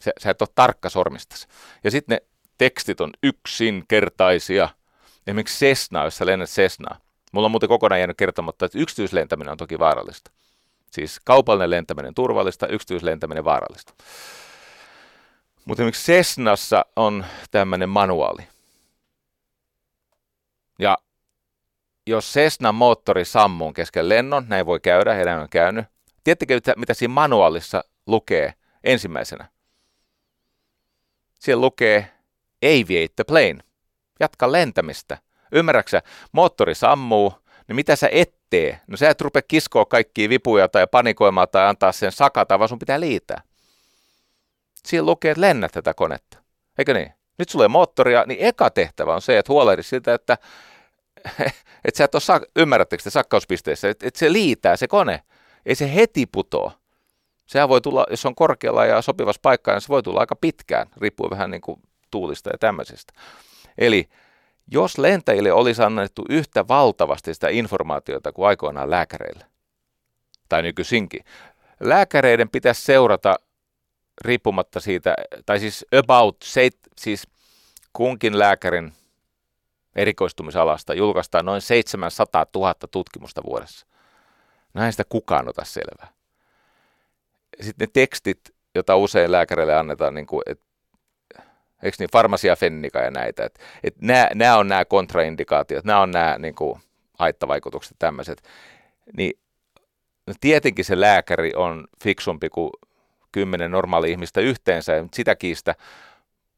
Sä, 0.05 0.11
sä 0.21 0.31
et 0.31 0.43
ole 0.43 0.49
tarkka 0.55 0.89
sormistas. 0.89 1.49
Ja 1.85 1.91
sitten 1.91 2.15
ne 2.15 2.23
tekstit 2.59 3.01
on 3.01 3.11
yksinkertaisia– 3.23 4.69
Esimerkiksi 5.27 5.67
Cessna, 5.67 6.05
jos 6.05 6.17
sä 6.17 6.27
lennät 6.27 6.51
Cessnaa. 6.51 6.99
Mulla 7.33 7.47
on 7.47 7.51
muuten 7.51 7.69
kokonaan 7.69 7.99
jäänyt 8.01 8.17
kertomatta, 8.17 8.65
että 8.67 8.79
yksityislentäminen 8.79 9.53
on 9.53 9.59
toki 9.59 9.79
vaarallista. 9.79 10.31
Siis 10.91 11.21
kaupallinen 11.25 11.71
lentäminen 11.71 12.15
turvallista, 12.15 12.67
yksityislentäminen 12.67 13.45
vaarallista. 13.45 13.95
Mutta 15.65 15.83
esimerkiksi 15.83 16.13
Cessnassa 16.13 16.85
on 16.97 17.25
tämmöinen 17.51 17.89
manuaali. 17.89 18.43
Ja 20.79 20.99
jos 22.07 22.33
Cessnan 22.33 22.75
moottori 22.75 23.25
sammuu 23.25 23.73
kesken 23.73 24.09
lennon, 24.09 24.45
näin 24.49 24.67
voi 24.67 24.81
käydä, 24.81 25.25
näin 25.25 25.41
on 25.41 25.49
käynyt. 25.49 25.87
Tiedättekö, 26.25 26.61
mitä 26.77 26.95
siinä 26.95 27.15
manuaalissa 27.15 27.85
lukee 28.07 28.55
ensimmäisenä? 28.85 29.49
Siellä 31.39 31.61
lukee 31.61 32.11
Aviate 32.65 33.13
the 33.17 33.25
plane 33.25 33.59
jatka 34.21 34.53
lentämistä. 34.53 35.19
Ymmärräksä, 35.53 36.03
moottori 36.33 36.75
sammuu, 36.75 37.33
niin 37.69 37.77
mitä 37.77 37.97
sä 37.97 38.09
et 38.13 38.35
tee? 38.51 38.81
No 38.87 38.97
sä 38.97 39.11
et 39.11 39.21
rupea 39.21 39.43
kiskoa 39.49 39.85
kaikkia 39.85 40.29
vipuja 40.29 40.69
tai 40.69 40.87
panikoimaan 40.87 41.49
tai 41.53 41.67
antaa 41.67 41.93
sen 41.93 42.13
sakata, 42.13 42.59
vaan 42.59 42.69
sun 42.69 42.79
pitää 42.79 43.01
liitää. 43.01 43.43
Siinä 44.85 45.05
lukee, 45.05 45.31
että 45.31 45.41
lennät 45.41 45.73
tätä 45.73 45.95
konetta. 45.95 46.39
Eikö 46.79 46.95
niin? 46.95 47.13
Nyt 47.39 47.49
sulle 47.49 47.69
moottoria, 47.69 48.25
niin 48.27 48.41
eka 48.41 48.71
tehtävä 48.71 49.15
on 49.15 49.23
se, 49.23 49.39
että 49.39 49.53
huolehdi 49.53 49.83
siltä, 49.83 50.15
että, 50.15 50.39
että 51.85 51.99
sä 51.99 52.05
et 52.05 52.15
ole, 52.15 52.47
ymmärrättekö 52.57 53.03
te 53.03 53.11
sakkauspisteissä, 53.11 53.89
että, 53.89 54.07
että 54.07 54.19
se 54.19 54.33
liitää 54.33 54.77
se 54.77 54.89
kone. 54.89 55.23
Ei 55.67 55.75
se 55.75 55.95
heti 55.95 56.27
putoa. 56.27 56.73
Sehän 57.47 57.69
voi 57.69 57.81
tulla, 57.81 58.07
jos 58.11 58.27
on 58.27 58.35
korkealla 58.35 58.87
ja 58.87 59.03
sopivassa 59.03 59.41
paikkaa, 59.43 59.75
niin 59.75 59.83
se 59.83 59.89
voi 59.89 60.03
tulla 60.03 60.21
aika 60.21 60.37
pitkään, 60.37 60.87
riippuu 61.01 61.31
vähän 61.31 61.51
niin 61.51 61.61
kuin 61.61 61.83
tuulista 62.11 62.51
ja 62.51 62.59
tämmöisestä. 62.59 63.13
Eli 63.79 64.09
jos 64.71 64.99
lentäjille 64.99 65.53
olisi 65.53 65.83
annettu 65.83 66.25
yhtä 66.29 66.69
valtavasti 66.69 67.35
sitä 67.35 67.49
informaatiota 67.49 68.33
kuin 68.33 68.49
aikoinaan 68.49 68.91
lääkäreille, 68.91 69.45
tai 70.49 70.63
nykyisinkin, 70.63 71.25
lääkäreiden 71.81 72.49
pitäisi 72.49 72.83
seurata 72.83 73.37
riippumatta 74.21 74.81
siitä, 74.81 75.15
tai 75.47 75.61
siis 75.61 75.87
about, 75.99 76.37
siis 76.99 77.29
kunkin 77.93 78.39
lääkärin 78.39 78.93
erikoistumisalasta 79.97 80.95
julkaistaan 80.95 81.47
noin 81.47 81.61
700 81.61 82.47
000 82.55 82.75
tutkimusta 82.91 83.43
vuodessa. 83.43 83.87
Näin 84.75 84.93
sitä 84.93 85.05
kukaan 85.09 85.49
ota 85.49 85.65
selvää. 85.65 86.13
Sitten 87.61 87.87
ne 87.87 87.91
tekstit, 87.93 88.41
joita 88.75 88.97
usein 88.97 89.33
lääkäreille 89.33 89.77
annetaan, 89.77 90.15
niin 90.15 90.27
kuin, 90.27 90.43
että 90.47 90.65
eikö 91.83 91.97
niin, 91.99 92.09
farmasia 92.13 92.57
fennika 92.57 92.99
ja 92.99 93.11
näitä. 93.11 93.45
Et, 93.45 93.59
et 93.85 93.95
nämä, 94.35 94.57
on 94.57 94.69
nämä 94.69 94.85
kontraindikaatiot, 94.85 95.85
nämä 95.85 96.01
on 96.01 96.11
nämä 96.11 96.37
niin 96.39 96.55
kuin, 96.55 96.81
haittavaikutukset 97.19 97.97
tämmöiset. 97.99 98.43
Niin 99.17 99.39
no 100.27 100.35
tietenkin 100.41 100.85
se 100.85 101.01
lääkäri 101.01 101.53
on 101.57 101.85
fiksumpi 102.03 102.49
kuin 102.49 102.71
kymmenen 103.33 103.71
normaali 103.71 104.11
ihmistä 104.11 104.41
yhteensä, 104.41 104.93
ja 104.93 105.05
sitä 105.15 105.37
kiistä, 105.37 105.75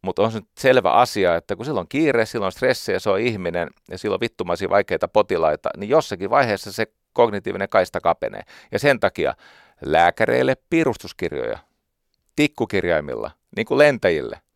mutta 0.02 0.22
on 0.22 0.32
se 0.32 0.40
selvä 0.58 0.92
asia, 0.92 1.36
että 1.36 1.56
kun 1.56 1.64
silloin 1.64 1.84
on 1.84 1.88
kiire, 1.88 2.26
silloin 2.26 2.46
on 2.46 2.52
stressiä, 2.52 2.98
se 2.98 3.10
on 3.10 3.20
ihminen 3.20 3.68
ja 3.90 3.98
silloin 3.98 4.20
vittumaisia 4.20 4.70
vaikeita 4.70 5.08
potilaita, 5.08 5.70
niin 5.76 5.88
jossakin 5.88 6.30
vaiheessa 6.30 6.72
se 6.72 6.86
kognitiivinen 7.12 7.68
kaista 7.68 8.00
kapenee. 8.00 8.42
Ja 8.72 8.78
sen 8.78 9.00
takia 9.00 9.34
lääkäreille 9.84 10.56
piirustuskirjoja, 10.70 11.58
tikkukirjaimilla, 12.36 13.30
niin 13.56 13.66
kuin 13.66 13.78
lentäjille– 13.78 14.40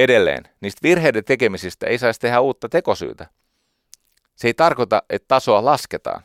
Edelleen, 0.00 0.44
niistä 0.60 0.80
virheiden 0.82 1.24
tekemisistä 1.24 1.86
ei 1.86 1.98
saisi 1.98 2.20
tehdä 2.20 2.40
uutta 2.40 2.68
tekosyytä. 2.68 3.26
Se 4.36 4.48
ei 4.48 4.54
tarkoita, 4.54 5.02
että 5.10 5.28
tasoa 5.28 5.64
lasketaan. 5.64 6.22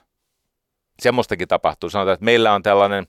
Semmoistakin 1.02 1.48
tapahtuu. 1.48 1.90
Sanotaan, 1.90 2.14
että 2.14 2.26
meillä 2.26 2.54
on 2.54 2.64
tällainen 2.64 3.08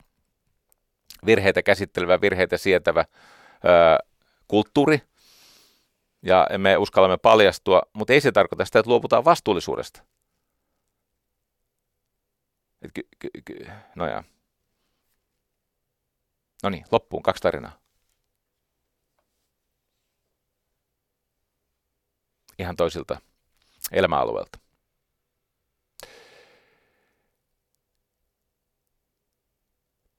virheitä 1.26 1.62
käsittelevä, 1.62 2.20
virheitä 2.20 2.56
sietävä 2.56 3.04
öö, 3.64 4.08
kulttuuri, 4.48 5.02
ja 6.22 6.46
me 6.58 6.76
uskallamme 6.76 7.16
paljastua, 7.16 7.82
mutta 7.92 8.12
ei 8.12 8.20
se 8.20 8.32
tarkoita 8.32 8.64
sitä, 8.64 8.78
että 8.78 8.90
luovutaan 8.90 9.24
vastuullisuudesta. 9.24 10.02
Et 12.82 12.90
ky- 12.94 13.08
ky- 13.18 13.42
ky- 13.44 13.66
no. 13.94 14.22
No 16.62 16.70
niin, 16.70 16.84
loppuun 16.92 17.22
kaksi 17.22 17.42
tarinaa. 17.42 17.85
Ihan 22.58 22.76
toisilta 22.76 23.20
elämäalueelta. 23.92 24.58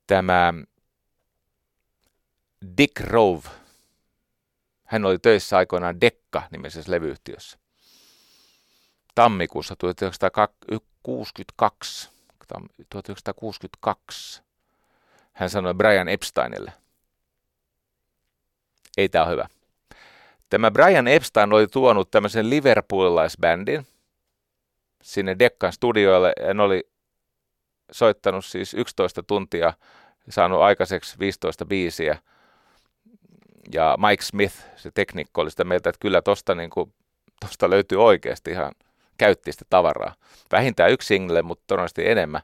Tämä 0.08 0.54
Dick 2.78 3.00
Rove, 3.00 3.50
hän 4.84 5.06
oli 5.06 5.20
töissä 5.20 5.58
aikoinaan 5.58 6.02
Dekka-nimisessä 6.02 6.92
levyyhtiössä. 6.92 7.58
Tammikuussa 9.16 9.76
1962, 9.76 12.10
1962 12.90 14.42
hän 15.34 15.50
sanoi 15.50 15.74
Brian 15.74 16.10
Epsteinille, 16.10 16.74
ei 18.98 19.10
tämä 19.10 19.26
ole 19.26 19.32
hyvä. 19.32 19.48
Tämä 20.50 20.72
Brian 20.72 21.08
Epstein 21.08 21.54
oli 21.54 21.68
tuonut 21.68 22.12
tämmöisen 22.12 22.50
liverpoolilaisbändin 22.50 23.88
sinne 25.02 25.36
Dekkan 25.40 25.74
studioille 25.74 26.34
ja 26.42 26.54
ne 26.54 26.64
oli 26.64 26.90
soittanut 27.92 28.46
siis 28.46 28.74
11 28.74 29.24
tuntia 29.24 29.74
saanut 30.30 30.62
aikaiseksi 30.62 31.20
15 31.20 31.66
biisiä. 31.66 32.18
Ja 33.74 33.98
Mike 34.08 34.24
Smith, 34.24 34.56
se 34.76 34.92
teknikko, 34.94 35.42
oli 35.42 35.52
sitä 35.52 35.64
mieltä, 35.64 35.90
että 35.90 36.00
kyllä 36.00 36.22
tosta, 36.22 36.56
niin 36.56 36.70
kuin, 36.70 36.94
tosta 37.40 37.70
löytyy 37.70 38.04
oikeasti 38.04 38.52
ihan 38.52 38.72
käyttistä 39.18 39.66
tavaraa. 39.70 40.16
Vähintään 40.52 40.92
yksi 40.92 41.08
single, 41.08 41.42
mutta 41.42 41.64
todennäköisesti 41.68 42.10
enemmän. 42.10 42.42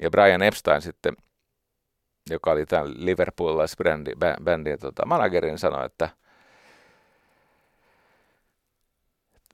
Ja 0.00 0.10
Brian 0.10 0.42
Epstein 0.42 0.82
sitten, 0.82 1.16
joka 2.30 2.50
oli 2.50 2.66
tämän 2.66 2.86
Liverpoolais-bändin 2.86 4.78
tota, 4.80 5.06
managerin, 5.06 5.58
sanoi, 5.58 5.86
että, 5.86 6.08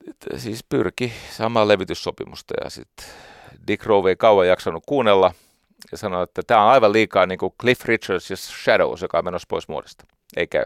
että 0.09 0.39
siis 0.39 0.65
pyrki 0.69 1.13
saamaan 1.31 1.69
levityssopimusta 1.69 2.55
ja 2.65 2.71
sitten 2.71 3.07
Dick 3.67 3.87
Rowe 3.87 4.11
ei 4.11 4.17
kauan 4.17 4.49
jaksanut 4.49 4.83
kuunnella 4.87 5.35
ja 5.93 5.99
sanoi, 5.99 6.23
että 6.23 6.43
tämä 6.47 6.65
on 6.65 6.71
aivan 6.71 6.93
liikaa 6.93 7.27
niin 7.27 7.39
kuin 7.39 7.55
Cliff 7.61 7.85
Richards 7.85 8.31
ja 8.31 8.37
Shadows, 8.37 9.03
joka 9.03 9.19
on 9.19 9.25
menossa 9.25 9.47
pois 9.49 9.69
muodosta. 9.69 10.05
Ei 10.37 10.47
käy. 10.47 10.65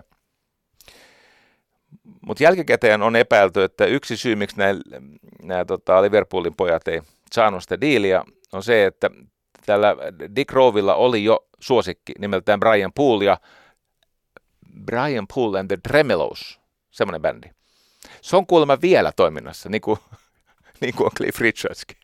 Mutta 2.26 2.42
jälkikäteen 2.42 3.02
on 3.02 3.16
epäilty, 3.16 3.62
että 3.62 3.86
yksi 3.86 4.16
syy, 4.16 4.36
miksi 4.36 4.56
nämä, 5.42 5.64
tota, 5.64 6.02
Liverpoolin 6.02 6.54
pojat 6.54 6.88
ei 6.88 7.02
saanut 7.32 7.62
sitä 7.62 7.80
diiliä, 7.80 8.24
on 8.52 8.62
se, 8.62 8.86
että 8.86 9.10
tällä 9.66 9.96
Dick 10.36 10.52
Rovilla 10.52 10.94
oli 10.94 11.24
jo 11.24 11.45
suosikki 11.60 12.12
nimeltään 12.18 12.60
Brian 12.60 12.92
Poole 12.92 13.24
ja 13.24 13.38
Brian 14.84 15.26
Poole 15.34 15.60
and 15.60 15.68
the 15.68 15.78
Tremelos, 15.88 16.60
semmoinen 16.90 17.22
bändi. 17.22 17.48
Se 18.20 18.36
on 18.36 18.46
kuulemma 18.46 18.80
vielä 18.80 19.12
toiminnassa, 19.16 19.68
niin 19.68 19.80
kuin, 19.80 19.98
niin 20.80 20.94
kuin 20.94 21.06
on 21.06 21.12
Cliff 21.16 21.40
Richardskin. 21.40 21.96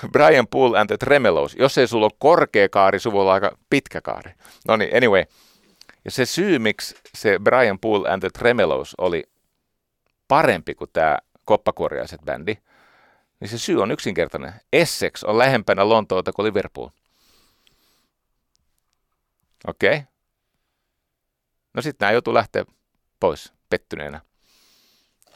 Brian 0.12 0.46
Poole 0.46 0.78
and 0.78 0.88
the 0.88 0.96
Tremelos. 0.96 1.54
Jos 1.54 1.78
ei 1.78 1.86
sulla 1.86 2.06
ole 2.06 2.12
korkea 2.18 2.68
kaari, 2.68 2.98
sulla 2.98 3.22
on 3.22 3.32
aika 3.32 3.58
pitkä 3.70 4.00
kaari. 4.00 4.32
No 4.68 4.76
niin, 4.76 4.96
anyway. 4.96 5.24
Ja 6.04 6.10
se 6.10 6.26
syy, 6.26 6.58
miksi 6.58 6.96
se 7.14 7.38
Brian 7.38 7.78
Poole 7.78 8.08
and 8.08 8.20
the 8.20 8.30
Tremelos 8.30 8.94
oli 8.98 9.24
parempi 10.28 10.74
kuin 10.74 10.90
tämä 10.92 11.18
koppakuoriaiset 11.44 12.20
bändi, 12.24 12.56
niin 13.40 13.48
se 13.48 13.58
syy 13.58 13.82
on 13.82 13.90
yksinkertainen. 13.90 14.52
Essex 14.72 15.22
on 15.24 15.38
lähempänä 15.38 15.88
Lontoota 15.88 16.32
kuin 16.32 16.46
Liverpool. 16.46 16.88
Okei. 19.66 19.96
Okay. 19.96 20.02
No 21.74 21.82
sitten 21.82 22.06
nämä 22.06 22.12
joutuu 22.12 22.34
lähteä 22.34 22.64
pois 23.20 23.52
pettyneenä. 23.70 24.20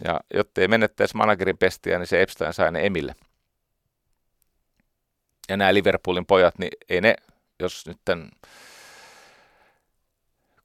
Ja 0.05 0.21
jotta 0.35 0.61
ei 0.61 0.69
menettäisi 0.69 1.17
managerin 1.17 1.59
pestiä, 1.59 1.99
niin 1.99 2.07
se 2.07 2.23
Epstein 2.23 2.55
sai 2.55 2.73
ne 2.73 2.87
Emille. 2.87 3.15
Ja 5.49 5.57
nämä 5.57 5.75
Liverpoolin 5.75 6.27
pojat, 6.27 6.59
niin 6.59 6.71
ei 6.89 7.01
ne, 7.01 7.15
jos 7.61 7.87
nyt 7.87 7.99
tämän 8.05 8.31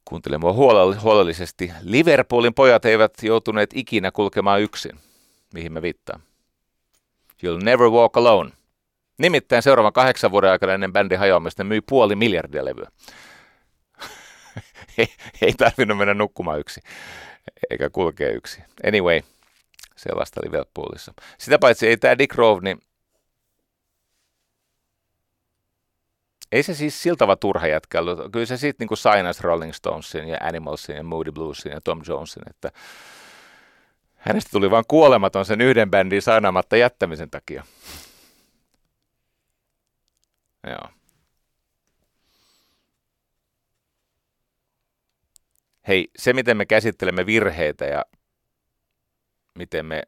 kuuntele 0.06 0.38
mua 0.38 0.54
huolellisesti, 1.02 1.72
Liverpoolin 1.82 2.54
pojat 2.54 2.86
eivät 2.86 3.14
joutuneet 3.22 3.70
ikinä 3.74 4.12
kulkemaan 4.12 4.62
yksin, 4.62 5.00
mihin 5.54 5.74
mä 5.74 5.82
viittaan. 5.82 6.24
You'll 7.44 7.64
never 7.64 7.88
walk 7.88 8.18
alone. 8.18 8.52
Nimittäin 9.18 9.64
seuraavan 9.64 9.94
kahdeksan 9.94 10.32
vuoden 10.32 10.52
aikana 10.52 10.74
ennen 10.74 10.94
bändin 10.94 11.20
hajoamista 11.20 11.64
myi 11.64 11.82
puoli 11.82 12.16
miljardia 12.16 12.66
levyä. 12.66 12.90
ei, 15.42 15.54
tarvinnut 15.58 15.98
mennä 15.98 16.14
nukkumaan 16.14 16.60
yksi, 16.60 16.82
eikä 17.70 17.90
kulkea 17.90 18.30
yksi. 18.30 18.62
Anyway, 18.88 19.22
sellaista 19.96 20.42
Liverpoolissa. 20.46 21.14
Sitä 21.38 21.60
paitsi 21.60 21.88
ei 21.88 21.98
tämä 21.98 22.18
Dick 22.18 22.36
Rove, 22.36 22.62
niin 22.64 22.82
ei 26.52 26.64
se 26.64 26.74
siis 26.74 27.04
siltava 27.04 27.36
turha 27.36 27.68
jätkä 27.68 28.00
ollut. 28.00 28.32
Kyllä 28.32 28.46
se 28.46 28.58
sitten 28.58 28.88
niin 28.90 28.98
sainas 28.98 29.42
Rolling 29.42 29.74
Stonesin 29.74 30.28
ja 30.28 30.38
Animalsin 30.42 30.96
ja 30.96 31.04
Moody 31.04 31.32
Bluesin 31.32 31.72
ja 31.72 31.82
Tom 31.82 32.02
Jonesin, 32.08 32.44
että 32.50 32.72
hänestä 34.16 34.50
tuli 34.52 34.72
vain 34.72 34.86
kuolematon 34.88 35.46
sen 35.46 35.62
yhden 35.62 35.92
bändin 35.92 36.22
sainamatta 36.22 36.78
jättämisen 36.78 37.30
takia. 37.30 37.64
Joo. 40.68 40.90
Hei, 45.88 46.12
se 46.18 46.34
miten 46.34 46.58
me 46.58 46.66
käsittelemme 46.66 47.26
virheitä 47.26 47.86
ja 47.86 48.06
miten 49.56 49.86
me 49.86 50.04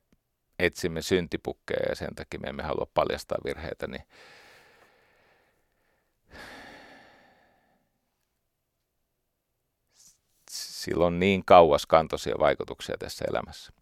etsimme 0.59 1.01
syntipukkeja 1.01 1.89
ja 1.89 1.95
sen 1.95 2.15
takia 2.15 2.39
me 2.39 2.49
emme 2.49 2.63
halua 2.63 2.87
paljastaa 2.93 3.37
virheitä, 3.45 3.87
niin 3.87 4.03
sillä 10.51 11.05
on 11.05 11.19
niin 11.19 11.45
kauaskantoisia 11.45 12.35
vaikutuksia 12.39 12.95
tässä 12.99 13.25
elämässä. 13.29 13.73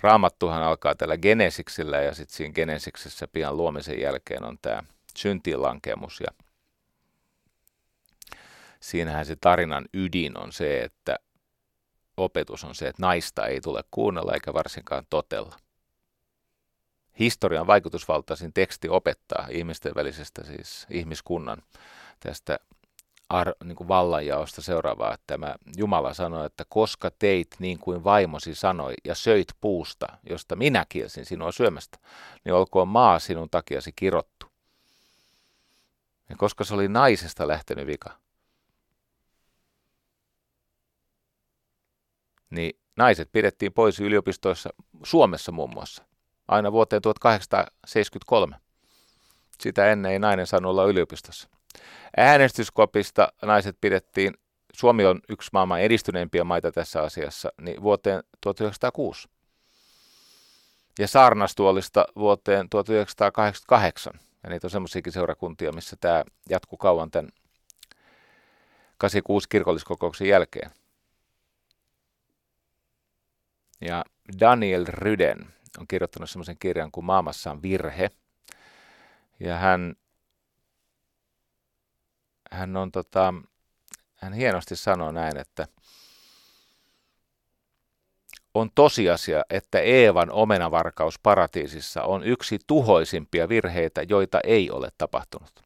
Raamattuhan 0.00 0.62
alkaa 0.62 0.94
tällä 0.94 1.16
Genesiksellä 1.16 2.00
ja 2.00 2.14
sitten 2.14 2.36
siinä 2.36 2.52
Genesiksessä 2.52 3.28
pian 3.28 3.56
luomisen 3.56 4.00
jälkeen 4.00 4.44
on 4.44 4.58
tämä 4.62 4.82
syntiinlankemus 5.16 6.20
ja 6.20 6.44
siinähän 8.80 9.26
se 9.26 9.36
tarinan 9.36 9.84
ydin 9.94 10.38
on 10.38 10.52
se, 10.52 10.80
että 10.80 11.18
opetus 12.16 12.64
on 12.64 12.74
se, 12.74 12.88
että 12.88 13.02
naista 13.02 13.46
ei 13.46 13.60
tule 13.60 13.84
kuunnella 13.90 14.32
eikä 14.34 14.54
varsinkaan 14.54 15.06
totella. 15.10 15.56
Historian 17.18 17.66
vaikutusvaltaisin 17.66 18.52
teksti 18.52 18.88
opettaa 18.88 19.46
ihmisten 19.50 19.94
välisestä, 19.94 20.44
siis 20.44 20.86
ihmiskunnan 20.90 21.62
tästä 22.20 22.58
ar, 23.28 23.52
niin 23.64 23.76
kuin 23.76 23.88
vallanjaosta 23.88 24.62
seuraavaa, 24.62 25.14
että 25.14 25.24
tämä 25.26 25.54
Jumala 25.76 26.14
sanoi, 26.14 26.46
että 26.46 26.64
koska 26.68 27.10
teit 27.18 27.48
niin 27.58 27.78
kuin 27.78 28.04
vaimosi 28.04 28.54
sanoi 28.54 28.94
ja 29.04 29.14
söit 29.14 29.48
puusta, 29.60 30.06
josta 30.30 30.56
minä 30.56 30.86
kielsin 30.88 31.24
sinua 31.24 31.52
syömästä, 31.52 31.98
niin 32.44 32.54
olkoon 32.54 32.88
maa 32.88 33.18
sinun 33.18 33.50
takiasi 33.50 33.92
kirottu. 33.96 34.46
Ja 36.28 36.36
koska 36.36 36.64
se 36.64 36.74
oli 36.74 36.88
naisesta 36.88 37.48
lähtenyt 37.48 37.86
vika, 37.86 38.10
niin 42.50 42.80
naiset 42.96 43.32
pidettiin 43.32 43.72
pois 43.72 44.00
yliopistoissa 44.00 44.70
Suomessa 45.02 45.52
muun 45.52 45.70
muassa, 45.74 46.02
aina 46.48 46.72
vuoteen 46.72 47.02
1873. 47.02 48.56
Sitä 49.60 49.92
ennen 49.92 50.12
ei 50.12 50.18
nainen 50.18 50.46
saanut 50.46 50.70
olla 50.70 50.84
yliopistossa. 50.84 51.48
Äänestyskopista 52.16 53.32
naiset 53.42 53.76
pidettiin, 53.80 54.34
Suomi 54.72 55.04
on 55.04 55.20
yksi 55.28 55.50
maailman 55.52 55.80
edistyneimpiä 55.80 56.44
maita 56.44 56.72
tässä 56.72 57.02
asiassa, 57.02 57.52
niin 57.60 57.82
vuoteen 57.82 58.22
1906. 58.40 59.28
Ja 60.98 61.08
saarnastuolista 61.08 62.04
vuoteen 62.16 62.68
1988. 62.68 64.12
Ja 64.42 64.50
niitä 64.50 64.66
on 64.66 64.70
semmoisiakin 64.70 65.12
seurakuntia, 65.12 65.72
missä 65.72 65.96
tämä 66.00 66.24
jatkuu 66.48 66.76
kauan 66.76 67.10
tämän 67.10 67.30
86 68.98 69.48
kirkolliskokouksen 69.48 70.28
jälkeen. 70.28 70.70
Ja 73.80 74.04
Daniel 74.40 74.84
Ryden 74.88 75.46
on 75.78 75.88
kirjoittanut 75.88 76.30
semmoisen 76.30 76.58
kirjan 76.58 76.90
kuin 76.90 77.04
Maamassa 77.04 77.50
on 77.50 77.62
virhe. 77.62 78.10
Ja 79.40 79.56
hän 79.56 79.94
hän 82.50 82.76
on 82.76 82.92
tota, 82.92 83.34
hän 84.14 84.32
hienosti 84.32 84.76
sanoo 84.76 85.12
näin, 85.12 85.36
että 85.36 85.66
on 88.54 88.70
tosiasia, 88.74 89.42
että 89.50 89.80
Eevan 89.80 90.30
omenavarkaus 90.30 91.18
paratiisissa 91.18 92.02
on 92.02 92.24
yksi 92.24 92.58
tuhoisimpia 92.66 93.48
virheitä, 93.48 94.02
joita 94.08 94.40
ei 94.44 94.70
ole 94.70 94.88
tapahtunut. 94.98 95.62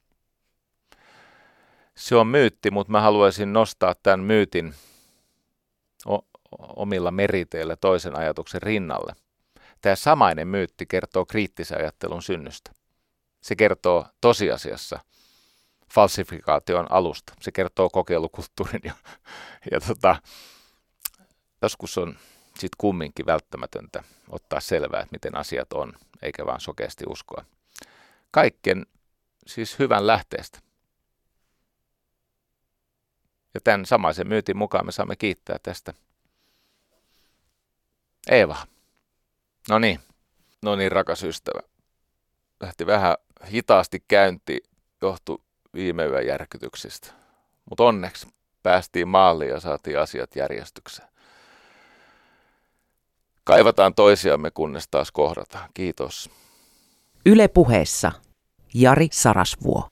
Se 1.95 2.17
on 2.17 2.27
myytti, 2.27 2.71
mutta 2.71 2.91
mä 2.91 3.01
haluaisin 3.01 3.53
nostaa 3.53 3.95
tämän 4.03 4.21
myytin 4.21 4.75
omilla 6.59 7.11
meriteillä 7.11 7.77
toisen 7.77 8.19
ajatuksen 8.19 8.63
rinnalle. 8.63 9.13
Tämä 9.81 9.97
samainen 9.97 10.49
myytti 10.49 10.87
kertoo 10.87 11.27
kriittisen 11.27 11.79
ajattelun 11.79 12.23
synnystä. 12.23 12.73
Se 13.41 13.57
kertoo 13.57 14.07
tosiasiassa– 14.21 14.99
falsifikaation 15.93 16.87
alusta. 16.93 17.35
Se 17.41 17.53
kertoo 17.53 17.91
kokeilukulttuurin 17.91 18.81
ja, 18.85 18.95
ja 19.71 19.81
tota, 19.81 20.17
joskus 21.63 21.99
on 21.99 22.17
sitten 22.47 22.77
kumminkin 22.79 23.27
välttämätöntä 23.27 24.05
ottaa 24.29 24.61
selvää, 24.61 25.01
että 25.01 25.13
miten 25.13 25.37
asiat 25.37 25.73
on, 25.73 25.93
eikä 26.23 26.47
vaan 26.47 26.61
sokeasti 26.61 27.05
uskoa. 27.09 27.45
Kaiken 28.31 28.87
siis 29.47 29.79
hyvän 29.79 30.07
lähteestä. 30.07 30.59
Ja 33.55 33.61
tämän 33.65 33.87
samaisen 33.87 34.29
myytin 34.29 34.57
mukaan 34.57 34.87
me 34.87 34.93
saamme 34.93 35.17
kiittää 35.17 35.57
tästä 35.63 35.95
Eeva. 38.31 38.57
No 39.69 39.79
niin, 39.79 40.01
no 40.63 40.77
niin 40.77 40.93
rakas 40.93 41.23
ystävä. 41.23 41.61
Lähti 42.61 42.87
vähän 42.87 43.17
hitaasti 43.53 44.05
käynti, 44.09 44.61
johtui 45.03 45.39
viime 45.75 46.05
yön 46.05 46.27
järkytyksistä. 46.27 47.13
Mutta 47.71 47.85
onneksi 47.85 48.27
päästiin 48.63 49.09
maaliin 49.09 49.51
ja 49.51 49.61
saatiin 49.61 49.99
asiat 49.99 50.37
järjestykseen. 50.37 51.09
Kaivataan 53.45 53.95
toisiamme, 53.95 54.51
kunnes 54.51 54.89
taas 54.91 55.13
kohdataan. 55.13 55.69
Kiitos. 55.75 56.31
Yle 57.27 57.49
puheessa 57.49 58.13
Jari 58.75 59.09
Sarasvuo. 59.13 59.92